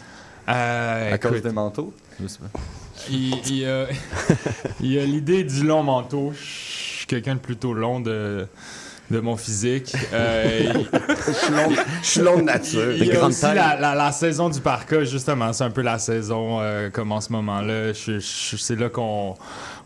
[0.46, 1.92] à cause des manteaux?
[2.20, 2.60] Je sais pas.
[3.10, 3.86] Il, il y a,
[4.80, 6.32] il y a l'idée du long manteau.
[6.34, 6.42] Je
[6.98, 8.46] suis quelqu'un de plutôt long de,
[9.10, 9.92] de mon physique.
[10.12, 10.72] Euh,
[12.02, 12.92] Je suis long- de nature.
[12.92, 13.56] Il y De a grande aussi taille.
[13.56, 15.52] la, la- la saison du parka, justement.
[15.52, 17.92] C'est un peu la saison euh, comme en ce moment-là.
[17.94, 19.34] C'est là qu'on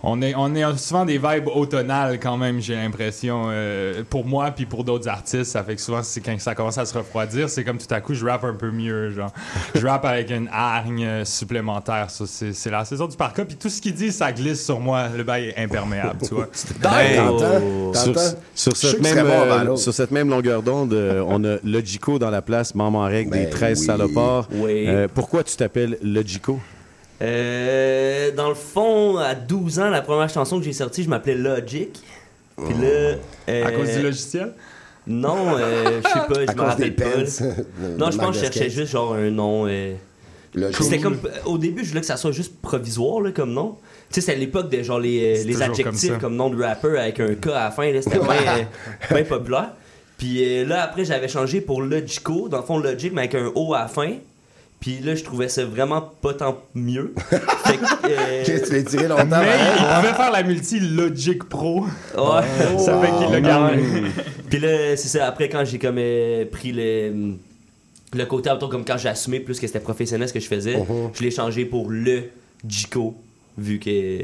[0.02, 3.44] on est, on est souvent des vibes automnales quand même, j'ai l'impression.
[3.48, 6.78] euh, pour moi, puis pour d'autres artistes, ça fait que souvent, c'est quand ça commence
[6.78, 9.10] à se refroidir, c'est comme tout à coup, je rappe un peu mieux.
[9.10, 9.32] Genre.
[9.74, 12.10] Je rappe avec une hargne euh, supplémentaire.
[12.10, 13.44] Ça, C'est c'est la saison du parka.
[13.44, 15.08] Puis tout ce qu'il dit, ça glisse sur moi.
[15.16, 16.48] Le bail est imperméable, tu vois.
[16.80, 17.16] Ben,
[17.92, 18.20] T'entends?
[18.54, 22.42] sur, cette même, euh, sur cette même longueur d'onde, euh, on a Logico dans la
[22.42, 23.86] place, en règle des Ben 13 oui.
[23.86, 24.48] salopards.
[24.52, 24.84] Oui.
[24.86, 26.60] Euh, pourquoi tu t'appelles Logico?
[27.20, 31.34] Euh, dans le fond, à 12 ans, la première chanson que j'ai sortie, je m'appelais
[31.34, 31.98] Logic.
[32.56, 33.16] Puis là.
[33.48, 34.52] euh, À cause du logiciel?
[35.06, 37.16] Non, euh, je sais pas, je À me cause rappelle des pas.
[37.16, 39.66] de- non, je pense que je cherchais juste genre un nom.
[39.66, 39.94] euh,
[40.54, 40.82] Logic.
[40.82, 41.18] C'était comme.
[41.46, 43.76] Au début, je voulais que ça soit juste provisoire là, comme nom.
[44.10, 47.20] Tu sais, c'est à l'époque de genre les, les adjectifs comme nom de rappeur avec
[47.20, 47.90] un K à la fin.
[48.02, 49.70] C'était bien euh, bien populaire.
[50.16, 52.48] Puis euh, là, après, j'avais changé pour Logico.
[52.48, 54.12] Dans le fond, Logic, mais avec un O à la fin.
[54.80, 57.12] Puis là, je trouvais ça vraiment pas tant mieux.
[57.30, 57.38] Fait
[57.76, 59.24] que, euh, Qu'est-ce que tu l'as tiré longtemps?
[59.40, 59.46] Mais
[59.76, 60.00] il pareil?
[60.02, 61.80] pouvait faire la multi Logic Pro.
[61.82, 61.88] Ouais.
[62.78, 63.82] ça fait qu'il l'a gardé.
[64.50, 65.26] Puis là, c'est ça.
[65.26, 67.34] Après, quand j'ai comme euh, pris le,
[68.14, 70.76] le côté auto, comme quand j'ai assumé plus que c'était professionnel ce que je faisais,
[70.76, 71.10] Mhm.
[71.12, 72.24] je l'ai changé pour le
[72.66, 73.16] Jico,
[73.58, 74.20] vu que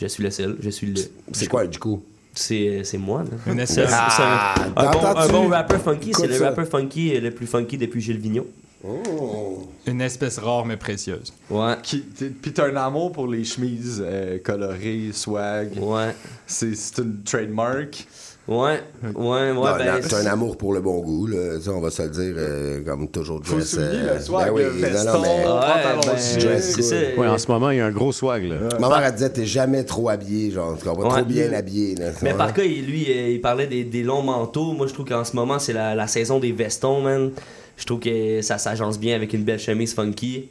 [0.00, 0.56] je suis le seul.
[0.60, 1.02] Je suis le.
[1.32, 2.02] C'est quoi un Jico?
[2.34, 3.24] C'est c'est moi.
[3.24, 3.52] là.
[3.52, 6.12] Une C'est un- un, Ah, bon, un bon rapper funky.
[6.14, 8.46] C'est le rapper funky euh, le plus funky depuis Gilles Vigneault.
[8.88, 9.68] Oh.
[9.86, 11.32] Une espèce rare mais précieuse.
[11.50, 11.74] Ouais.
[11.82, 15.70] Qui- Puis t'as un amour pour les chemises euh, colorées, swag.
[15.80, 16.14] Ouais.
[16.46, 18.06] C'est c'est une trademark.
[18.48, 18.80] Ouais.
[19.02, 19.52] Ouais, ouais.
[19.54, 21.56] Non, ben, c'est un amour pour le bon goût, là.
[21.56, 23.40] Tu sais, on va se le dire, euh, comme toujours.
[23.42, 26.16] Faut dress, souligner euh, le swag, ben oui, le non, veston, non, mais- pantalon ben,
[26.60, 27.16] c'est.
[27.16, 28.44] Ouais, en ce moment, il y a un gros swag.
[28.44, 28.56] Là.
[28.78, 30.94] Ma mère, elle disait, t'es jamais trop habillé, genre, tu Ouais.
[31.08, 32.10] trop bien habillé, là.
[32.22, 32.38] Mais Ouais.
[32.38, 34.74] par cas, lui, il parlait des, des longs manteaux.
[34.74, 37.32] Moi, je trouve qu'en ce moment, c'est la, la saison des vestons, man.
[37.76, 40.48] Je trouve que ça s'agence bien avec une belle chemise funky.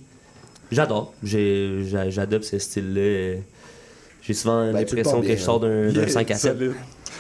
[0.72, 1.14] J'adore.
[1.23, 3.39] J'adopte ce style-là.
[4.22, 5.91] J'ai souvent Ben, l'impression que je sors d'un hein.
[5.91, 6.57] d'un Yeah, 5 à 7.
[6.57, 6.73] solide.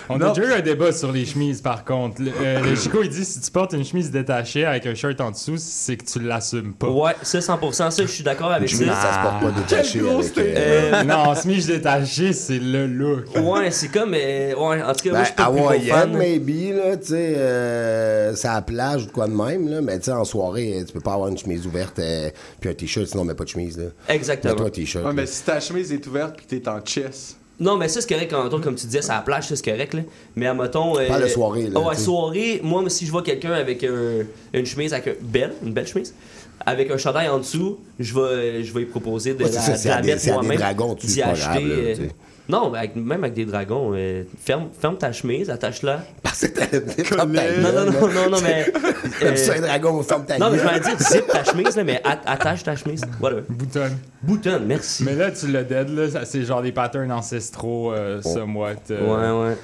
[0.09, 2.21] On a déjà eu un débat sur les chemises, par contre.
[2.21, 5.19] Le, euh, le Chico, il dit si tu portes une chemise détachée avec un shirt
[5.21, 6.89] en dessous, c'est que tu l'assumes pas.
[6.89, 7.73] Ouais, ça, 100%.
[7.73, 8.85] Ça, je suis d'accord avec ça.
[8.85, 12.87] ça se porte pas détaché Quel gros avec, euh, Euh, non, chemise détachée, c'est le
[12.87, 13.25] look.
[13.35, 14.13] Ouais, c'est comme.
[14.13, 16.17] euh, ouais, en tout cas, moi, Ben, je suis pas plus hawaïenne, fan.
[16.17, 19.81] maybe, là, tu sais, euh, c'est à la plage ou de quoi de même, là,
[19.81, 22.29] mais tu sais, en soirée, tu peux pas avoir une chemise ouverte euh,
[22.59, 23.85] puis un t-shirt, sinon on met pas de chemise, là.
[24.09, 24.53] Exactement.
[24.53, 25.05] Mets-toi un t-shirt.
[25.05, 27.37] Ouais, mais si ta chemise est ouverte puis t'es en chess.
[27.59, 28.29] Non, mais ça, c'est correct.
[28.31, 29.93] Quand, comme tu disais, c'est à la plage, ça, c'est correct.
[29.93, 30.01] Là.
[30.35, 30.95] Mais à mettons.
[31.07, 32.03] Parle de soirée, là, Ouais, tu sais.
[32.05, 32.59] soirée.
[32.63, 34.23] Moi, si je vois quelqu'un avec un-
[34.53, 36.13] une chemise avec un belle, une belle chemise,
[36.65, 39.71] avec un chandail en dessous, je vais, je vais y proposer de Ouais, la, ça,
[39.77, 40.57] de la mettre moi-même.
[40.95, 41.63] d'y pas acheter.
[41.65, 41.95] là, euh.
[42.49, 46.01] Non, avec- même avec des dragons, euh, ferme, ferme ta chemise, attache-la.
[47.09, 48.71] Comme ta non, non, non, non, non, mais.
[49.21, 51.83] Comme ça, un dragon, ferme ta Non, mais je vais dire, zip ta chemise, là,
[51.83, 53.01] mais at- attache ta chemise.
[53.19, 53.37] Voilà.
[53.49, 53.97] Boutonne.
[54.21, 55.03] Boutonne, merci.
[55.03, 56.25] Mais là, tu l'as dead, là.
[56.25, 58.75] C'est genre des patterns ancestraux, euh, somewhat.
[58.91, 59.57] euh, Ouais, ouais.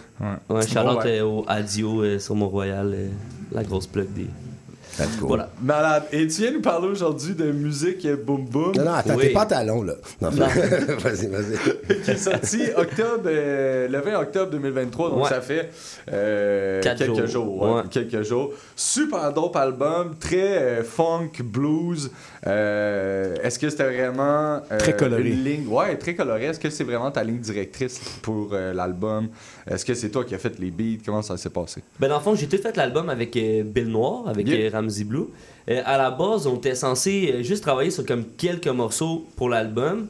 [0.50, 0.56] Ouais.
[0.58, 1.20] Ouais, Charlotte Bon, ouais.
[1.20, 3.08] euh, au Adio euh, sur Mont-Royal, euh,
[3.52, 4.28] la grosse plug des.
[5.22, 5.50] Voilà.
[5.62, 6.04] Malade.
[6.12, 8.74] Et tu viens nous parler aujourd'hui de musique boom boom.
[8.76, 9.94] Non, non, attends, tes pantalons, là.
[10.22, 10.46] Non, Non.
[11.00, 12.02] vas-y, vas-y.
[12.04, 15.30] qui est sorti octobre, euh, le 20 octobre 2023, donc Ouais.
[15.30, 15.70] ça fait
[16.12, 17.28] euh, quelques jours.
[17.28, 17.62] jours.
[17.62, 17.82] ouais, Ouais.
[17.90, 18.52] quelques jours.
[18.76, 22.12] Super dope album, très euh, funk, blues.
[22.48, 25.22] Euh, Est-ce que c'était vraiment euh, Très coloré.
[25.30, 25.68] une ligne?
[25.68, 26.46] Ouais, très coloré.
[26.46, 29.30] Est-ce que c'est vraiment ta ligne directrice pour euh, l'album?
[29.70, 31.02] Est-ce que c'est toi qui as fait les beats?
[31.06, 31.84] Comment ça s'est passé?
[32.00, 35.04] Ben, dans le fond, j'ai tout fait l'album avec euh, Bill Noir, avec euh, Ramsey
[35.04, 35.26] Blue.
[35.70, 39.50] Euh, à la base, on était censé euh, juste travailler sur comme quelques morceaux pour
[39.50, 40.08] l'album.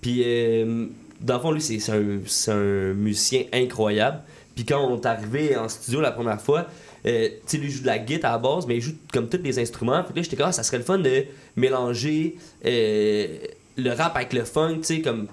[0.00, 0.86] Puis, euh,
[1.20, 4.20] dans le fond, lui, c'est un, c'est un musicien incroyable.
[4.54, 6.66] Puis, quand on est arrivé en studio la première fois,
[7.06, 9.42] euh, tu lui joue de la guitare à la base, mais il joue comme tous
[9.42, 10.02] les instruments.
[10.04, 11.24] Fait que là, j'étais comme, Ah, ça serait le fun de
[11.56, 13.26] mélanger euh,
[13.76, 15.26] le rap avec le funk, tu sais, comme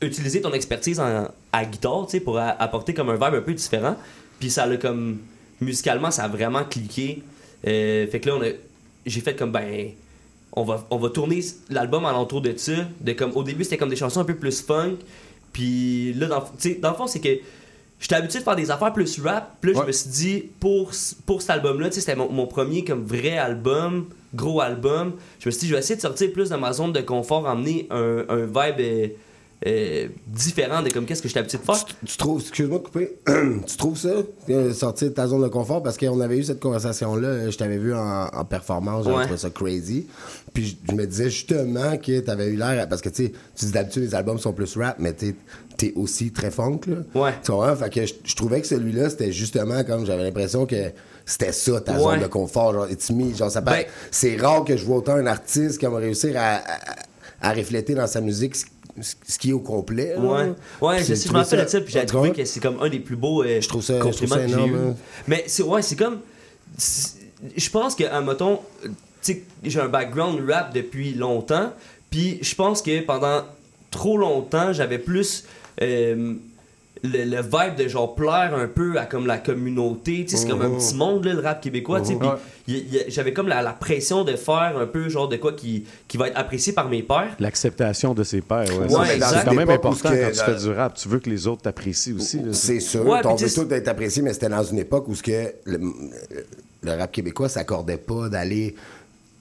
[0.00, 3.54] utiliser ton expertise en, à guitare, tu sais, pour apporter comme un vibe un peu
[3.54, 3.96] différent.
[4.40, 5.18] Puis ça l'a comme
[5.60, 7.22] musicalement, ça a vraiment cliqué.
[7.66, 8.48] Euh, fait que là, on a,
[9.04, 9.90] j'ai fait comme ben,
[10.52, 12.72] on va, on va tourner l'album alentour de ça.
[13.00, 14.96] De comme au début, c'était comme des chansons un peu plus funk.
[15.52, 16.44] Puis là, dans,
[16.80, 17.38] dans le fond, c'est que
[18.00, 19.56] j'étais habitué de faire des affaires plus rap.
[19.60, 20.90] Puis là, je me suis dit, pour,
[21.24, 25.14] pour cet album-là, tu sais, c'était mon, mon premier comme vrai album, gros album.
[25.40, 27.46] Je me suis dit, je vais essayer de sortir plus de ma zone de confort,
[27.46, 28.80] emmener un, un vibe
[29.66, 31.84] euh, différent de comme qu'est-ce que j'étais habitué de faire.
[32.04, 33.18] Tu trouves, excuse-moi de couper,
[33.66, 34.10] tu trouves ça,
[34.50, 35.82] euh, sortir de ta zone de confort?
[35.82, 39.22] Parce qu'on avait eu cette conversation-là, euh, je t'avais vu en, en performance, j'avais Ouais.
[39.24, 40.06] trouvé ça crazy.
[40.52, 43.64] Puis je, je me disais justement que t'avais eu l'air, parce que tu sais, tu
[43.66, 45.34] dis d'habitude les albums sont plus rap, mais t'es
[45.82, 46.96] es aussi très funk, là.
[47.14, 47.32] Ouais.
[47.44, 47.76] Tu comprends?
[47.76, 50.90] Fait que je, je trouvais que celui-là, c'était justement comme, j'avais l'impression que
[51.26, 52.00] c'était ça, ta Ouais.
[52.02, 55.14] zone de confort, genre, it's me, genre, ça Ben- c'est rare que je vois autant
[55.16, 58.56] un artiste qui va réussir à, à, à refléter dans sa musique
[59.00, 60.14] ce, qui est au complet.
[60.16, 62.88] Ouais, ouais, je sais, me rappelle de ça, puis j'ai trouvé que c'est comme un
[62.88, 64.76] des plus beaux euh, Je trouve ça- je trouve compliments ça que j'ai eu.
[64.76, 64.94] hein.
[65.28, 66.20] Mais c'est ouais, c'est comme
[67.56, 68.90] je pense que à mettons tu
[69.20, 71.72] sais j'ai un background rap depuis longtemps,
[72.10, 73.42] puis je pense que pendant
[73.90, 75.44] trop longtemps, j'avais plus
[75.82, 76.34] euh,
[77.06, 80.48] le, le vibe de genre plaire un peu à comme la communauté, tu sais, c'est
[80.48, 80.76] comme un Mhm.
[80.78, 83.04] petit monde là, le rap québécois, tu sais, Ouais.
[83.08, 86.28] j'avais comme la, la pression de faire un peu genre de quoi qui, qui va
[86.28, 87.36] être apprécié par mes pairs.
[87.38, 88.94] L'acceptation de ses pairs, ouais.
[88.94, 90.94] Ouais, c'est quand même important que- quand tu fais du rap.
[90.94, 92.40] Tu veux que les autres t'apprécient aussi.
[92.52, 95.22] C'est sûr, Ouais, on veut tout être apprécié, mais c'était dans une époque où ce
[95.22, 95.78] que le,
[96.82, 98.74] le rap québécois s'accordait pas d'aller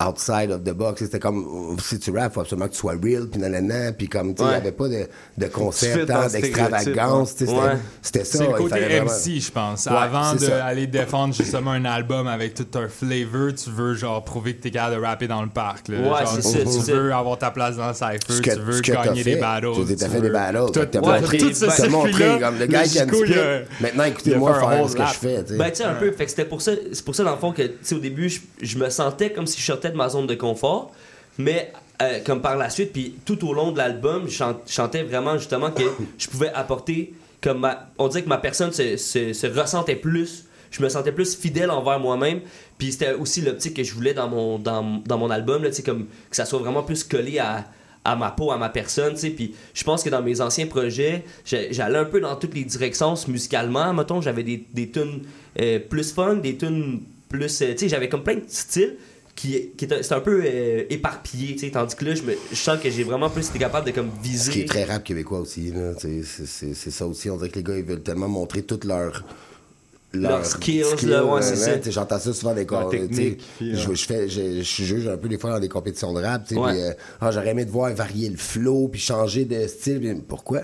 [0.03, 1.03] outside of the box.
[1.03, 4.35] C'était comme, si tu rap, faut absolument que tu sois real, puis nanana, puis comme,
[4.35, 4.55] tu sais, il Ouais.
[4.61, 5.07] n'y avait pas de,
[5.37, 8.25] de concept, le d'extravagance, tu sais, c'était- Ouais.
[8.25, 8.37] ça.
[8.37, 9.85] C'est le côté vraiment- MC, je pense.
[9.85, 10.47] Ouais, Avant ça.
[10.47, 14.71] d'aller défendre justement un album avec tout un flavor, tu veux genre prouver que t'es
[14.71, 15.87] capable de rapper dans le parc.
[15.87, 15.97] là.
[15.97, 18.49] Ouais, Genre, c'est tu, ça, tu c'est veux avoir ta place dans le cypher, que-
[18.53, 19.67] tu veux gagner des battles.
[19.87, 21.21] Tu fait des battles, Tout, t'as ouais,
[21.89, 23.05] montré- comme le gars qui a-.
[23.81, 25.55] Maintenant, écoutez-moi faire ce que je fais, tu.
[25.55, 26.11] Ben, tu sais, un peu.
[26.11, 27.99] Fait que c'était pour ça, c'est pour ça, dans le fond, que, tu sais, au
[27.99, 30.91] début, je, je me sentais comme si je sortais ma zone de confort.
[31.37, 31.71] Mais,
[32.01, 35.03] euh, comme par la suite, puis tout au long de l'album, je chan- je chantais
[35.03, 35.83] vraiment, justement, que
[36.17, 40.45] je pouvais apporter, comme on dirait que ma personne se, se- se ressentait plus.
[40.71, 42.41] Je me sentais plus fidèle envers moi-même.
[42.77, 44.81] Puis c'était aussi l'optique que je voulais dans mon, dans,
[45.17, 47.65] mon album, là, comme que ça soit vraiment plus collé à,
[48.17, 49.29] ma peau, à ma personne, tu sais.
[49.29, 53.13] Puis je pense que dans mes anciens projets, j'allais un peu dans toutes les directions
[53.27, 53.93] musicalement.
[53.93, 55.21] Mettons, j'avais des, des tunes
[55.61, 57.61] euh, plus fun, des tunes plus.
[57.61, 58.95] euh, tu sais, j'avais comme plein de styles
[59.35, 61.71] qui, qui c'était un peu euh, éparpillé, tu sais.
[61.71, 64.09] Tandis que là, je, me, je sens que j'ai vraiment plus été capable de comme
[64.23, 64.45] viser.
[64.45, 67.29] Ce qui est très rap québécois aussi, là, tu sais, c'est- ça aussi.
[67.29, 69.23] On dirait que les gars, ils veulent tellement montrer toute leur.
[70.13, 71.77] Leurs skills, là, ouais, c'est ça.
[71.77, 75.17] tu sais, J'entends ça souvent des Leur Je euh, je fais, je, je juge un
[75.17, 76.47] peu des fois dans des compétitions de rap.
[76.47, 76.81] tu sais, Ouais.
[76.81, 80.21] euh, ah, J'aurais aimé de voir varier le flow puis changer de style.
[80.25, 80.61] pourquoi?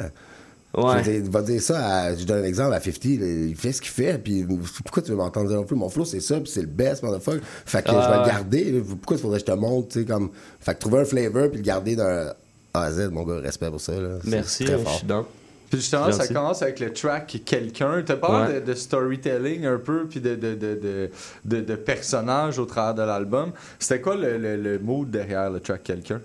[0.78, 1.04] Ouais.
[1.04, 3.82] Je va dire ça à, je donne un exemple à 50, là, il fait ce
[3.82, 4.46] qu'il fait, puis
[4.84, 5.76] pourquoi tu veux m'entendre dire un peu?
[5.76, 7.42] Mon flow, c'est ça, puis c'est le best, motherfucker.
[7.66, 10.00] Fait que Ah, je vais le garder, pourquoi il faudrait que je te montre, tu
[10.00, 10.30] sais, comme.
[10.62, 12.34] Fait que trouver un flavor, puis le garder d'un
[12.74, 14.20] A à Z, mon gars, respect pour ça, là.
[14.24, 14.98] C'est Merci, très hein, je fort.
[14.98, 15.26] suis dans.
[15.70, 18.04] Puis justement, ça commence avec le track Quelqu'un.
[18.06, 18.60] T'as parlé Ouais.
[18.62, 21.10] de, de storytelling un peu, puis de, de, de, de,
[21.46, 23.52] de, de personnages au travers de l'album.
[23.80, 26.20] C'était quoi le, le, le mood derrière le track Quelqu'un?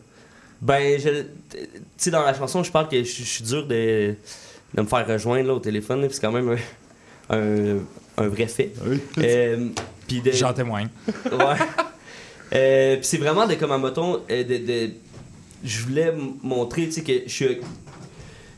[0.60, 1.22] Ben, je-
[1.52, 1.58] tu
[1.96, 4.14] sais, dans la chanson, je parle que je suis dur de,
[4.74, 6.56] de me faire rejoindre là, au téléphone, puis c'est quand même
[7.30, 7.78] un, un,
[8.24, 8.72] un vrai fait.
[9.18, 9.68] Euh,
[10.08, 10.88] puis de- J'en témoigne.
[11.30, 11.56] Ouais.
[12.54, 14.90] Euh, puis c'est vraiment de comme un moton euh, de, de-
[15.64, 17.62] je voulais montrer tu sais que je suis tu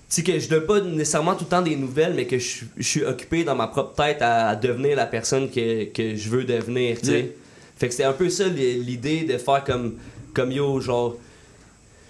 [0.09, 2.67] sais que je donne pas nécessairement tout le temps des nouvelles mais que je, suis-
[2.77, 6.29] je suis occupé dans ma propre tête à, à devenir la personne que, que je
[6.29, 7.27] veux devenir tu sais Yeah.
[7.79, 9.95] fait que c'était un peu ça li- l'idée de faire comme
[10.35, 11.17] comme yo genre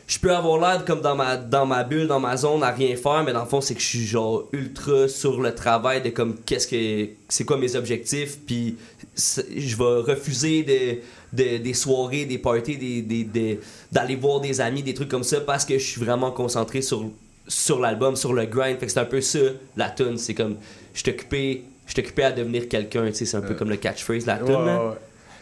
[0.09, 2.97] je peux avoir l'air comme dans ma dans ma bulle dans ma zone à rien
[2.97, 6.09] faire mais dans le fond c'est que je suis genre ultra sur le travail de
[6.09, 8.76] comme qu'est-ce que c'est quoi mes objectifs puis
[9.16, 10.98] je vais refuser de,
[11.32, 13.60] de- des soirées des parties des, des- des-
[13.93, 17.05] d'aller voir des amis des trucs comme ça parce que je suis vraiment concentré sur
[17.47, 19.39] sur l'album sur le grind fait que c'est un peu ça
[19.76, 20.56] la tune c'est comme
[20.94, 23.76] je suis occupé je occupé à devenir quelqu'un tu sais c'est un peu comme le
[23.76, 24.94] catchphrase la tune là.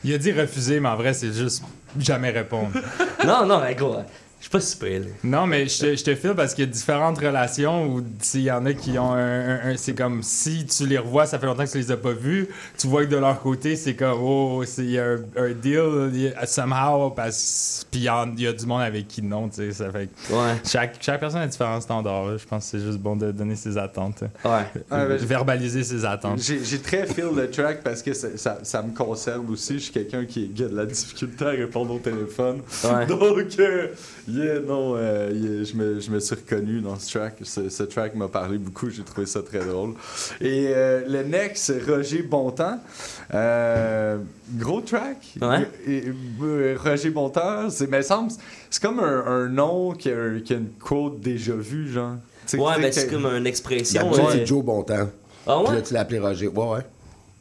[0.04, 1.64] Il a dit refuser, mais en vrai, c'est juste
[1.98, 2.70] jamais répondre.
[3.26, 3.96] non non mais gros
[4.38, 5.06] je suis pas là.
[5.24, 8.42] Non, mais je te, je te file parce qu'il y a différentes relations où s'il
[8.42, 9.18] y en a qui ont un.
[9.18, 11.96] un- un- c'est comme si tu les revois, ça fait longtemps que tu les as
[11.96, 12.48] pas vus,
[12.78, 15.50] tu vois que de leur côté, c'est comme, oh, c'est il y a un, un
[15.50, 17.84] deal, il y a- somehow, parce.
[17.90, 18.08] Puis il y,
[18.46, 19.72] a du monde avec qui non, tu sais.
[19.72, 22.36] Ça fait que chaque, chaque personne a différents standards, là.
[22.36, 24.22] Je pense que c'est juste bon de donner ses attentes.
[24.44, 24.82] Ouais.
[24.90, 26.40] Ben, Verbaliser ses attentes.
[26.40, 29.74] J'ai très feel le track parce que ça, ça, ça me concerne aussi.
[29.74, 32.60] Je suis quelqu'un qui, qui a de la difficulté à répondre au téléphone.
[32.84, 33.06] Ouais.
[33.06, 33.88] Donc, euh,
[34.36, 37.38] yeah, non, euh, yeah, je, me, je me suis reconnu dans ce track.
[37.42, 38.90] Ce, ce track m'a parlé beaucoup.
[38.90, 39.94] J'ai trouvé ça très drôle.
[40.40, 42.78] Et euh, le next, c'est Roger Bontemps.
[43.34, 44.18] Euh,
[44.54, 45.34] gros track.
[45.40, 45.68] Ouais.
[45.86, 46.04] Et,
[46.42, 48.30] euh, Roger Bontemps, c'est, mais semble,
[48.70, 52.12] c'est comme un, un nom qui a, qui a une quote déjà vue, genre.
[52.12, 55.08] Ouais tu sais ben c'est comme une expression euh, c'est Joe Bontemps.
[55.48, 55.64] Ah ouais?
[55.66, 56.46] Puis là, tu l'as appelé Roger.
[56.46, 56.80] Ouais, ouais.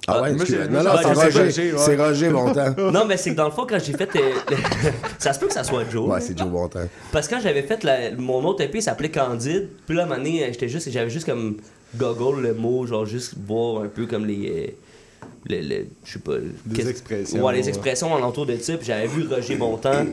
[0.07, 1.39] Ah, Ah ouais, moi, non, non, c'est Roger.
[1.39, 1.77] Roger, ouais.
[1.79, 2.75] C'est Roger Bontemps.
[2.91, 4.09] non, mais c'est que dans le fond, quand j'ai fait.
[4.15, 4.31] euh,
[5.19, 6.07] ça se peut que ça soit Joe.
[6.09, 6.87] Ouais, c'est Joe Bontemps.
[7.11, 9.67] Parce que quand j'avais fait la- mon autre EP, ça s'appelait Candide.
[9.87, 11.57] Puis là, à un moment donné, j'étais juste, j'avais juste comme
[11.95, 14.49] goggle le mot, genre juste voir un peu comme les.
[14.49, 14.71] euh,
[15.49, 16.33] le- le- je sais pas.
[16.65, 17.69] Des qu'est-ce- expressions, Ouais, les ouais.
[17.69, 18.77] expressions alentour de ça.
[18.77, 20.05] Puis j'avais vu Roger Bontemps.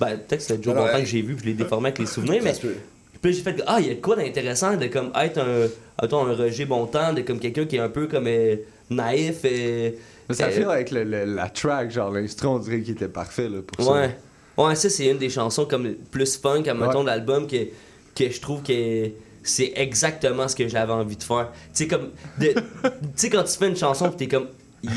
[0.00, 1.04] Ben, peut-être que c'était Joe non, Bontemps hey.
[1.04, 2.40] que j'ai vu, puis je l'ai déformé avec les souvenirs.
[2.42, 5.68] Mais puis là, j'ai fait ah, il y a quoi d'intéressant de comme être un,
[6.02, 8.56] mettons, un Roger Bontemps, de comme quelqu'un qui est un peu comme euh,
[8.90, 9.38] naïf.
[9.44, 9.90] euh,
[10.28, 13.48] Mais ça fait avec le- le- la track, genre l'instru, on dirait qu'il était parfait
[13.48, 14.08] là, pour Ouais.
[14.56, 14.62] ça.
[14.62, 17.56] Ouais, ça, c'est une des chansons comme plus funk, à mettons, de l'album que,
[18.14, 19.10] que je trouve que
[19.42, 21.50] c'est exactement ce que j'avais envie de faire.
[21.74, 22.10] Tu sais, comme.
[22.40, 22.52] Tu
[23.16, 24.46] sais, quand tu fais une chanson, pis t'es comme.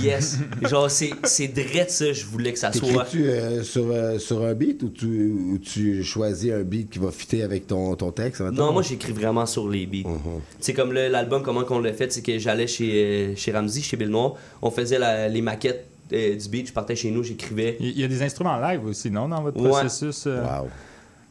[0.03, 0.37] Yes!
[0.69, 2.87] Genre, c'est c'est direct ça, je voulais que ça soit.
[2.87, 6.99] T'écris-tu euh, sur, euh, sur un beat ou tu, ou tu choisis un beat qui
[6.99, 8.41] va fitter avec ton, ton texte?
[8.41, 8.55] mettons?
[8.55, 10.07] Non, moi j'écris vraiment sur les beats.
[10.09, 10.41] Mhm.
[10.59, 12.91] C'est comme le- l'album, comment qu'on l'a fait, c'est que j'allais chez,
[13.31, 16.73] euh, chez Ramsey, chez Bill Noir, on faisait la- les maquettes euh, du beat, je
[16.73, 17.75] partais chez nous, j'écrivais.
[17.81, 19.69] Il y a des instruments live aussi, non, dans votre Ouais.
[19.69, 20.23] processus?
[20.27, 20.41] euh?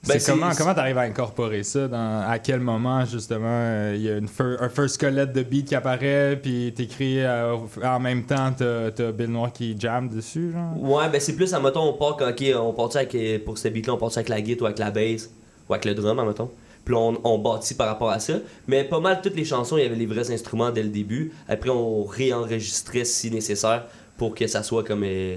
[0.06, 4.08] Ben, comment comment t'arrives à incorporer ça dans à quel moment justement euh, il y
[4.08, 8.24] a une fir- un first squelette de beat qui apparaît puis t'écris euh, en même
[8.24, 10.80] temps t'as Bill Noir qui jam dessus genre?
[10.80, 13.58] Ouais, ben c'est plus, à mettons, on part quand, ok, on part avec, euh, pour
[13.58, 15.28] ce beat-là, on part avec la guitare ou avec la bass
[15.68, 16.50] ou avec le drum, mettons.
[16.84, 18.34] Puis là, on, on bâtit par rapport à ça.
[18.68, 21.32] Mais pas mal toutes les chansons, il y avait les vrais instruments dès le début.
[21.48, 23.86] Après, on réenregistrait si nécessaire
[24.16, 25.02] pour que ça soit comme.
[25.04, 25.36] euh,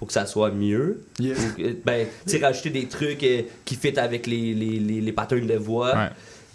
[0.00, 1.02] pour que ça soit mieux.
[1.20, 1.34] Yeah.
[1.36, 5.12] Ou ben, tu sais, rajouter des trucs euh, qui fit avec les, les, les, les
[5.12, 5.94] patterns de voix.
[5.94, 6.08] Ouais.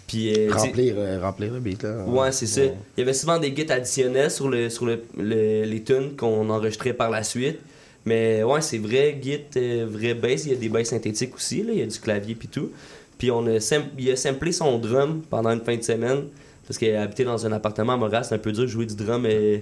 [0.06, 2.04] Puis, euh, Remplir, euh, remplir le beat, là.
[2.06, 2.62] Ouais, c'est ça.
[2.64, 6.50] Il y avait souvent des guides additionnels sur, le, sur le, le- les tunes qu'on
[6.50, 7.58] enregistrait par la suite.
[8.04, 10.44] Mais ouais, c'est vrai, git, euh, vrai bass.
[10.44, 11.72] Il y a des basses synthétiques aussi, là.
[11.72, 12.70] il y a du clavier puis tout.
[13.18, 13.58] Puis on a,
[13.98, 16.24] il a samplé son drum pendant une fin de semaine.
[16.66, 18.96] Parce qu'il habitait dans un appartement à Montréal, c'est un peu dur de jouer du
[18.96, 19.58] drum euh,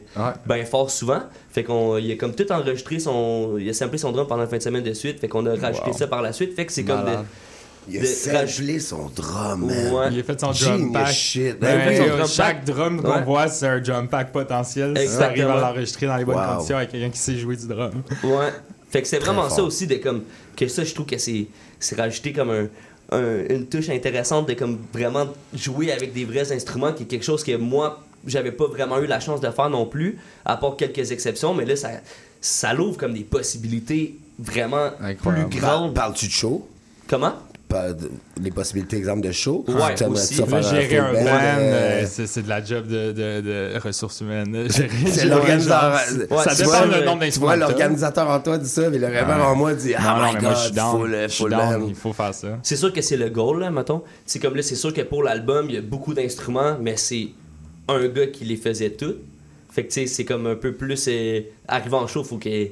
[0.47, 1.21] bien fort souvent.
[1.51, 3.57] Fait qu'on il a comme tout enregistré son.
[3.59, 5.21] Il a samplé son drum pendant une fin de semaine de suite.
[5.21, 5.97] Fait qu'on a rajouté Wow.
[5.99, 6.55] ça par la suite.
[6.57, 7.05] Fait que c'est comme.
[7.87, 9.93] Il a de samplé son drum, man.
[9.93, 10.07] Ouais.
[10.13, 11.61] il a fait son Genius drum pack shit.
[11.61, 12.65] Ben, Il a fait son euh, drum chaque pack.
[12.65, 13.23] drum qu'on Ouais.
[13.25, 15.49] voit c'est un drum pack potentiel si Exactement.
[15.49, 16.55] t'arrives à l'enregistrer dans les bonnes Wow.
[16.55, 17.91] conditions avec quelqu'un qui sait jouer du drum
[18.23, 18.49] Ouais.
[18.89, 20.23] Fait que c'est vraiment ça aussi de comme
[20.57, 21.49] que ça je trouve que c'est
[21.79, 22.69] c'est rajouté comme un,
[23.11, 27.25] un- une touche intéressante de comme vraiment jouer avec des vrais instruments qui est quelque
[27.25, 30.77] chose que moi j'avais pas vraiment eu la chance de faire non plus à part
[30.77, 31.91] quelques exceptions mais là ça
[32.41, 35.49] ça l'ouvre comme des possibilités vraiment Incroyable.
[35.51, 35.95] plus grandes.
[35.95, 36.69] Parles-tu de show?
[37.09, 37.35] Comment?
[38.43, 39.65] Les possibilités, exemple, de show?
[39.69, 40.35] Ouais, Tu aussi.
[40.35, 43.41] ça Là, faire gérer un band, band, euh, euh, c'est de la job de, de,
[43.41, 44.67] de ressources humaines.
[44.71, 45.95] C'est l'organisateur.
[45.95, 46.35] un.
[46.37, 47.57] Ouais, ça dépend vois, du nombre Tu vois, d'instruments.
[47.57, 49.45] l'organisateur en toi dit ça, mais le rêveur Ouais.
[49.45, 51.87] en moi dit Ah non, my mais moi, je god, suis full down, band.
[51.89, 52.59] Il faut faire ça.
[52.63, 54.03] C'est sûr que c'est le goal, là, mettons.
[54.27, 57.29] C'est comme là, c'est sûr que pour l'album, il y a beaucoup d'instruments, mais c'est
[57.89, 59.21] un gars qui les faisait toutes.
[59.71, 61.05] Fait que, tu sais, c'est comme un peu plus.
[61.09, 62.69] euh, arrivé en show, faut que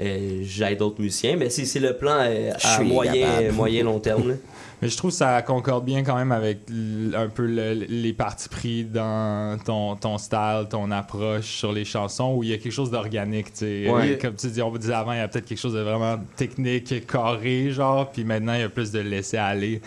[0.00, 1.36] euh, j'aille d'autres musiciens.
[1.36, 4.28] Mais c'est c'est le plan euh, Je à suis moyen, moyen long terme.
[4.30, 4.34] là.
[4.82, 6.58] Mais je trouve que ça concorde bien quand même avec
[7.14, 12.34] un peu le- les partis pris dans ton, ton style, ton approche sur les chansons
[12.34, 13.46] où il y a quelque chose d'organique.
[13.62, 14.18] Ouais.
[14.20, 16.18] Comme tu dis, on vous disait avant, il y a peut-être quelque chose de vraiment
[16.36, 19.80] technique, carré, genre, puis maintenant il y a plus de laisser aller.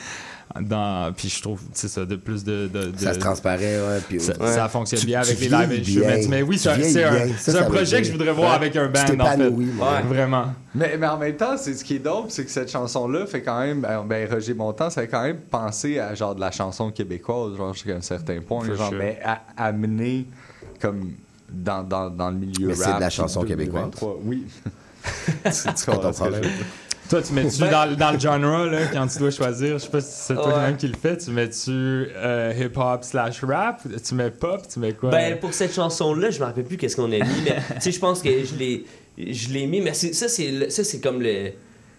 [0.62, 2.68] Dans, puis je trouve, c'est ça, de plus de.
[2.74, 4.00] de- de- Ça se transparaît, ouais.
[4.08, 4.52] Puis, ça, ouais.
[4.52, 6.08] ça fonctionne Tu- bien tu avec les live instruments.
[6.18, 6.28] bien.
[6.28, 8.00] Mais oui, c'est un- projet bien.
[8.00, 8.56] que je voudrais voir Ouais.
[8.56, 9.50] avec un band, en fait.
[9.52, 10.02] moi.
[10.08, 10.46] Vraiment.
[10.74, 13.44] Mais, mais en même temps, c'est ce qui est dope, c'est que cette chanson-là fait
[13.44, 13.82] quand même.
[13.82, 17.56] Ben, ben, Roger Bontemps, ça fait quand même penser à genre de la chanson québécoise,
[17.56, 18.66] genre jusqu'à un certain point.
[18.76, 20.26] Genre, mais à- amené
[20.82, 21.12] comme
[21.52, 24.18] dans, dans, dans le milieu Mais c'est de la chanson 2023.
[24.24, 24.46] Oui.
[25.46, 26.12] tu, tu comprends
[27.10, 29.90] Toi, tu mets-tu Ben- dans, dans le genre, là, quand tu dois choisir, je sais
[29.90, 30.62] pas si c'est toi Ouais.
[30.62, 34.94] même qui le fais, tu mets-tu euh, hip-hop slash rap, tu mets pop, tu mets
[34.94, 35.10] quoi?
[35.10, 37.92] Ben, pour cette chanson-là, je me rappelle plus qu'est-ce qu'on a mis, mais tu sais,
[37.92, 38.86] je pense que je l'ai,
[39.18, 41.52] je l'ai mis, mais ça, c'est, ça, c'est comme le.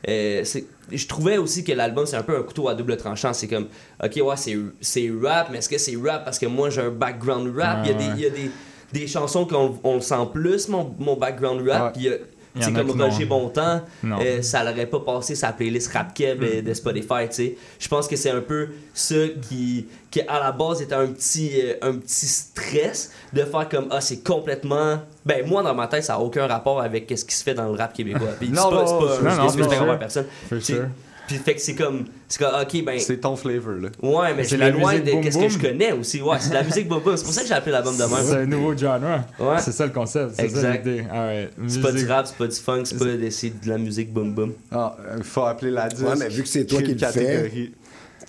[0.09, 0.45] euh,
[0.93, 3.32] je trouvais aussi que l'album, c'est un peu un couteau à double tranchant.
[3.32, 3.66] C'est comme,
[4.03, 6.24] ok, ouais, c'est, c'est rap, mais est-ce que c'est rap?
[6.24, 7.81] Parce que moi, j'ai un background rap?
[7.85, 8.12] Il y a, des, ouais.
[8.16, 8.51] il y a des,
[8.93, 11.82] des chansons qu'on on sent plus, mon, mon background rap.
[11.87, 11.93] Ouais.
[11.93, 12.19] puis il y a-
[12.59, 13.05] C'est a comme non.
[13.09, 14.18] Roger Bontemps, Non.
[14.20, 17.56] euh, ça l'aurait pas passé sa playlist Rap Kev euh, de Spotify, tu sais.
[17.78, 19.14] Je pense que c'est un peu ça
[19.48, 23.86] qui, qui à la base était un petit, euh, un petit stress de faire comme
[23.90, 27.35] ah c'est complètement ben moi dans ma tête ça a aucun rapport avec ce qui
[27.35, 28.28] se fait dans le rap québécois.
[28.40, 30.24] Puis Non, c'est pas, non, c'est pas non, non, par rapport à sure.
[30.48, 30.90] personne.
[31.31, 33.89] Puis fait que c'est comme c'est comme ok ben C'est ton flavor, là.
[34.02, 35.51] ouais mais C'est la musique de boom qu'est-ce que boom.
[35.51, 36.20] je connais aussi.
[36.20, 37.16] Ouais, c'est de la musique boom boom.
[37.16, 38.43] C'est pour ça que j'ai appelé l'album de C'est même.
[38.43, 38.98] un nouveau genre.
[39.39, 39.59] Ouais.
[39.61, 40.85] C'est ça le concept, c'est ça Exact.
[40.86, 41.05] l'idée.
[41.09, 41.51] Alright.
[41.69, 43.78] C'est pas du Musique- rap, c'est pas du funk, c'est pas de, c'est de la
[43.78, 44.52] musique boom boom.
[44.73, 46.05] Ah, il faut appeler la disque.
[46.05, 47.74] Ouais, mais vu que c'est toi qui le fais, catégorie.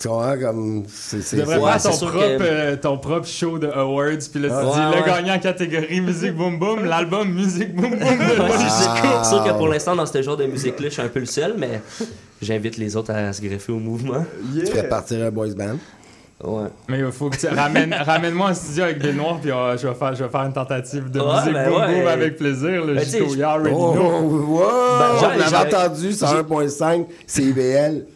[0.00, 0.84] Tu vois, comme.
[0.88, 4.08] C'est, Tu devrais Ouais, faire c'est ton propre, que- euh, ton propre show de awards,
[4.32, 5.06] puis là tu dis le ouais.
[5.06, 7.98] gagnant catégorie musique boom boom, l'album musique boom boom.
[7.98, 8.04] de
[8.58, 9.24] c'est Chico.
[9.24, 11.54] sûr- que pour l'instant, dans ce genre de musique-là, je suis un peu le seul,
[11.58, 11.80] mais
[12.40, 14.24] j'invite les autres à se greffer au mouvement.
[14.58, 15.76] Tu ferais partir un boys band.
[16.42, 16.68] Ouais.
[16.88, 19.86] Mais il faut que tu ramènes, ramène-moi en studio avec des noirs, puis euh, je,
[19.86, 21.94] vais faire, je vais faire une tentative de Ouais, musique ben boom ouais.
[22.00, 22.84] boom avec plaisir.
[22.84, 24.28] Le Ben, you already Oh, know.
[24.48, 24.68] wow!
[24.98, 28.06] Ben, on entendu, c'est 1.5, c'est IBL.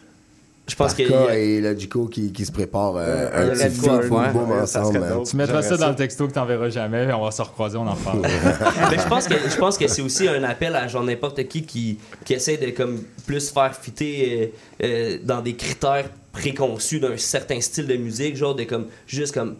[0.69, 3.69] Je pense qu'il y Parka a- et le Jico qui, qui se préparent euh, un
[3.69, 4.31] petit ouais.
[4.33, 4.99] boom ensemble.
[5.07, 5.23] dope.
[5.25, 7.95] Tu mettras ça dans le texto que t'enverras jamais, on va se recroiser, on en
[7.95, 8.21] parle.
[8.21, 8.31] Ben,
[9.01, 11.97] je pense que je pense que c'est aussi un appel à genre n'importe qui qui,
[12.25, 14.51] qui essaie de comme plus faire fitter
[14.83, 19.33] euh, euh, dans des critères préconçus d'un certain style de musique, genre de comme juste
[19.33, 19.55] comme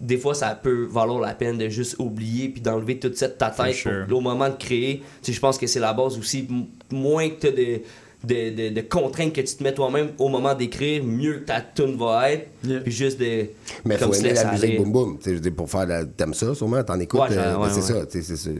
[0.00, 3.50] des fois ça peut valoir la peine de juste oublier puis d'enlever toute cette ta
[3.50, 4.06] tête sure.
[4.08, 4.98] pour- au moment de créer.
[5.22, 6.46] Tu sais, je pense que c'est la base aussi.
[6.50, 7.80] M- moins que tu as de,
[8.24, 11.96] de, de- de contraintes que tu te mets toi-même au moment d'écrire, mieux ta tune
[11.96, 12.48] va être.
[12.64, 12.80] Yeah.
[12.80, 13.46] Puis juste de.
[13.84, 14.78] Mais comme faut aimer la musique aller.
[14.78, 15.18] boom boom.
[15.18, 16.04] Tu sais, je dire, pour faire la...
[16.04, 17.20] T'aimes ça, sûrement, t'en écoutes.
[17.20, 18.00] Ouais, j'ai- euh, ouais, c'est ouais.
[18.22, 18.54] ça, c'est.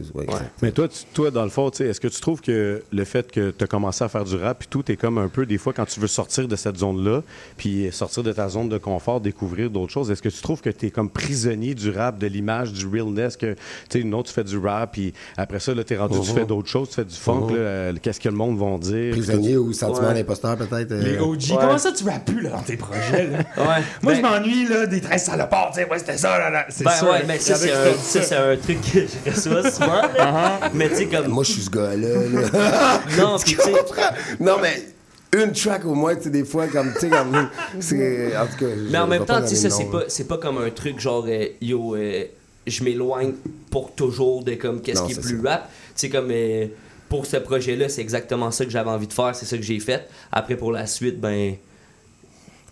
[0.61, 3.03] Mais toi, tu- toi, dans le fond, tu sais, est-ce que tu trouves que le
[3.03, 5.45] fait que tu as commencé à faire du rap, puis tout est comme un peu,
[5.45, 7.23] des fois, quand tu veux sortir de cette zone-là,
[7.57, 10.69] puis sortir de ta zone de confort, découvrir d'autres choses, est-ce que tu trouves que
[10.69, 13.59] tu es comme prisonnier du rap, de l'image, du realness, que, tu
[13.89, 16.35] sais, une autre, tu fais du rap, puis après ça, là, t'es rendu, tu Mhm.
[16.37, 17.55] fais d'autres choses, tu fais du funk, Mhm.
[17.55, 19.11] là, euh, qu'est-ce que le monde va dire.
[19.11, 20.13] Prisonnier ou sentiment Ouais.
[20.15, 20.91] d'imposteur, peut-être.
[20.91, 21.57] euh, Les OG, Ouais.
[21.59, 23.27] comment ça tu rappes plus là, dans tes projets?
[23.27, 23.37] Là?
[23.57, 23.83] Ouais.
[24.01, 26.65] Moi, Ben- je m'ennuie là, des 13 salopards, tu sais, ouais, c'était ça, là, là.
[26.69, 27.09] C'est Ben sûr.
[27.09, 30.01] ouais, mais ça, c'est un, truc que je reçois souvent.
[30.17, 30.59] là.
[30.73, 31.27] Mais tu sais, comme.
[31.27, 32.07] Moi, je suis ce gars-là.
[32.07, 33.01] là.
[33.17, 33.71] Non, tu sais.
[34.39, 34.87] non, mais
[35.37, 37.49] une track au moins, tu sais, des fois, comme, tu sais, comme.
[37.79, 38.35] C'est.
[38.37, 38.71] En tout cas.
[38.89, 41.25] Mais en même temps, tu sais, ça, c'est pas, c'est pas comme un truc genre,
[41.27, 42.23] euh, yo, euh,
[42.67, 43.33] je m'éloigne
[43.71, 45.49] pour toujours de comme qu'est-ce qui est c'est plus ça.
[45.51, 45.69] rap.
[45.69, 46.65] Tu sais, comme euh,
[47.09, 49.79] pour ce projet-là, c'est exactement ça que j'avais envie de faire, c'est ça que j'ai
[49.79, 50.07] fait.
[50.31, 51.55] Après, pour la suite, ben.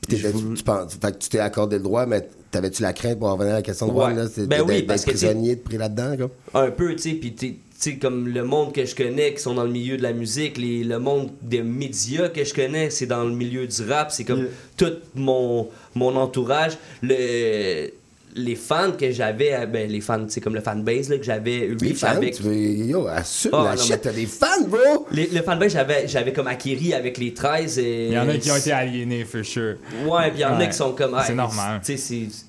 [0.07, 0.17] Puis
[0.55, 3.33] tu, penses- fait que tu t'es accordé le droit, mais t'avais-tu la crainte pour en
[3.33, 4.15] revenir à la question de droit, Ouais.
[4.15, 4.27] là?
[4.33, 6.63] C'est Ben d'être- oui, parce que, prisonnier de pris là-dedans, quoi?
[6.63, 9.39] Un peu, tu sais, puis tu tu sais, comme le monde que je connais, qui
[9.41, 12.89] sont dans le milieu de la musique, les, le monde des médias que je connais,
[12.89, 14.47] c'est dans le milieu du rap, c'est comme Yeah.
[14.77, 16.75] tout mon, mon entourage.
[17.03, 17.91] Le,
[18.37, 21.67] les fans que j'avais, euh, ben, les fans, c'est comme le fanbase là, que j'avais
[21.79, 22.35] Les reach fans, avec.
[22.35, 22.53] tu veux.
[22.55, 25.07] Yo, assume Ah, la non, shit, mais- t'as des fans, bro!
[25.11, 27.79] Les- le fanbase, j'avais, j'avais comme acquéri avec les 13.
[27.79, 28.07] Et...
[28.07, 29.75] Il y en a qui ont été aliénés, for sure.
[30.07, 30.67] Ouais, puis il y en a Ouais.
[30.69, 31.17] qui sont comme.
[31.25, 31.81] C'est ah, normal.
[31.83, 32.46] Tu sais, c'est.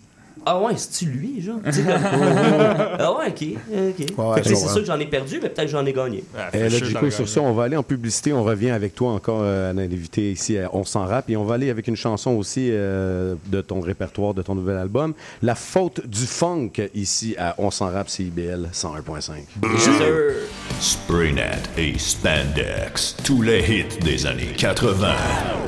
[0.50, 1.56] Ah ouais, c'est-tu lui, genre?
[1.62, 3.44] Tu sais, comme- ah ouais, ok.
[3.70, 4.18] ok.
[4.18, 6.24] Ouais, c'est sûr que j'en ai perdu, mais peut-être que j'en ai gagné.
[6.54, 8.32] Eh, là, Jico, sur ça, on va aller en publicité.
[8.32, 11.28] On revient avec toi encore, euh, l'invité ici à On s'en rap.
[11.28, 14.78] Et on va aller avec une chanson aussi euh, de ton répertoire, de ton nouvel
[14.78, 15.12] album.
[15.42, 19.32] La faute du funk ici à On s'en rap CIBL 101.5.
[20.80, 25.12] Spraynet et Spandex, tous les hits des années 80.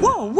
[0.01, 0.40] Wow, wow,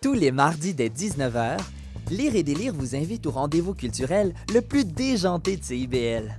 [0.00, 1.56] Tous les mardis dès 19h,
[2.10, 6.38] Lire et Délire vous invite au rendez-vous culturel le plus déjanté de CIBL.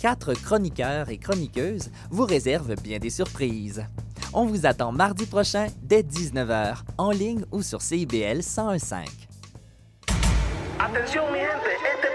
[0.00, 3.84] Quatre chroniqueurs et chroniqueuses vous réservent bien des surprises.
[4.32, 9.08] On vous attend mardi prochain dès 19h, en ligne ou sur CIBL 101.5.
[10.78, 12.06] Atención mi gente, este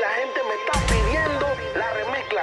[0.00, 0.40] la gente
[2.34, 2.42] la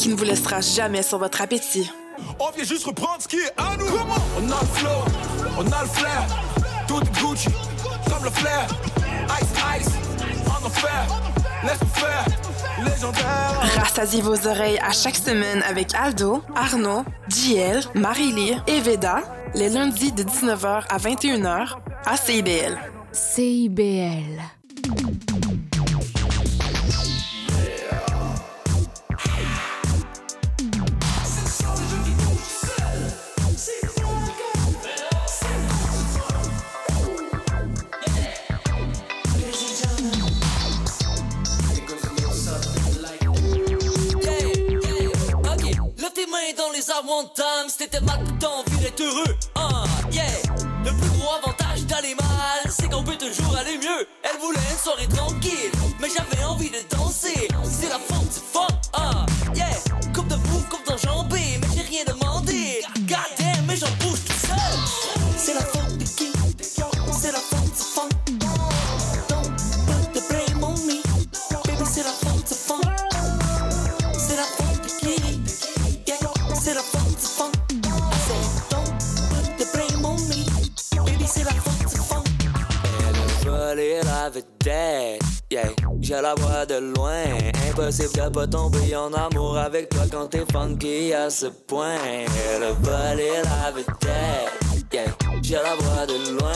[0.00, 1.92] qui ne vous laissera jamais sur votre appétit.
[2.38, 3.84] On vient juste reprendre ce qui est à nous.
[3.84, 4.88] On a le flow,
[5.58, 6.26] on a le flair.
[6.88, 7.48] Tout est Gucci,
[8.08, 8.66] comme le flair.
[9.42, 9.48] Ice,
[9.78, 9.92] ice,
[10.46, 11.06] en enfer.
[11.62, 12.24] Laisse-nous faire,
[12.82, 13.60] légendaire.
[13.78, 19.20] Rassasiez vos oreilles à chaque semaine avec Aldo, Arnaud, JL, Marie-Lee et Veda,
[19.54, 22.78] les lundis de 19h à 21h à CIBL.
[23.12, 24.59] CIBL.
[47.02, 49.36] Mains dans les airs one time Si t'étais mal, t'as envie d'être heureux.
[49.54, 49.84] Ah,
[50.84, 54.06] Le plus gros avantage d'aller mal C'est qu'on peut toujours aller mieux.
[54.22, 57.48] Elle voulait une soirée tranquille Mais j'avais envie de danser.
[57.64, 58.29] C'est la faute
[83.80, 85.22] Elle a volé la vedette.
[85.50, 85.70] Yeah,
[86.02, 87.24] je la vois de loin.
[87.68, 91.96] Impossible de pas tomber en amour avec toi quand t'es funky à ce point.
[92.54, 94.69] Elle a volé la vedette.
[94.92, 96.52] Je la vois de loin.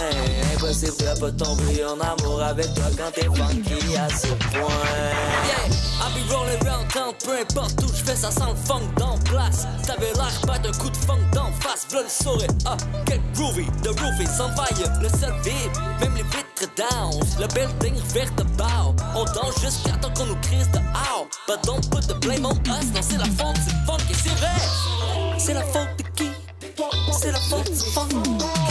[0.54, 4.68] Impossible de pas tomber en amour avec toi quand t'es funky à ce point.
[5.46, 5.70] Yeah,
[6.00, 9.18] I be rolling round town, peu importe où je fais, ça sent le funk dans
[9.18, 9.66] place.
[9.86, 12.48] T'avais l'air pas d'un coup de funk d'en face, v'là le sourire.
[12.66, 17.20] Ah, quel groovy, the roofy s'envahit, le sol vide, même les vitres down.
[17.38, 18.94] Le building revire de bow.
[19.14, 21.28] On danse jusqu'à temps qu'on nous crise de ow.
[21.46, 24.34] But don't put the blame on us, non, c'est la faute du funk et c'est
[24.40, 25.38] vrai.
[25.38, 26.33] C'est la faute de qui?
[27.24, 28.63] C'est la faute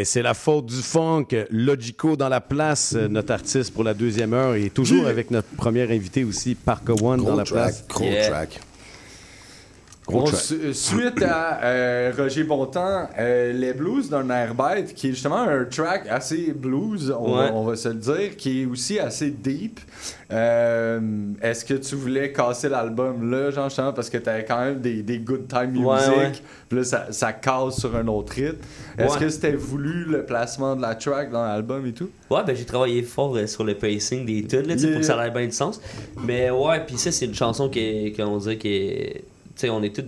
[0.00, 1.26] Et c'est la faute du funk.
[1.50, 5.48] Logico dans la place, euh, notre artiste pour la deuxième heure, et toujours avec notre
[5.56, 7.84] premier invité aussi, Parker One Gros dans la track, place.
[7.88, 8.28] gros Yeah.
[8.28, 8.60] track.
[10.06, 15.12] Bon, su- suite à euh, Roger Bontemps, euh, les blues d'un air bête, qui est
[15.12, 17.46] justement un track assez blues, on, Ouais.
[17.48, 19.80] va, on va se le dire, qui est aussi assez deep.
[20.30, 21.00] Euh,
[21.40, 25.02] Est-ce que tu voulais casser l'album là, genre, justement, parce que t'avais quand même des,
[25.02, 26.32] des good time music, Ouais, ouais.
[26.68, 28.58] puis là, ça, ça casse sur un autre rythme.
[28.98, 32.10] Est-ce que c'était voulu le placement de la track dans l'album et tout?
[32.30, 35.26] Ouais, ben j'ai travaillé fort euh, sur le pacing des tunes, là, pour que ça
[35.26, 35.80] ait bien du sens.
[36.26, 38.64] Mais ouais, puis ça, c'est une chanson qui est- qu'on dirait que.
[38.68, 39.24] Tu sais,
[39.70, 40.04] on est tous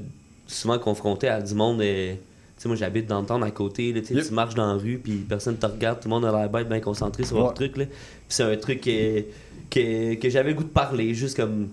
[0.46, 2.14] souvent confrontés à du monde euh,
[2.58, 5.12] sais, moi, j'habite dans le temps à côté, là, tu marches dans la rue, puis
[5.28, 7.54] personne te regarde, tout le monde a l'air bête, bien concentré sur leur Ouais.
[7.54, 7.84] truc, là.
[7.86, 7.94] Puis
[8.28, 9.20] c'est un truc que,
[9.70, 11.68] que, que j'avais le goût de parler, juste comme.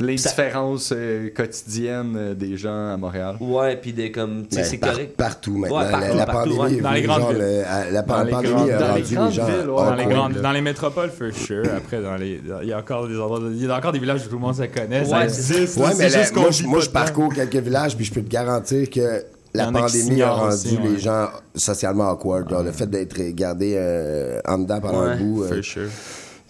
[0.00, 3.36] Les Ça- différences euh, quotidiennes euh, des gens à Montréal.
[3.40, 4.46] Ouais, puis des comme.
[4.48, 5.16] Tu sais, Ben, c'est par- correct.
[5.16, 5.78] Partout maintenant.
[5.78, 6.80] Ouais, la, partout, la partout, pandémie, ouais.
[6.82, 7.38] Dans les grandes genre, villes.
[7.42, 9.84] le- la Dans les pandémie grandes- a dans les rendu les grandes gens villes, ouais.
[9.84, 11.64] dans, les grandes- dans les métropoles, for sure.
[11.76, 14.22] Après, dans les, il y a encore des endroits, il y a encore des villages
[14.26, 15.04] où tout le monde se connaît.
[15.04, 15.76] ça Ouais, existe.
[15.76, 18.22] Ouais, mais c'est la- juste qu'on moi, moi, je parcours quelques villages, puis je peux
[18.22, 19.22] te garantir que
[19.54, 20.88] la pandémie a rendu aussi, ouais.
[20.88, 22.48] les gens socialement awkward.
[22.48, 25.42] genre, le fait d'être gardé euh, en dedans pendant Ouais, un bout.
[25.44, 25.88] euh, for sure.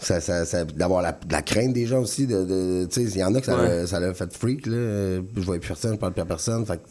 [0.02, 2.26] Ça, ça, ça- d'avoir la, de la crainte des gens aussi.
[2.26, 3.68] De, de- tu sais, il y en a que ça, Ouais.
[3.68, 4.66] l'a- ça l'a fait freak.
[4.66, 4.76] Là.
[5.36, 6.64] Je vois plus personne, je parle plus à personne.
[6.66, 6.82] Fait que-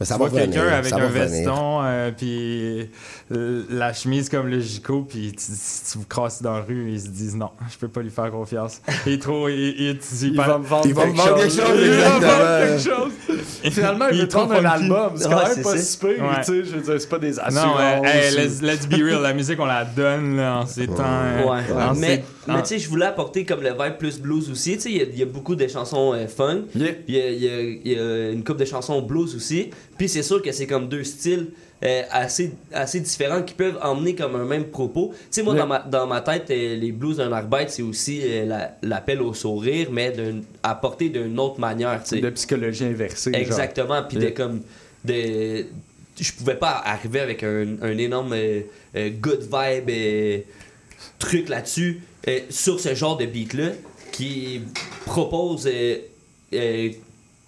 [0.00, 2.90] mais ça tu va vois quelqu'un avec ça un veston, euh, puis
[3.30, 6.90] euh, la chemise comme le gigot, puis tu- si tu vous crosses dans la rue,
[6.90, 8.80] ils se disent non, je peux pas lui faire confiance.
[9.06, 9.48] Il est trop.
[9.48, 11.60] Il, il, il, Il va me vendre Il va me quelque vendre quelque chose.
[11.66, 13.12] chose, Il va me vendre quelque chose.
[13.70, 15.12] Finalement, il Il veut est trop prendre un album.
[15.16, 16.16] C'est quand Ouais, même pas si pire, Ouais.
[16.38, 16.64] tu sais.
[16.64, 17.66] Je veux dire, c'est pas des assurances.
[17.66, 20.86] Non, euh, hey, let's, let's be real, la musique on la donne là, en ces
[20.86, 20.94] temps.
[21.00, 24.50] euh, Ouais, en mais, mais tu sais, je voulais apporter comme le vibe plus blues
[24.50, 24.74] aussi.
[24.74, 26.62] Tu sais, il y a- il y, a beaucoup de chansons euh, funk.
[26.74, 29.70] Il y, y a une couple de chansons blues aussi.
[29.98, 31.48] Puis c'est sûr que c'est comme deux styles
[31.82, 35.12] euh, assez, assez différents qui peuvent emmener comme un même propos.
[35.14, 38.20] Tu sais, moi, dans, ma, dans ma tête, euh, les blues d'un arbitre, c'est aussi
[38.22, 40.14] euh, la- l'appel au sourire, mais
[40.62, 42.02] apporté d'une autre manière.
[42.02, 42.20] tu sais.
[42.20, 43.32] de psychologie inversée.
[43.34, 44.02] Exactement.
[44.04, 44.30] Puis Yeah.
[44.30, 44.62] de comme.
[45.04, 45.66] De,
[46.18, 48.60] je pouvais pas arriver avec un, un énorme euh,
[49.20, 49.90] good vibe
[51.18, 52.00] truc là-dessus
[52.48, 53.70] sur ce genre de beat-là
[54.12, 54.62] qui
[55.04, 55.68] propose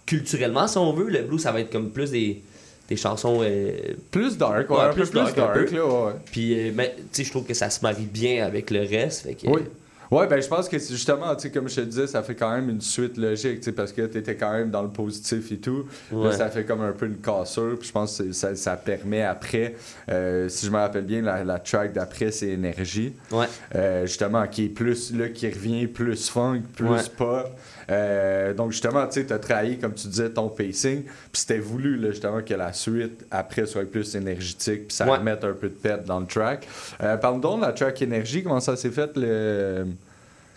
[0.05, 1.09] culturellement, si on veut.
[1.09, 2.43] Le blues, ça va être comme plus des,
[2.89, 3.41] des chansons.
[3.43, 3.73] euh,
[4.11, 6.13] Plus dark, ouais, un peu plus dark, là, ouais.
[6.31, 9.23] Puis, euh, mais, tu sais, je trouve que ça se marie bien avec le reste.
[9.23, 9.63] Fait que, Oui.
[10.09, 12.53] Ouais, ben je pense que justement, tu sais, comme je te disais, ça fait quand
[12.55, 15.57] même une suite logique, tu sais, parce que t'étais quand même dans le positif et
[15.57, 15.85] tout.
[16.13, 19.23] Là, ça fait comme un peu une cassure, puis je pense que ça, ça permet
[19.25, 19.75] après,
[20.09, 23.15] euh, si je me rappelle bien, la, la track d'après, c'est Énergie.
[23.33, 23.47] Ouais.
[23.75, 27.01] Euh, justement, qui est plus, là, qui revient plus funk, plus Ouais.
[27.17, 27.51] pop.
[27.91, 31.97] Euh, donc justement, tu sais, t'as travaillé, comme tu disais, ton pacing, puis c'était voulu,
[31.97, 35.19] là, justement, que la suite, après, soit plus énergétique, puis ça Ouais.
[35.19, 36.67] remette un peu de pep dans le track.
[37.03, 39.87] Euh, donc de la track Énergie, comment ça s'est fait, le...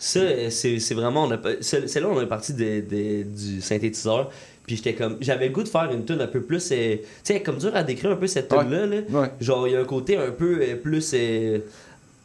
[0.01, 1.26] Ça, euh, c'est vraiment.
[1.26, 4.31] on a pas- c'est- C'est là on est parti de- de- du synthétiseur.
[4.65, 5.18] Puis j'étais comme.
[5.19, 6.72] J'avais le goût de faire une tune un peu plus.
[6.72, 8.60] euh, tu sais, comme dur à décrire un peu cette Ouais.
[8.60, 8.85] tune-là.
[8.85, 9.31] là.
[9.41, 11.11] Genre, il y a un côté un peu euh, plus.
[11.15, 11.60] euh,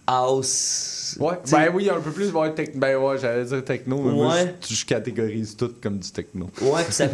[0.07, 1.04] house.
[1.21, 4.35] Ouais, ben oui, un peu plus, ouais, tec- ben ouais, j'allais dire techno, mais moi,
[4.35, 4.55] Ouais.
[4.69, 6.47] je, je catégorise tout comme du techno.
[6.63, 7.07] Ouais, puis ça,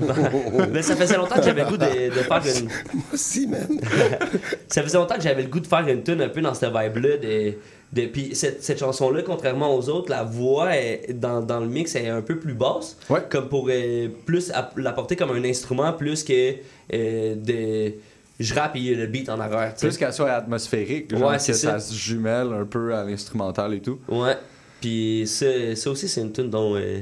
[0.73, 2.65] mais ça faisait longtemps que j'avais le goût de, de faire une.
[2.95, 3.81] Moi aussi, même.
[4.69, 6.71] ça faisait longtemps que j'avais le goût de faire une tune un peu dans cette
[6.73, 7.17] vibe-là.
[7.19, 7.55] De,
[7.93, 11.95] de, puis cette, cette chanson-là, contrairement aux autres, la voix est, dans, dans le mix
[11.97, 12.97] est un peu plus basse.
[13.31, 16.55] Comme pour euh, plus app- l'apporter comme un instrument, plus que
[16.95, 17.95] euh, de.
[18.41, 19.75] Je rappe et le beat en arrière.
[19.77, 21.53] Plus qu'elle soit atmosphérique, genre Ouais, que ça.
[21.55, 21.79] ça.
[21.81, 24.01] se jumelle un peu à l'instrumental et tout.
[24.09, 24.35] Ouais.
[24.81, 25.45] Puis ça,
[25.77, 27.01] ça aussi, c'est une tune dont, euh,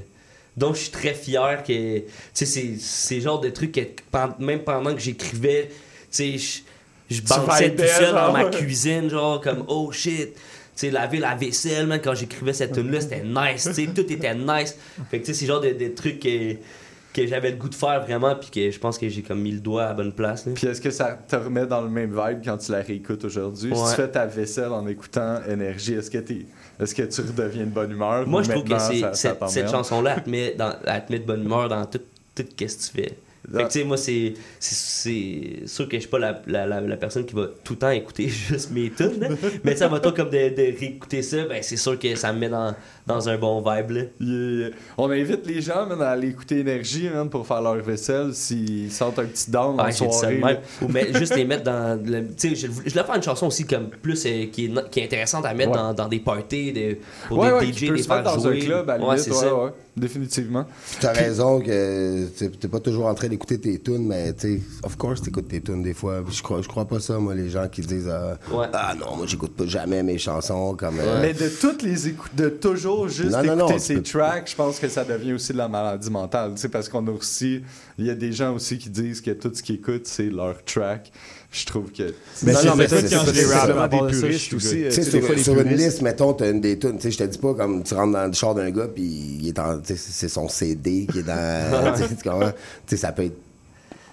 [0.56, 1.62] dont je suis très fier.
[1.62, 2.04] que Tu
[2.46, 3.80] sais, c'est le genre de truc que
[4.42, 5.76] même pendant que j'écrivais, tu
[6.10, 10.34] sais, je- je bounçais tout seul dans ma cuisine, genre comme oh shit.
[10.34, 13.64] Tu sais, laver la vaisselle, man, quand j'écrivais cette tune-là, c'était nice.
[13.64, 14.76] Tu sais, tout était nice.
[15.10, 16.24] Fait que tu sais, c'est genre de, de trucs
[17.22, 19.52] que j'avais le goût de faire vraiment, puis que je pense que j'ai comme mis
[19.52, 20.46] le doigt à la bonne place.
[20.46, 20.52] là.
[20.54, 23.70] Puis est-ce que ça te remet dans le même vibe quand tu la réécoutes aujourd'hui?
[23.74, 26.46] Si tu fais ta vaisselle en écoutant Énergie, est-ce que, t'es-
[26.80, 28.26] est-ce que tu redeviens de bonne humeur?
[28.26, 28.70] Moi, je trouve que
[29.00, 31.84] ça- cette, cette chanson-là, elle te, met dans, elle te met de bonne humeur dans
[31.86, 31.98] tout,
[32.34, 33.18] tout ce que tu fais.
[33.50, 36.66] Fait que, tu sais, moi, c'est, c'est, c'est sûr que je suis pas la, la,
[36.66, 39.28] la, la personne qui va tout le temps écouter juste mes tunes, là.
[39.64, 42.38] Mais tu sais, mettons, comme de, de réécouter ça, ben, c'est sûr que ça me
[42.40, 42.74] met dans,
[43.06, 44.02] dans un bon vibe, là.
[44.20, 44.70] Yeah.
[44.98, 48.90] On invite les gens man, à aller écouter Énergie man, pour faire leur vaisselle s'ils
[48.92, 50.40] sentent un petit down en dit ça soirée.
[50.82, 51.98] Ou mais juste les mettre dans.
[52.04, 54.90] le- Tu sais, je, je voulais faire une chanson aussi comme plus euh, qui, est,
[54.90, 55.76] qui est intéressante à mettre Ouais.
[55.76, 56.98] dans, dans des parties, de,
[57.28, 58.60] pour Ouais, des ouais, DJ, mettre faire dans jouer.
[58.62, 59.52] un club à la ouais, limite, c'est ça.
[59.98, 60.66] Définitivement.
[61.00, 64.96] T'as raison que t'es pas toujours en train d'écouter tes tunes, mais tu sais, of
[64.96, 66.22] course, t'écoutes tes tunes des fois.
[66.30, 68.34] Je crois, je crois pas ça, moi, les gens qui disent euh,
[68.72, 70.98] Ah non, moi, j'écoute pas jamais mes chansons comme.
[71.00, 74.02] euh, Mais de toutes les écoutes, de toujours juste Non, non, écouter non, ces peux-
[74.02, 76.52] tracks, je pense que ça devient aussi de la maladie mentale.
[76.54, 77.62] Tu sais, parce qu'on a aussi.
[77.98, 80.62] Il y a des gens aussi qui disent que tout ce qu'ils écoutent, c'est leur
[80.64, 81.10] track.
[81.50, 82.14] Je trouve que.
[82.42, 83.88] Mais non, non, mais c'est quand des de ça,
[84.20, 84.82] puristes aussi.
[84.82, 84.88] good.
[84.90, 86.96] Tu sais, Tu sais, des sur, une liste, mettons, t'as une des tunes.
[86.96, 89.38] Tu sais, je te dis pas comme tu rentres dans le char d'un gars, puis
[89.40, 89.78] il est en.
[89.80, 91.94] Tu sais, c'est son CD qui est dans.
[91.96, 92.14] tu sais, tu?
[92.22, 92.26] Tu
[92.86, 93.36] sais, ça peut être.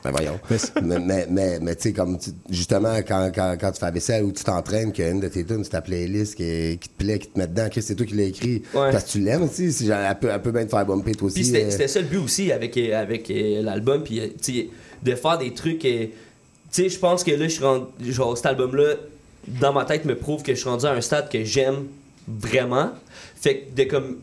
[0.05, 0.39] Ben voyons.
[0.83, 3.91] mais, mais, mais, mais tu sais, comme tu- justement, quand, quand, quand tu fais la
[3.91, 6.77] vaisselle ou tu t'entraînes, qu'il y a une de tes tunes, c'est ta playlist qui,
[6.79, 8.61] qui te plaît, qui te met dedans, Chris, c'est toi qui l'as écrit.
[8.75, 8.91] Ouais.
[8.91, 9.73] Parce que tu l'aimes aussi.
[9.73, 11.35] Si genre, elle, peut, elle peut bien te faire bumper toi aussi.
[11.35, 14.27] Puis c'était euh, c'était ça le but aussi avec, euh, avec euh, l'album, puis euh,
[14.41, 14.69] tu sais,
[15.03, 15.83] de faire des trucs.
[15.85, 16.11] euh, tu tu
[16.83, 17.85] sais, je pense que là, je suis rendu.
[18.11, 18.93] Genre, cet album-là,
[19.47, 21.85] dans ma tête, me prouve que je suis rendu à un stade que j'aime
[22.27, 22.91] vraiment.
[23.39, 24.17] Fait que de comme.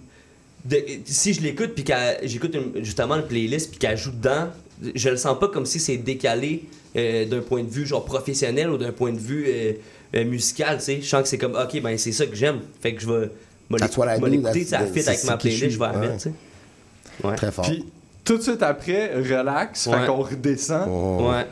[0.64, 4.48] de- si je l'écoute, puis qu'elle- j'écoute justement une playlist, puis qu'elle joue dedans,
[4.94, 6.64] je le sens pas comme si c'est décalé
[6.96, 9.72] euh, d'un point de vue genre professionnel ou d'un point de vue euh,
[10.14, 11.00] euh, musical, tu sais.
[11.00, 12.60] Je sens que c'est comme, ok, ben c'est ça que j'aime.
[12.80, 13.30] Fait que je vais.
[14.36, 15.98] l'écouter, that's- ça fit avec ma je playlist, je vais la Ouais.
[16.00, 16.32] mettre, tu sais.
[17.26, 17.34] Ouais.
[17.36, 17.64] Très fort.
[17.64, 17.84] Puis
[18.24, 19.98] tout de suite après, relax, Ouais.
[20.00, 20.88] fait qu'on redescend.
[21.30, 21.46] Ouais.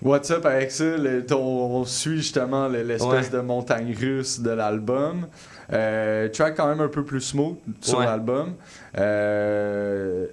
[0.00, 0.96] What's up avec ça?
[0.96, 3.30] le- on suit justement le- l'espèce Ouais.
[3.30, 5.26] de montagne russe de l'album.
[5.72, 8.04] Euh, track quand même un peu plus smooth sur Ouais.
[8.06, 8.54] l'album.
[8.96, 10.26] Euh,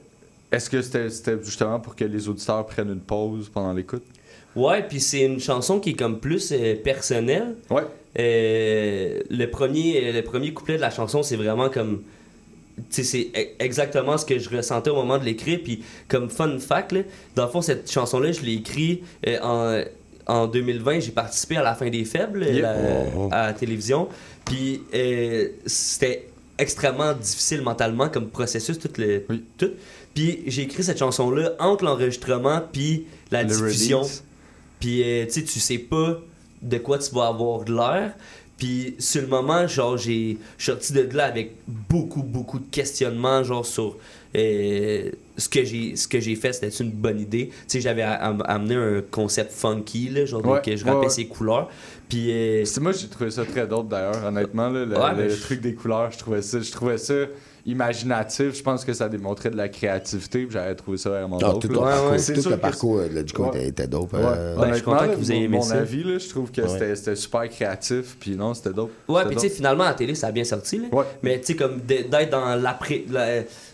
[0.52, 4.04] Est-ce que c'était c'était justement pour que les auditeurs prennent une pause pendant l'écoute?
[4.56, 7.56] Ouais, puis c'est une chanson qui est comme plus euh, personnelle.
[7.70, 7.82] Ouais.
[8.18, 12.04] Euh, le, premier, le premier couplet de la chanson, c'est vraiment comme.
[12.89, 15.60] C'est e- exactement ce que je ressentais au moment de l'écrire.
[15.64, 17.02] Puis, comme fun fact, là,
[17.35, 19.84] dans le fond, cette chanson-là, je l'ai écrite euh, en,
[20.43, 20.99] en 2020.
[20.99, 22.61] J'ai participé à la fin des faibles Yeah.
[22.61, 23.30] la- Oh.
[23.31, 24.10] à la télévision.
[24.43, 26.27] Puis, euh, c'était
[26.57, 29.26] extrêmement difficile mentalement comme processus, tout le.
[29.57, 29.72] Tout.
[30.14, 34.02] Puis, j'ai écrit cette chanson-là entre l'enregistrement puis la Le diffusion.
[34.80, 36.19] Puis, euh, tu sais, tu sais pas
[36.61, 38.14] de quoi tu vas avoir de l'air.
[38.57, 43.65] Puis, sur le moment, genre, j'ai sorti de là avec beaucoup, beaucoup de questionnements, genre,
[43.65, 43.98] sur
[44.36, 47.48] euh, ce que j'ai ce que j'ai fait, c'était une bonne idée.
[47.49, 51.11] Tu sais, j'avais amené un concept funky, là, genre, Ouais, que je ouais, rappais ouais.
[51.11, 51.69] ses couleurs.
[52.07, 55.15] Puis, euh, C'est moi j'ai trouvé ça très dope d'ailleurs, honnêtement là, le, Ouais, le
[55.23, 57.14] mais je- truc des couleurs, je trouvais ça, je trouvais ça
[57.66, 58.56] imaginatif.
[58.56, 60.48] Je pense que ça démontrait de la créativité.
[60.50, 61.62] J'avais trouvé ça vraiment Ah, dope.
[61.62, 63.68] tout, le parcours, de Logico Ouais.
[63.68, 64.14] était, dope.
[64.14, 64.20] Ouais.
[64.24, 65.76] euh, Ben, je suis content que vous ayez mon, aimé mon ça.
[65.76, 66.94] avis, là, je trouve que Ouais.
[66.96, 68.18] c'était- super créatif.
[68.20, 68.92] Puis non, c'était dope.
[69.08, 70.78] Ouais, puis tu sais, finalement, à la télé, ça a bien sorti.
[70.78, 70.86] Là.
[71.24, 72.56] Mais tu sais, comme d'être dans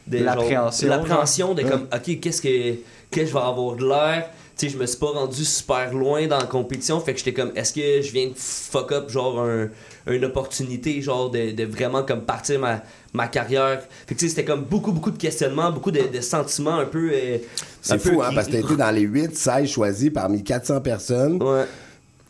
[0.09, 2.76] L'appréhension, L'appréhension de comme, OK, qu'est-ce que, qu'est-ce
[3.11, 4.30] que je vais avoir de l'air?
[4.57, 6.99] Tu sais, je me suis pas rendu super loin dans la compétition.
[6.99, 9.69] Fait que j'étais comme, est-ce que je viens de fuck up, genre, un-
[10.07, 12.81] une opportunité, genre, de, de vraiment comme partir ma,
[13.13, 13.81] ma carrière?
[14.07, 16.85] Fait que tu sais, c'était comme beaucoup, beaucoup de questionnements, beaucoup de, de sentiments un
[16.85, 17.11] peu.
[17.13, 17.38] euh,
[17.81, 20.43] C'est peu fou, hein, qui- parce que t'as été dans les 8, 16 choisis parmi
[20.43, 21.39] 400 personnes.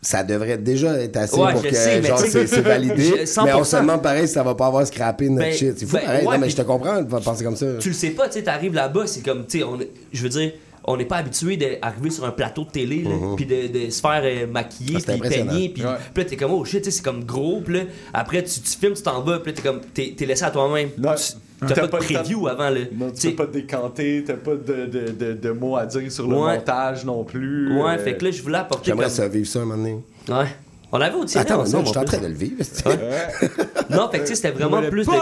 [0.04, 3.04] Ça devrait déjà être assez Ouais, pour que sais, genre, c'est validé.
[3.04, 3.54] je- mais 100%.
[3.60, 5.78] on se demande pareil si ça va pas avoir scrappé notre Ben, shit.
[5.78, 6.26] C'est fou ben, pareil.
[6.26, 7.66] ouais, non, mais je te comprends de penser comme ça.
[7.78, 9.66] tu le sais pas, tu sais, t'arrives là-bas, c'est comme, tu sais,
[10.12, 10.52] je veux dire,
[10.84, 13.36] on n'est pas habitué d'arriver sur un plateau de télé, Mhm.
[13.36, 16.64] puis de, de se faire euh, maquiller, Ah, puis peigner, puis là, t'es comme, oh
[16.64, 17.80] shit, tu sais, c'est comme gros, puis là,
[18.12, 20.50] après, tu, tu filmes, tu t'en vas, puis là, t'es comme, t'es t'es laissé à
[20.50, 20.90] toi-même.
[20.90, 22.80] Tu- T'as pas de preview avant, là.
[22.92, 26.10] Non, tu peux pas te décanter, t'as pas de, de, de, de mots à dire
[26.10, 26.56] sur le Ouais.
[26.56, 27.80] montage non plus.
[27.80, 29.14] Ouais, euh, fait que là, je voulais apporter J'aimerais comme...
[29.14, 29.98] ça vivre ça un moment donné.
[30.28, 30.46] Ouais.
[30.94, 32.62] On l'avait au tiré Attends, non, je suis en train de le vivre.
[33.90, 35.12] Non, fait que c'était vraiment plus de,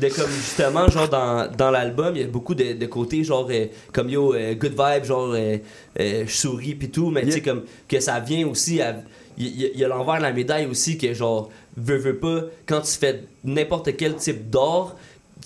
[0.00, 3.48] de comme justement, genre dans, dans l'album, il y a beaucoup de, de côtés, genre
[3.50, 5.56] euh, comme yo, euh, good vibe, genre euh,
[5.98, 8.96] euh, je souris pis tout, mais tu sais, comme que ça vient aussi à.
[9.38, 12.92] Il y, a l'envers de la médaille aussi que genre, veux, veux pas, quand tu
[12.92, 14.96] fais n'importe quel type d'or,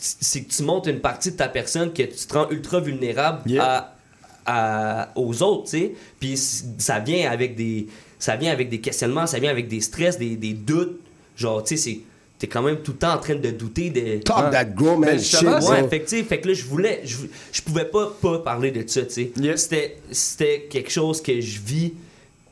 [0.01, 3.43] c'est que tu montes une partie de ta personne que tu te rends ultra vulnérable
[3.61, 3.95] à,
[4.47, 5.95] à- aux autres, tu sais.
[6.19, 7.87] Puis ça vient avec des
[8.25, 10.99] ça vient avec des questionnements, ça vient avec des stress, des, des doutes.
[11.37, 12.01] Genre, tu sais, c'est
[12.39, 15.11] t'es quand même tout le temps en train de douter de Talk that grown man
[15.11, 17.19] Ben, shit, ouais, fait que, fait là je voulais je,
[17.53, 19.57] je pouvais pas pas parler de ça, tu sais.
[19.57, 21.93] C'était c'était quelque chose que je vis,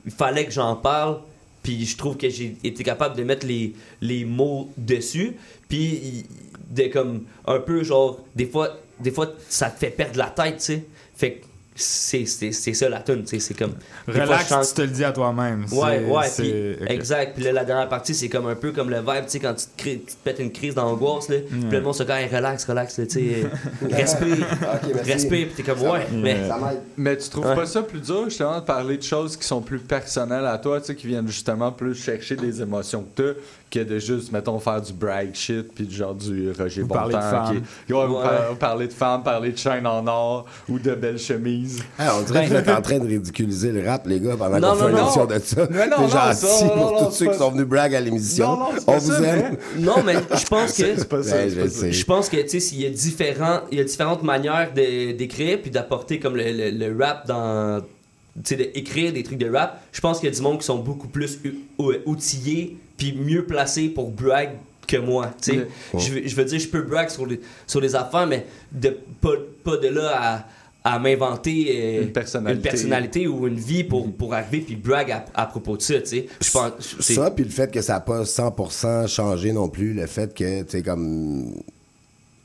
[0.04, 1.20] il fallait que j'en parle.
[1.62, 3.72] Puis je trouve que j'ai été capable de mettre les,
[4.02, 5.36] les mots dessus.
[5.70, 6.26] Puis
[6.68, 10.58] de comme un peu genre des fois des fois ça te fait perdre la tête,
[10.58, 10.84] tu sais.
[11.16, 13.72] Fait que c'est c'est c'est ça la tune, tu sais, c'est comme
[14.04, 15.64] fois, Relax, je chante- tu te le dis à toi-même.
[15.72, 16.26] Ouais, ouais,
[16.80, 16.90] ok.
[16.90, 17.34] exact.
[17.34, 19.54] Puis là, la dernière partie, c'est comme un peu comme le vibe, tu sais, quand
[19.54, 21.36] tu te, crées- tu te pètes une crise d'angoisse, là.
[21.48, 23.46] Puis là, le monde se dit, Hey, relax, relax, là, tu sais,
[23.90, 24.46] respire,
[24.94, 25.12] merci.
[25.12, 26.36] respire, puis t'es comme, ouais, mais.
[26.96, 27.54] Mais tu trouves Ouais.
[27.56, 30.78] pas ça plus dur, justement, de parler de choses qui sont plus personnelles à toi,
[30.80, 33.38] tu sais, qui viennent justement plus chercher des émotions que t'as,
[33.70, 36.94] que de juste, mettons, faire du brag shit, puis du genre du Roger Bontemps.
[36.94, 37.62] parler de femmes.
[37.86, 38.54] qui- Ouais, Ouais.
[38.60, 41.61] parler de femmes, parler de chaînes en or, ou de belles chemises.
[41.98, 44.58] Ah, on dirait que vous êtes en train de ridiculiser le rap, les gars, pendant
[44.60, 45.02] Non, qu'on fait non, une non.
[45.04, 45.68] émission de ça.
[45.70, 48.58] Mais non, C'est non, gentil pour tous ceux qui sont venus brag à l'émission.
[48.86, 49.56] On vous aime.
[49.78, 50.84] Non, mais je pense que.
[51.90, 55.58] Je pense que, tu sais, s'il y a différents, il y a différentes manières d'écrire
[55.60, 57.86] puis d'apporter comme le, rap dans, tu
[58.44, 59.80] sais, d'écrire des trucs de rap.
[59.92, 61.38] Je pense qu'il y a du monde qui sont beaucoup plus
[62.06, 64.50] outillés puis mieux placés pour brag
[64.86, 65.56] que moi, tu sais.
[65.58, 66.00] Ouais.
[66.00, 68.96] Je, veux- je veux dire, je peux brag sur les, sur les affaires, mais de,
[69.20, 69.30] pas,
[69.64, 70.44] pas de là à,
[70.84, 72.68] à m'inventer euh, Une personnalité.
[72.68, 76.06] personnalité ou une vie pour, pour arriver puis brag à, à propos de ça, tu
[76.06, 76.26] sais.
[76.40, 79.94] Je pense, c'est- Ça, puis le fait que ça n'a pas 100% changé non plus,
[79.94, 81.52] le fait que, tu sais, comme.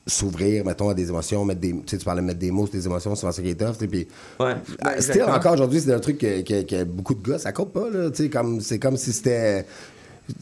[0.10, 2.66] s'ouvrir, mettons, à des émotions, mettre des, tu sais, tu parlais de mettre des mots
[2.66, 4.08] sur des émotions, souvent ça qui est tough, puis
[4.40, 4.54] Ouais.
[4.82, 7.74] ah, still, encore aujourd'hui, c'est un truc que, que- que beaucoup de gars, ça compte
[7.74, 9.66] pas, là, tu sais, comme, c'est comme si c'était,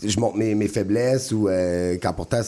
[0.03, 2.41] je montre mes, mes faiblesses ou, euh, quand pourtant,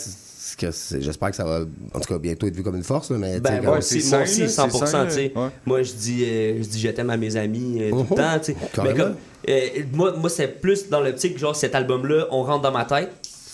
[0.55, 0.67] que
[0.99, 1.61] j'espère que ça va,
[1.93, 4.21] en tout cas, bientôt être vu comme une force, là, mais, Ben, moi aussi, moi
[4.23, 5.33] aussi 100%, tu sais.
[5.65, 8.39] Moi, je dis, euh, je dis je t'aime à mes amis euh, tout le temps,
[8.39, 8.57] tu sais.
[8.83, 9.15] Mais comme,
[9.49, 13.09] euh, moi, moi c'est plus dans l'optique, genre, cet album-là, on rentre dans ma tête.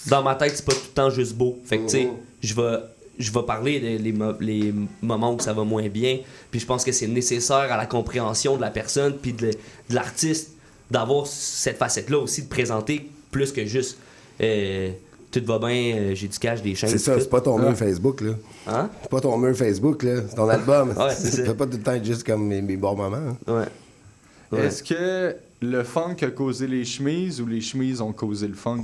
[0.07, 1.57] Dans ma tête, c'est pas tout le temps juste beau.
[1.63, 2.09] Fait que, tu sais,
[2.41, 2.77] je vais...
[3.19, 6.17] Je vais parler des les, mo- les moments où ça va moins bien,
[6.49, 9.55] puis je pense que c'est nécessaire à la compréhension de la personne puis de, de
[9.95, 10.53] l'artiste
[10.89, 13.99] d'avoir cette facette-là aussi de présenter plus que juste
[14.41, 14.89] euh,
[15.39, 16.89] tout va bien, euh, j'ai du cash, des chaînes.
[16.89, 17.61] C'est ça, c'est pas ton Ah.
[17.69, 18.33] mur Facebook, là.
[18.67, 18.89] Hein?
[19.01, 20.21] C'est pas ton mur Facebook, là.
[20.29, 20.93] C'est ton album.
[20.97, 23.17] Ouais, c'est pas tout le temps être juste comme mes, mes bons moments.
[23.17, 23.37] hein.
[23.47, 24.57] Ouais.
[24.59, 24.65] Ouais.
[24.67, 28.83] Est-ce que le funk a causé les chemises ou les chemises ont causé le funk?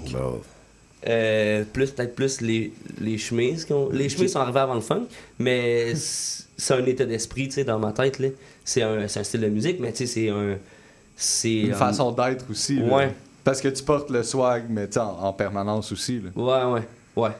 [1.07, 4.81] Euh, plus peut-être plus les, les chemises qui ont- les chemises sont arrivées avant le
[4.81, 5.03] funk
[5.39, 8.27] mais c'est un état d'esprit tu sais dans ma tête là
[8.65, 10.57] c'est un, c'est un style de musique mais tu sais c'est un
[11.15, 12.79] c'est Une euh, façon d'être aussi.
[12.79, 13.09] là.
[13.43, 16.19] Parce que tu portes le swag, mais tu sais, en, en permanence aussi.
[16.21, 16.29] Là.
[16.35, 17.31] ouais ouais ouais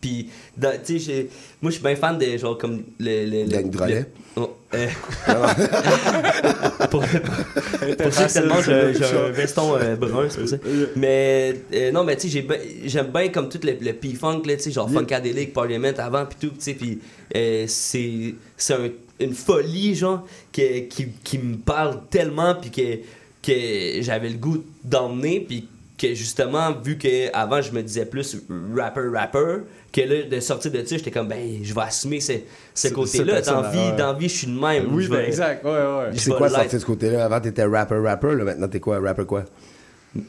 [0.00, 0.28] puis
[0.60, 1.30] tu sais j'ai-
[1.62, 4.06] moi je suis bien fan de genre comme le le, le, le-
[4.36, 4.88] oh, euh,
[6.90, 10.56] pour, pour ça que tellement j'ai j'ai un veston euh, brun, c'est pour ça.
[10.96, 14.42] Mais euh, non, mais tu sais, j'ai ben- j'aime bien comme tout le, le P-Funk,
[14.46, 16.98] là, tu sais, genre Funkadelic, Parliament avant, puis tout, tu sais, puis
[17.36, 22.98] euh, c'est c'est un- une folie, genre, que- qui, qui me parle tellement, puis que,
[23.42, 28.36] que j'avais le goût d'emmener, puis que justement, vu que avant je me disais plus
[28.74, 29.62] rapper, rapper,
[29.92, 33.40] que là, de sortir de ça, j'étais comme, ben, je vais assumer ce, côté-là.
[33.40, 33.96] Dans personnage, vie, ouais.
[33.96, 34.94] dans vie, je suis de même.
[34.94, 35.64] Oui, ben exact.
[35.64, 36.10] Ouais, ouais.
[36.16, 37.24] C'est quoi sortir de ce côté-là?
[37.24, 38.44] Avant, t'étais rapper, rapper, là.
[38.44, 38.98] Maintenant, t'es quoi?
[39.00, 39.44] Rapper quoi?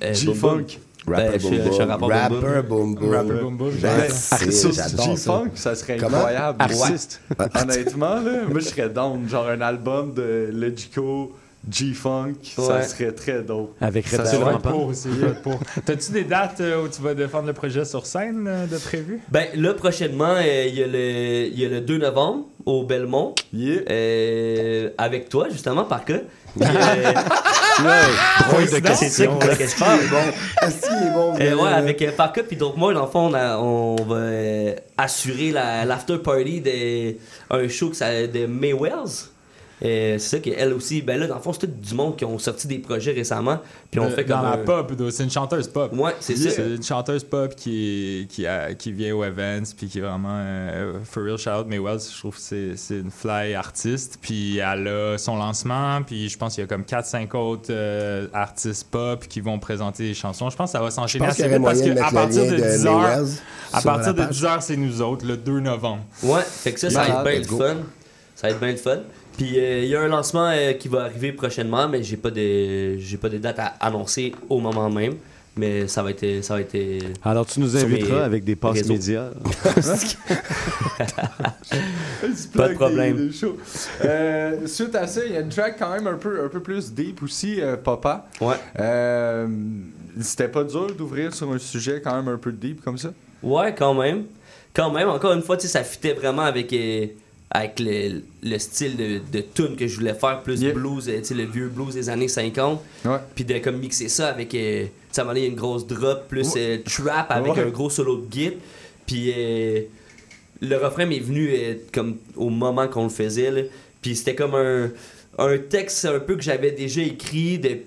[0.02, 0.80] Euh, G-Funk.
[1.08, 2.12] Rapper Ben, boom boom.
[2.12, 2.96] Rapper boom.
[2.96, 3.12] boom.
[3.12, 4.10] Rapper boom boom, Ben.
[4.10, 6.62] G-Funk, ça serait incroyable.
[6.62, 7.22] Artiste.
[7.62, 9.28] Honnêtement, là, moi je serais down.
[9.28, 11.36] Genre un album de Logico,
[11.70, 12.84] G-Funk, ça Ouais.
[12.84, 13.74] serait très dope.
[13.80, 14.82] Avec Ça Red Ouais,
[15.46, 15.54] ouais.
[15.86, 19.22] T'as-tu des dates euh, où tu vas défendre le projet sur scène euh, de prévu?
[19.32, 22.84] Ben là, prochainement, euh, il y, a le- il y a le 2 novembre au
[22.84, 23.34] Belmont.
[23.56, 26.20] Euh, avec toi, justement, par cas.
[26.56, 26.66] Puis,
[28.48, 29.40] Drôle de question.
[29.40, 30.00] que je parle.
[30.62, 31.12] Est-ce qu'il est
[31.56, 31.64] bon?
[31.64, 34.76] Ouais, avec euh, Parka puis donc moi, dans le fond, on, a- on va euh,
[34.98, 37.16] assurer la- l'after party de
[37.50, 39.30] un show que ça, de May Wells.
[39.84, 42.24] Euh, c'est ça qu'elle aussi, ben là, dans le fond, c'est tout du monde qui
[42.24, 43.60] ont sorti des projets récemment.
[43.92, 45.92] Puis on Euh, fait dans comme la un- pop, c'est une chanteuse pop.
[45.94, 46.52] Ouais, c'est ça.
[46.52, 50.30] C'est une chanteuse pop qui, qui, a- qui vient au Events, puis qui est vraiment,
[50.40, 54.20] euh, for real, shout out May Wells, je trouve que c'est c'est une fly artiste,
[54.22, 58.28] puis elle a son lancement, puis je pense qu'il y a comme 4-5 autres euh,
[58.34, 60.50] artistes pop qui vont présenter des chansons.
[60.50, 62.90] Je pense que ça va s'enchaîner assez vite parce qu'à partir de de 10 May
[62.90, 63.28] heures, Wells
[63.74, 64.30] à partir la de page.
[64.38, 66.04] 10 heures, c'est nous autres, le 2 novembre.
[66.22, 67.44] Ouais, fait que ça, ça va être bien le
[67.76, 67.78] fun.
[68.36, 69.00] Ça va être bien le fun.
[69.38, 72.30] Puis euh, il y a un lancement euh, qui va arriver prochainement, mais j'ai pas
[72.32, 75.16] de j'ai pas de date à annoncer au moment même.
[75.56, 76.74] Mais ça va être ça va être.
[76.74, 78.94] euh, Alors, tu nous mes inviteras avec des passes réseaux.
[78.94, 79.30] médias.
[82.56, 83.18] Pas de problème.
[83.18, 83.58] Des- des shows.
[84.04, 86.60] Euh, suite à ça, il y a une track quand même un peu, un peu
[86.62, 88.28] plus deep aussi, euh, Papa.
[88.42, 88.56] Ouais.
[88.80, 89.48] Euh,
[90.22, 93.10] C'était pas dur d'ouvrir sur un sujet quand même un peu deep comme ça?
[93.42, 94.24] Ouais, quand même.
[94.74, 97.08] Quand même, encore une fois, tu sais, ça fitait vraiment avec, euh,
[97.56, 100.74] avec le, le style de, de tune que je voulais faire, plus Yeah.
[100.74, 102.82] blues, euh, le vieux blues des années 50.
[103.06, 103.12] Ouais.
[103.36, 105.48] Puis de comme mixer ça avec, euh, tu sais, à un moment donné, il y
[105.48, 108.54] a une grosse drop, plus euh, trap avec un gros solo de git.
[109.06, 109.82] Puis euh,
[110.62, 113.70] le refrain m'est venu euh, comme au moment qu'on le faisait.
[114.02, 114.90] Puis c'était comme un,
[115.38, 117.78] un texte un peu que j'avais déjà écrit de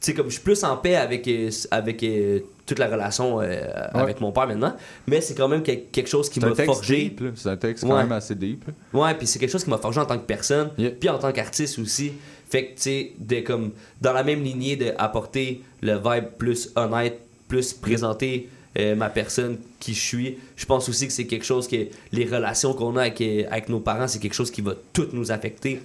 [0.00, 3.60] sais, comme je suis plus en paix avec, euh, avec euh, toute la relation euh,
[3.94, 4.74] avec mon père maintenant,
[5.06, 7.14] mais c'est quand même que- quelque chose qui m'a forgé.
[7.34, 8.02] C'est un texte quand Ouais.
[8.02, 8.64] même assez deep.
[8.92, 10.70] Ouais, puis c'est quelque chose qui m'a forgé en tant que personne,
[11.00, 12.12] puis en tant qu'artiste aussi.
[12.48, 17.18] Fait que, tu sais, de comme, dans la même lignée d'apporter le vibe plus honnête,
[17.48, 18.48] plus présenter
[18.78, 21.76] euh, ma personne qui je suis, je pense aussi que c'est quelque chose que
[22.12, 23.20] les relations qu'on a avec,
[23.50, 25.80] avec nos parents, c'est quelque chose qui va toutes nous affecter.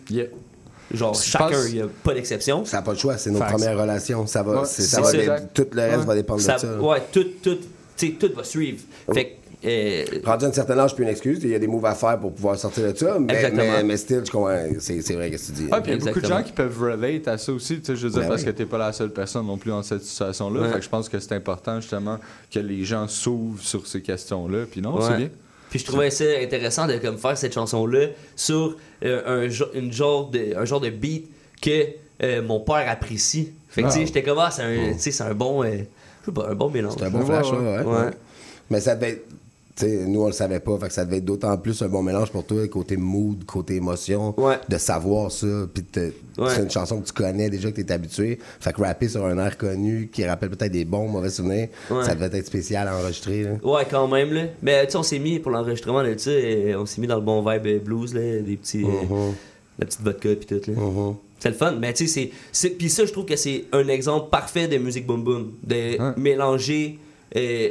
[0.94, 2.66] Genre, Je chacun, il n'y a pas d'exception.
[2.66, 3.52] Ça n'a pas de choix, c'est nos Facts.
[3.54, 4.26] premières relations.
[4.28, 6.80] Ça va, Ouais, ça va tout le reste va dépendre Ça- de ça.
[6.82, 7.58] Ouais, tout, tout,
[7.98, 8.80] tout va suivre.
[9.14, 9.32] Fait que,
[9.68, 11.40] euh, Rendu à un certain âge, plus une excuse.
[11.44, 13.18] Il y a des moves à faire pour pouvoir sortir de ça.
[13.20, 13.62] Mais, Exactement.
[13.64, 14.24] mais, mais still.
[14.80, 15.68] C'est c'est vrai que tu dis.
[15.72, 17.86] Ah, puis il y a beaucoup de gens qui peuvent relate à ça aussi, tu
[17.86, 18.46] sais, je veux dire, Ben parce oui.
[18.48, 20.62] que t'es pas la seule personne non plus dans cette situation-là.
[20.62, 20.70] Ouais.
[20.70, 22.18] Fait que je pense que c'est important, justement,
[22.52, 24.66] que les gens s'ouvrent sur ces questions-là.
[24.70, 25.04] Puis non, Ouais.
[25.08, 25.30] c'est bien.
[25.72, 30.30] Puis je trouvais ça intéressant de comme faire cette chanson-là sur euh, un, une genre
[30.30, 31.32] de, un genre de beat
[31.62, 31.88] que
[32.22, 33.54] euh, mon père apprécie.
[33.70, 34.06] Fait que tu sais, Ah.
[34.06, 35.78] j'étais comme, ah, c'est un, c'est un bon, euh,
[36.22, 36.94] je sais pas, un bon mélange.
[36.98, 38.10] C'est un bon flash, là, ouais, ouais.
[38.70, 39.24] Mais ça devait
[39.72, 40.78] être- tu sais, nous, on le savait pas.
[40.80, 43.76] Fait que ça devait être d'autant plus un bon mélange pour toi, côté mood, côté
[43.76, 44.36] émotion,
[44.70, 45.48] de savoir ça.
[45.74, 45.84] Puis
[46.38, 46.50] Ouais.
[46.50, 48.40] c'est une chanson que tu connais déjà, que tu es habitué.
[48.60, 52.04] Fait que rapper sur un air connu qui rappelle peut-être des bons, mauvais souvenirs, Ouais.
[52.04, 53.44] ça devait être spécial à enregistrer.
[53.44, 53.52] là.
[53.64, 54.44] Ouais, quand même, là.
[54.62, 56.32] Mais tu sais, on s'est mis pour l'enregistrement de ça,
[56.78, 58.84] on s'est mis dans le bon vibe euh, blues, là, des petits.
[58.84, 59.34] euh, Mhm.
[59.80, 61.14] la petite vodka pis tout, là.
[61.40, 62.70] C'est le fun, mais tu sais, c'est- c'est.
[62.70, 65.52] Puis ça, je trouve que c'est un exemple parfait de musique boom boom.
[65.64, 67.00] De mélanger.
[67.36, 67.70] euh,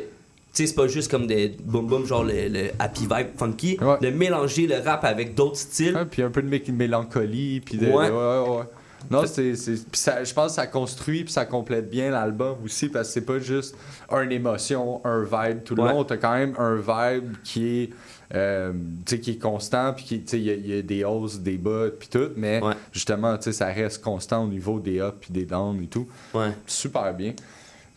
[0.52, 3.76] sais, c'est pas juste comme des boom boom, genre le, le happy vibe funky.
[4.00, 5.98] De mélanger le rap avec d'autres styles.
[6.10, 7.86] puis un peu de mé- mélancolie, puis de.
[7.86, 8.08] Ouais.
[8.08, 8.64] ouais, ouais, ouais.
[9.10, 9.54] Non, c'est.
[9.54, 13.38] Je pense que ça construit, puis ça complète bien l'album aussi, parce que c'est pas
[13.38, 13.74] juste
[14.12, 15.88] une émotion, un vibe tout le Ouais.
[15.92, 16.04] long.
[16.04, 17.90] T'as quand même un vibe qui est.
[18.32, 18.72] euh,
[19.06, 22.08] qui est constant, puis il y, a- il y a des hausses, des bas, puis
[22.08, 22.60] tout, mais
[22.92, 26.06] justement, tu sais, ça reste constant au niveau des ups puis des downs et tout.
[26.34, 26.50] Ouais.
[26.66, 27.32] Super bien.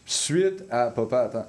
[0.05, 0.88] Suite à.
[0.88, 1.45] Papa, attends.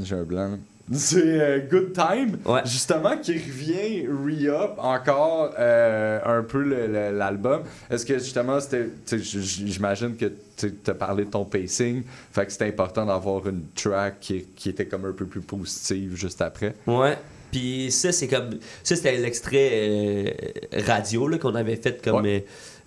[0.00, 0.50] J'ai un blanc.
[0.50, 0.56] là.
[0.90, 7.60] C'est euh, Good Time, justement, qui revient re-up encore euh, un peu le- le- l'album.
[7.90, 8.86] Est-ce que justement, c'était.
[9.12, 14.18] J'imagine que tu as parlé de ton pacing, fait que c'était important d'avoir une track
[14.20, 16.74] qui, qui était comme un peu plus positive juste après.
[16.86, 17.18] Ouais.
[17.52, 18.50] Puis ça, c'est comme.
[18.82, 20.30] Ça, c'était l'extrait euh,
[20.86, 22.24] radio là, qu'on avait fait comme.
[22.24, 22.40] euh,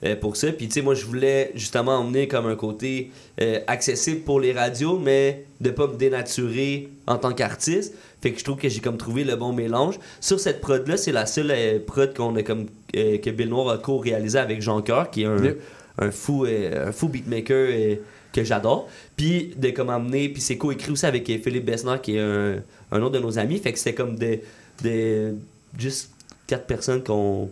[0.04, 0.52] euh, pour ça.
[0.52, 4.52] Puis, tu sais, moi, je voulais justement emmener comme un côté euh, accessible pour les
[4.52, 7.94] radios, mais de pas me dénaturer en tant qu'artiste.
[8.22, 10.00] Fait que je trouve que j'ai comme trouvé le bon mélange.
[10.20, 12.66] Sur cette prod-là, c'est la seule euh, prod qu'on a comme.
[12.94, 15.62] que Bill Noir a co-réalisé avec Jean Coeur, qui est un, Yep.
[16.00, 17.98] un fou, un fou beatmaker
[18.34, 18.90] que j'adore.
[19.16, 22.56] Puis de comme emmener, puis c'est co-écrit aussi avec Philippe Bessner, qui est un,
[22.92, 23.60] un autre de nos amis.
[23.60, 24.42] Fait que c'était comme des,
[24.82, 25.34] des
[25.78, 26.12] juste
[26.48, 27.50] quatre personnes qu'on.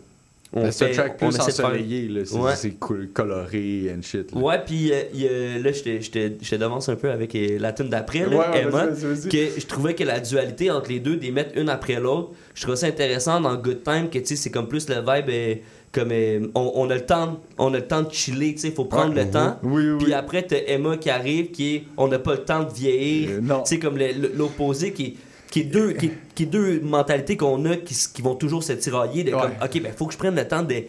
[0.52, 2.72] On Ben, fait- track plus ensoleillé, c'est Ouais.
[2.80, 4.32] cool- coloré and shit.
[4.34, 4.42] là.
[4.42, 8.46] Ouais, puis euh, là, je te- devance un peu avec euh, la tune d'après, Ouais,
[8.64, 12.32] Emma, que je trouvais que la dualité entre les deux, des mettre une après l'autre,
[12.56, 15.30] je trouvais ça intéressant dans Good Time, que tu sais, c'est comme plus le vibe,
[15.30, 15.56] euh,
[15.92, 16.12] comme
[16.56, 19.16] on, on a le temps, on a le temps de chiller, tu sais, faut prendre
[19.16, 19.26] Ouais.
[19.26, 19.58] le temps.
[19.64, 22.64] Oui, oui, Puis après, t'as Emma qui arrive, qui est, on n'a pas le temps
[22.64, 23.98] de vieillir, Euh, tu sais, comme
[24.36, 25.14] l'opposé qui est
[25.50, 28.74] qui est deux qui est, qui est deux mentalités qu'on a qui, vont toujours se
[28.74, 30.84] tirailler de comme ok ben faut que je prenne le temps de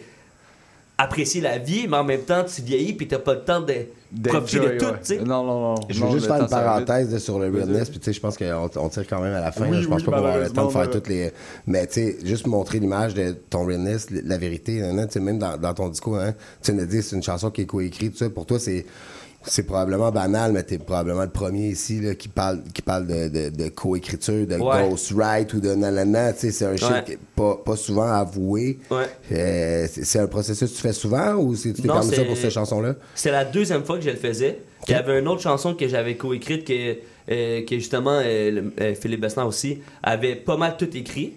[0.97, 3.87] apprécier la vie mais en même temps tu vieillis puis t'as pas le temps de
[4.23, 4.91] profiter de tout ouais.
[5.01, 5.75] tu sais Non, non, non.
[5.89, 8.37] Je non, veux juste faire une parenthèse sur le realness, puis tu sais, je pense
[8.37, 9.65] qu'on on tire quand même à la fin.
[9.65, 9.81] Oui, là.
[9.81, 11.31] je pense oui, pas qu'on va avoir le temps de faire toutes les.
[11.65, 15.39] Mais tu sais, juste montrer l'image de ton realness, la vérité, hein, tu sais, même
[15.39, 18.17] dans, dans ton discours, hein, tu nous dis c'est une chanson qui est coécrite, tout
[18.17, 18.29] ça.
[18.29, 18.85] Pour toi, c'est.
[19.43, 23.27] C'est probablement banal, mais t'es probablement le premier ici là, qui parle, qui parle de,
[23.27, 24.87] de, de coécriture, de Ouais.
[24.89, 26.33] ghostwrite ou de nanana.
[26.33, 27.17] C'est un shit Ouais.
[27.35, 28.79] pas, pas souvent avoué.
[28.91, 29.05] Ouais.
[29.31, 32.37] Euh, c'est un processus que tu fais souvent ou c'est- tu t'es permis ça pour
[32.37, 32.95] cette chanson-là?
[33.15, 34.59] C'est la deuxième fois que je le faisais.
[34.87, 36.97] Il y avait une autre chanson que j'avais coécrite que,
[37.31, 41.33] euh, que justement euh, le- euh, Philippe Bessner aussi avait pas mal tout écrit.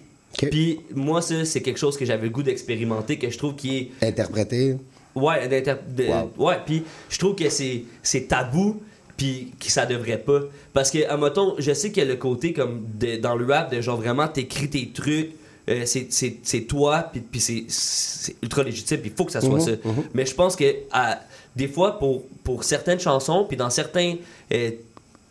[0.51, 3.77] Puis moi, ça, c'est quelque chose que j'avais le goût d'expérimenter, que je trouve qui
[4.03, 4.07] est.
[4.07, 4.77] Interprété.
[5.15, 8.83] Ouais, de- ouais, puis je trouve que c'est c'est tabou
[9.17, 10.41] puis que ça devrait pas.
[10.73, 13.47] Parce que à mettons, je sais qu'il y a le côté comme de- dans le
[13.47, 15.31] rap de genre vraiment t'écris tes trucs
[15.69, 19.41] euh, c'est- c'est c'est toi puis puis c'est ultra légitime puis il faut que ça
[19.41, 19.71] soit Mhm, ça.
[19.85, 19.95] mhm.
[20.15, 21.21] mais je pense que à-
[21.57, 24.17] des fois pour pour certaines chansons puis dans certains
[24.53, 24.71] euh,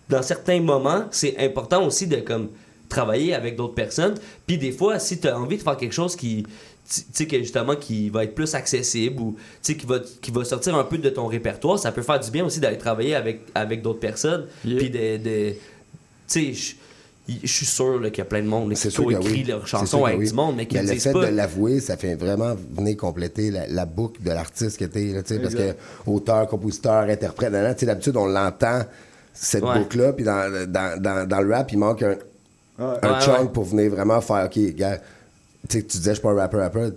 [0.10, 2.50] dans certains moments c'est important aussi de comme
[2.90, 4.16] travailler avec d'autres personnes.
[4.48, 6.46] Puis des fois si tu as envie de faire quelque chose qui
[6.90, 10.32] tu sais que justement qui va être plus accessible ou tu sais qui va qui
[10.32, 13.16] va sortir un peu de ton répertoire ça peut faire du bien aussi d'aller travailler
[13.16, 15.58] avec avec d'autres personnes puis de, de tu
[16.28, 16.76] sais je
[17.28, 19.44] je suis sûr là, qu'il y a plein de monde là, qui que écrit oui.
[19.44, 20.28] leurs chansons avec oui.
[20.28, 22.98] du monde mais qui Mais le le fait pas de l'avouer, ça fait vraiment venir
[22.98, 25.74] compléter la, la boucle de l'artiste que t'es, là, tu sais, parce que
[26.06, 27.54] auteur, compositeur, interprète,
[27.86, 28.82] d'habitude, on l'entend,
[29.34, 29.80] cette Ouais.
[29.80, 32.18] boucle-là, puis dans, dans, dans, dans le rap, il manque un,
[32.78, 33.48] un Ouais, chunk ouais.
[33.54, 35.00] pour venir vraiment faire, OK, gars,
[35.69, 36.90] tu sais, tu disais, je suis pas un rapper, rapper,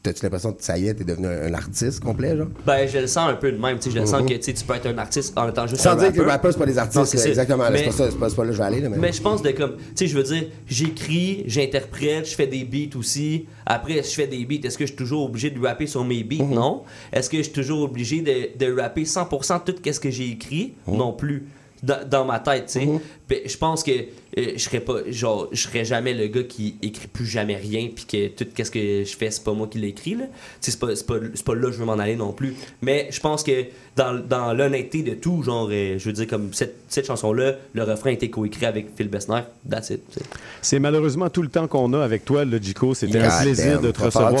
[0.00, 2.46] t'as-tu l'impression que ça y est, t'es devenu un, un artiste complet, genre?
[2.64, 3.78] Ben, je le sens un peu de même.
[3.78, 4.28] tu sais, Je le sens Mhm.
[4.28, 6.32] que tu peux être un artiste en étant juste Sans un dire que les rappeur.
[6.32, 8.54] rappeurs, c'est pas des artistes, Non, exactement, c'est pas ça, c'est pas, pas là que
[8.54, 8.96] je vais aller, là, mais...
[8.96, 12.64] Mais je pense de comme, tu sais, je veux dire, j'écris, j'interprète, je fais des
[12.64, 13.46] beats aussi.
[13.66, 14.66] Après, je fais des beats.
[14.66, 16.44] Est-ce que je suis toujours obligé de rapper sur mes beats?
[16.44, 16.84] Non.
[17.12, 20.74] Est-ce que je suis toujours obligé de, de rapper 100% tout ce que j'ai écrit?
[20.86, 21.46] Non plus.
[21.80, 22.88] Dans, dans ma tête, tu sais.
[23.28, 23.92] Puis Je pense que
[24.36, 27.88] euh, je serais pas, genre, je serais jamais le gars qui écrit plus jamais rien,
[27.94, 30.24] puis que tout ce que je fais, c'est pas moi qui l'ai écrit, là.
[30.60, 32.54] C'est pas, c'est pas, c'est pas là que je veux m'en aller non plus.
[32.82, 33.64] Mais je pense que
[33.96, 37.82] dans, dans l'honnêteté de tout, genre, euh, je veux dire, comme cette, cette chanson-là, le
[37.82, 39.40] refrain a été coécrit avec Phil Bessner.
[39.68, 40.02] That's it.
[40.62, 42.94] C'est malheureusement tout le temps qu'on a avec toi, Logico.
[42.94, 43.82] C'était un plaisir damn.
[43.82, 44.32] de te recevoir.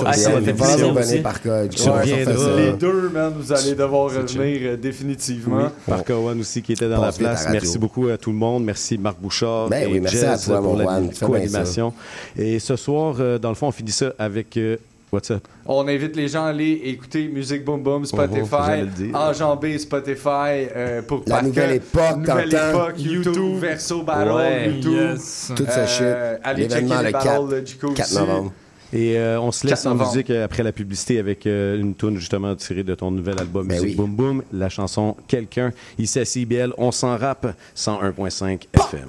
[1.22, 1.40] par.
[1.40, 2.36] Tu Ouais, reviendras.
[2.36, 5.70] ça fait Les deux, man, vous allez devoir revenir euh, définitivement.
[5.86, 7.46] Oui, Owen aussi qui était dans la place.
[7.50, 8.64] Merci beaucoup à tout le monde.
[8.64, 11.92] Merci Marc Bouchard, Ben et oui, merci à toi, pour mon la co-animation.
[12.36, 14.56] Et ce soir, euh, dans le fond, on finit ça avec...
[14.56, 14.76] euh,
[15.12, 15.46] what's up?
[15.66, 19.14] On invite les gens à aller écouter Musique Boom Boom, Oh, j'allais Spotify, dire.
[19.14, 22.70] enjamber Spotify euh, pour La nouvelle que- époque, nouvelle t'entends?
[22.88, 24.70] époque, YouTube, Verso Battle, Ouais.
[24.70, 25.52] YouTube, Yes.
[25.56, 26.04] Toute sa shit.
[26.44, 28.18] allez checker les le battles 4, de Jico 4 aussi.
[28.18, 28.52] novembre.
[28.90, 31.94] Et euh, on se laisse 4 en musique euh, après la publicité avec euh, une
[31.94, 33.94] tune justement tirée de ton nouvel album Ben Musique oui.
[34.06, 35.72] Boom Boom, la chanson Quelqu'un.
[35.98, 37.46] Ici à CBL, on s'en rappe
[37.76, 39.08] 101.5 FM.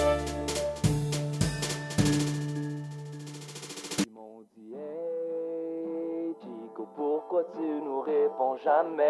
[8.63, 9.03] Jamais?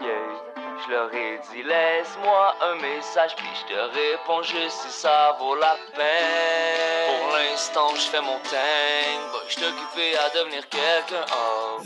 [0.00, 0.46] Yeah.
[0.84, 5.56] Je leur ai dit laisse-moi un message puis je te réponds juste si ça vaut
[5.56, 7.08] la peine.
[7.08, 11.24] Pour l'instant je fais mon thing, boy je occupé à devenir quelqu'un.
[11.32, 11.80] Oh.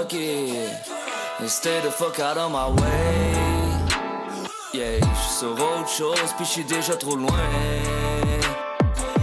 [0.00, 0.14] Ok,
[1.48, 3.40] stay the fuck out of my way.
[4.72, 7.28] Yeah, je sur autre chose puis je suis déjà trop loin.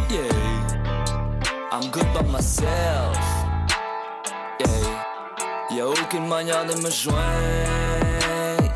[0.10, 0.30] Yeah.
[1.72, 3.27] I'm good by myself.
[5.88, 7.18] Aucune manière de me joindre.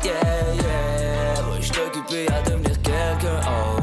[0.02, 0.14] Yeah,
[0.54, 1.42] yeah.
[1.50, 3.40] Ouais, j'suis occupé à devenir quelqu'un.
[3.46, 3.82] Oh.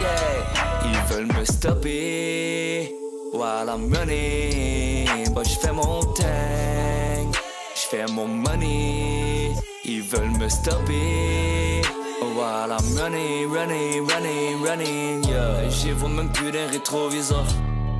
[0.00, 0.86] Yeah.
[0.86, 2.94] Ils veulent me stopper
[3.34, 5.34] while I'm running.
[5.34, 7.30] But j'fais mon thing.
[7.74, 9.52] J'fais mon money.
[9.84, 11.82] Ils veulent me stopper.
[12.22, 15.68] While I'm running, running, running, running, yeah.
[15.68, 17.44] J'y vois même plus d'un rétroviseur.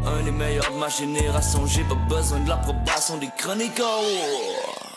[0.06, 4.02] Un des meilleurs de ma génération, j'ai pas besoin de l'approbation des chroniqueurs.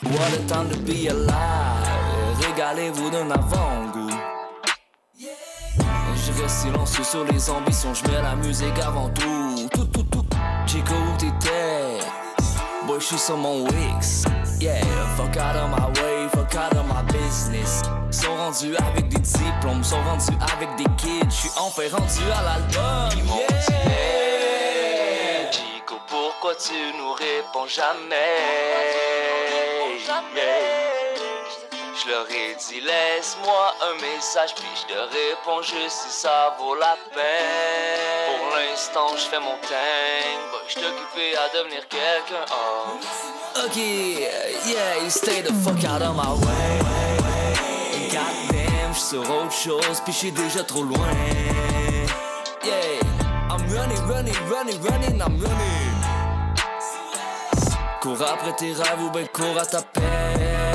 [0.04, 2.38] What a time to be alive.
[2.42, 4.10] Régalez-vous d'un avant-goût.
[5.20, 9.70] Je reste silencieux sur les ambitions, je mets la musique avant tout.
[9.74, 10.26] Tout, tout, tout.
[10.66, 12.04] Chico, où t'étais?
[12.86, 14.26] Boy, j'suis sur mon Wix.
[14.60, 14.82] Yeah,
[15.16, 17.82] fuck out of my way, fuck out of my business.
[18.12, 21.30] Sont rendus avec des diplômes, sont rendus avec des kids.
[21.30, 23.26] J'suis enfin rendu à l'album.
[23.26, 24.27] Yeah.
[26.56, 28.16] Tu nous réponds jamais?
[31.94, 36.76] Je leur ai dit laisse-moi un message puis je te réponds juste si ça vaut
[36.76, 38.40] la peine.
[38.40, 42.46] Pour l'instant je fais mon thing, boy je suis occupé à devenir quelqu'un.
[42.52, 43.66] Oh.
[43.66, 46.80] Ok, yeah, you stay the fuck out of my way.
[48.10, 51.12] Goddamn, j'suis sur autre chose puis j'suis déjà trop loin.
[52.64, 53.02] Yeah,
[53.52, 55.67] I'm running, running, running, running, I'm running
[58.08, 60.68] cours après tes rêves ou ben cours à ta peine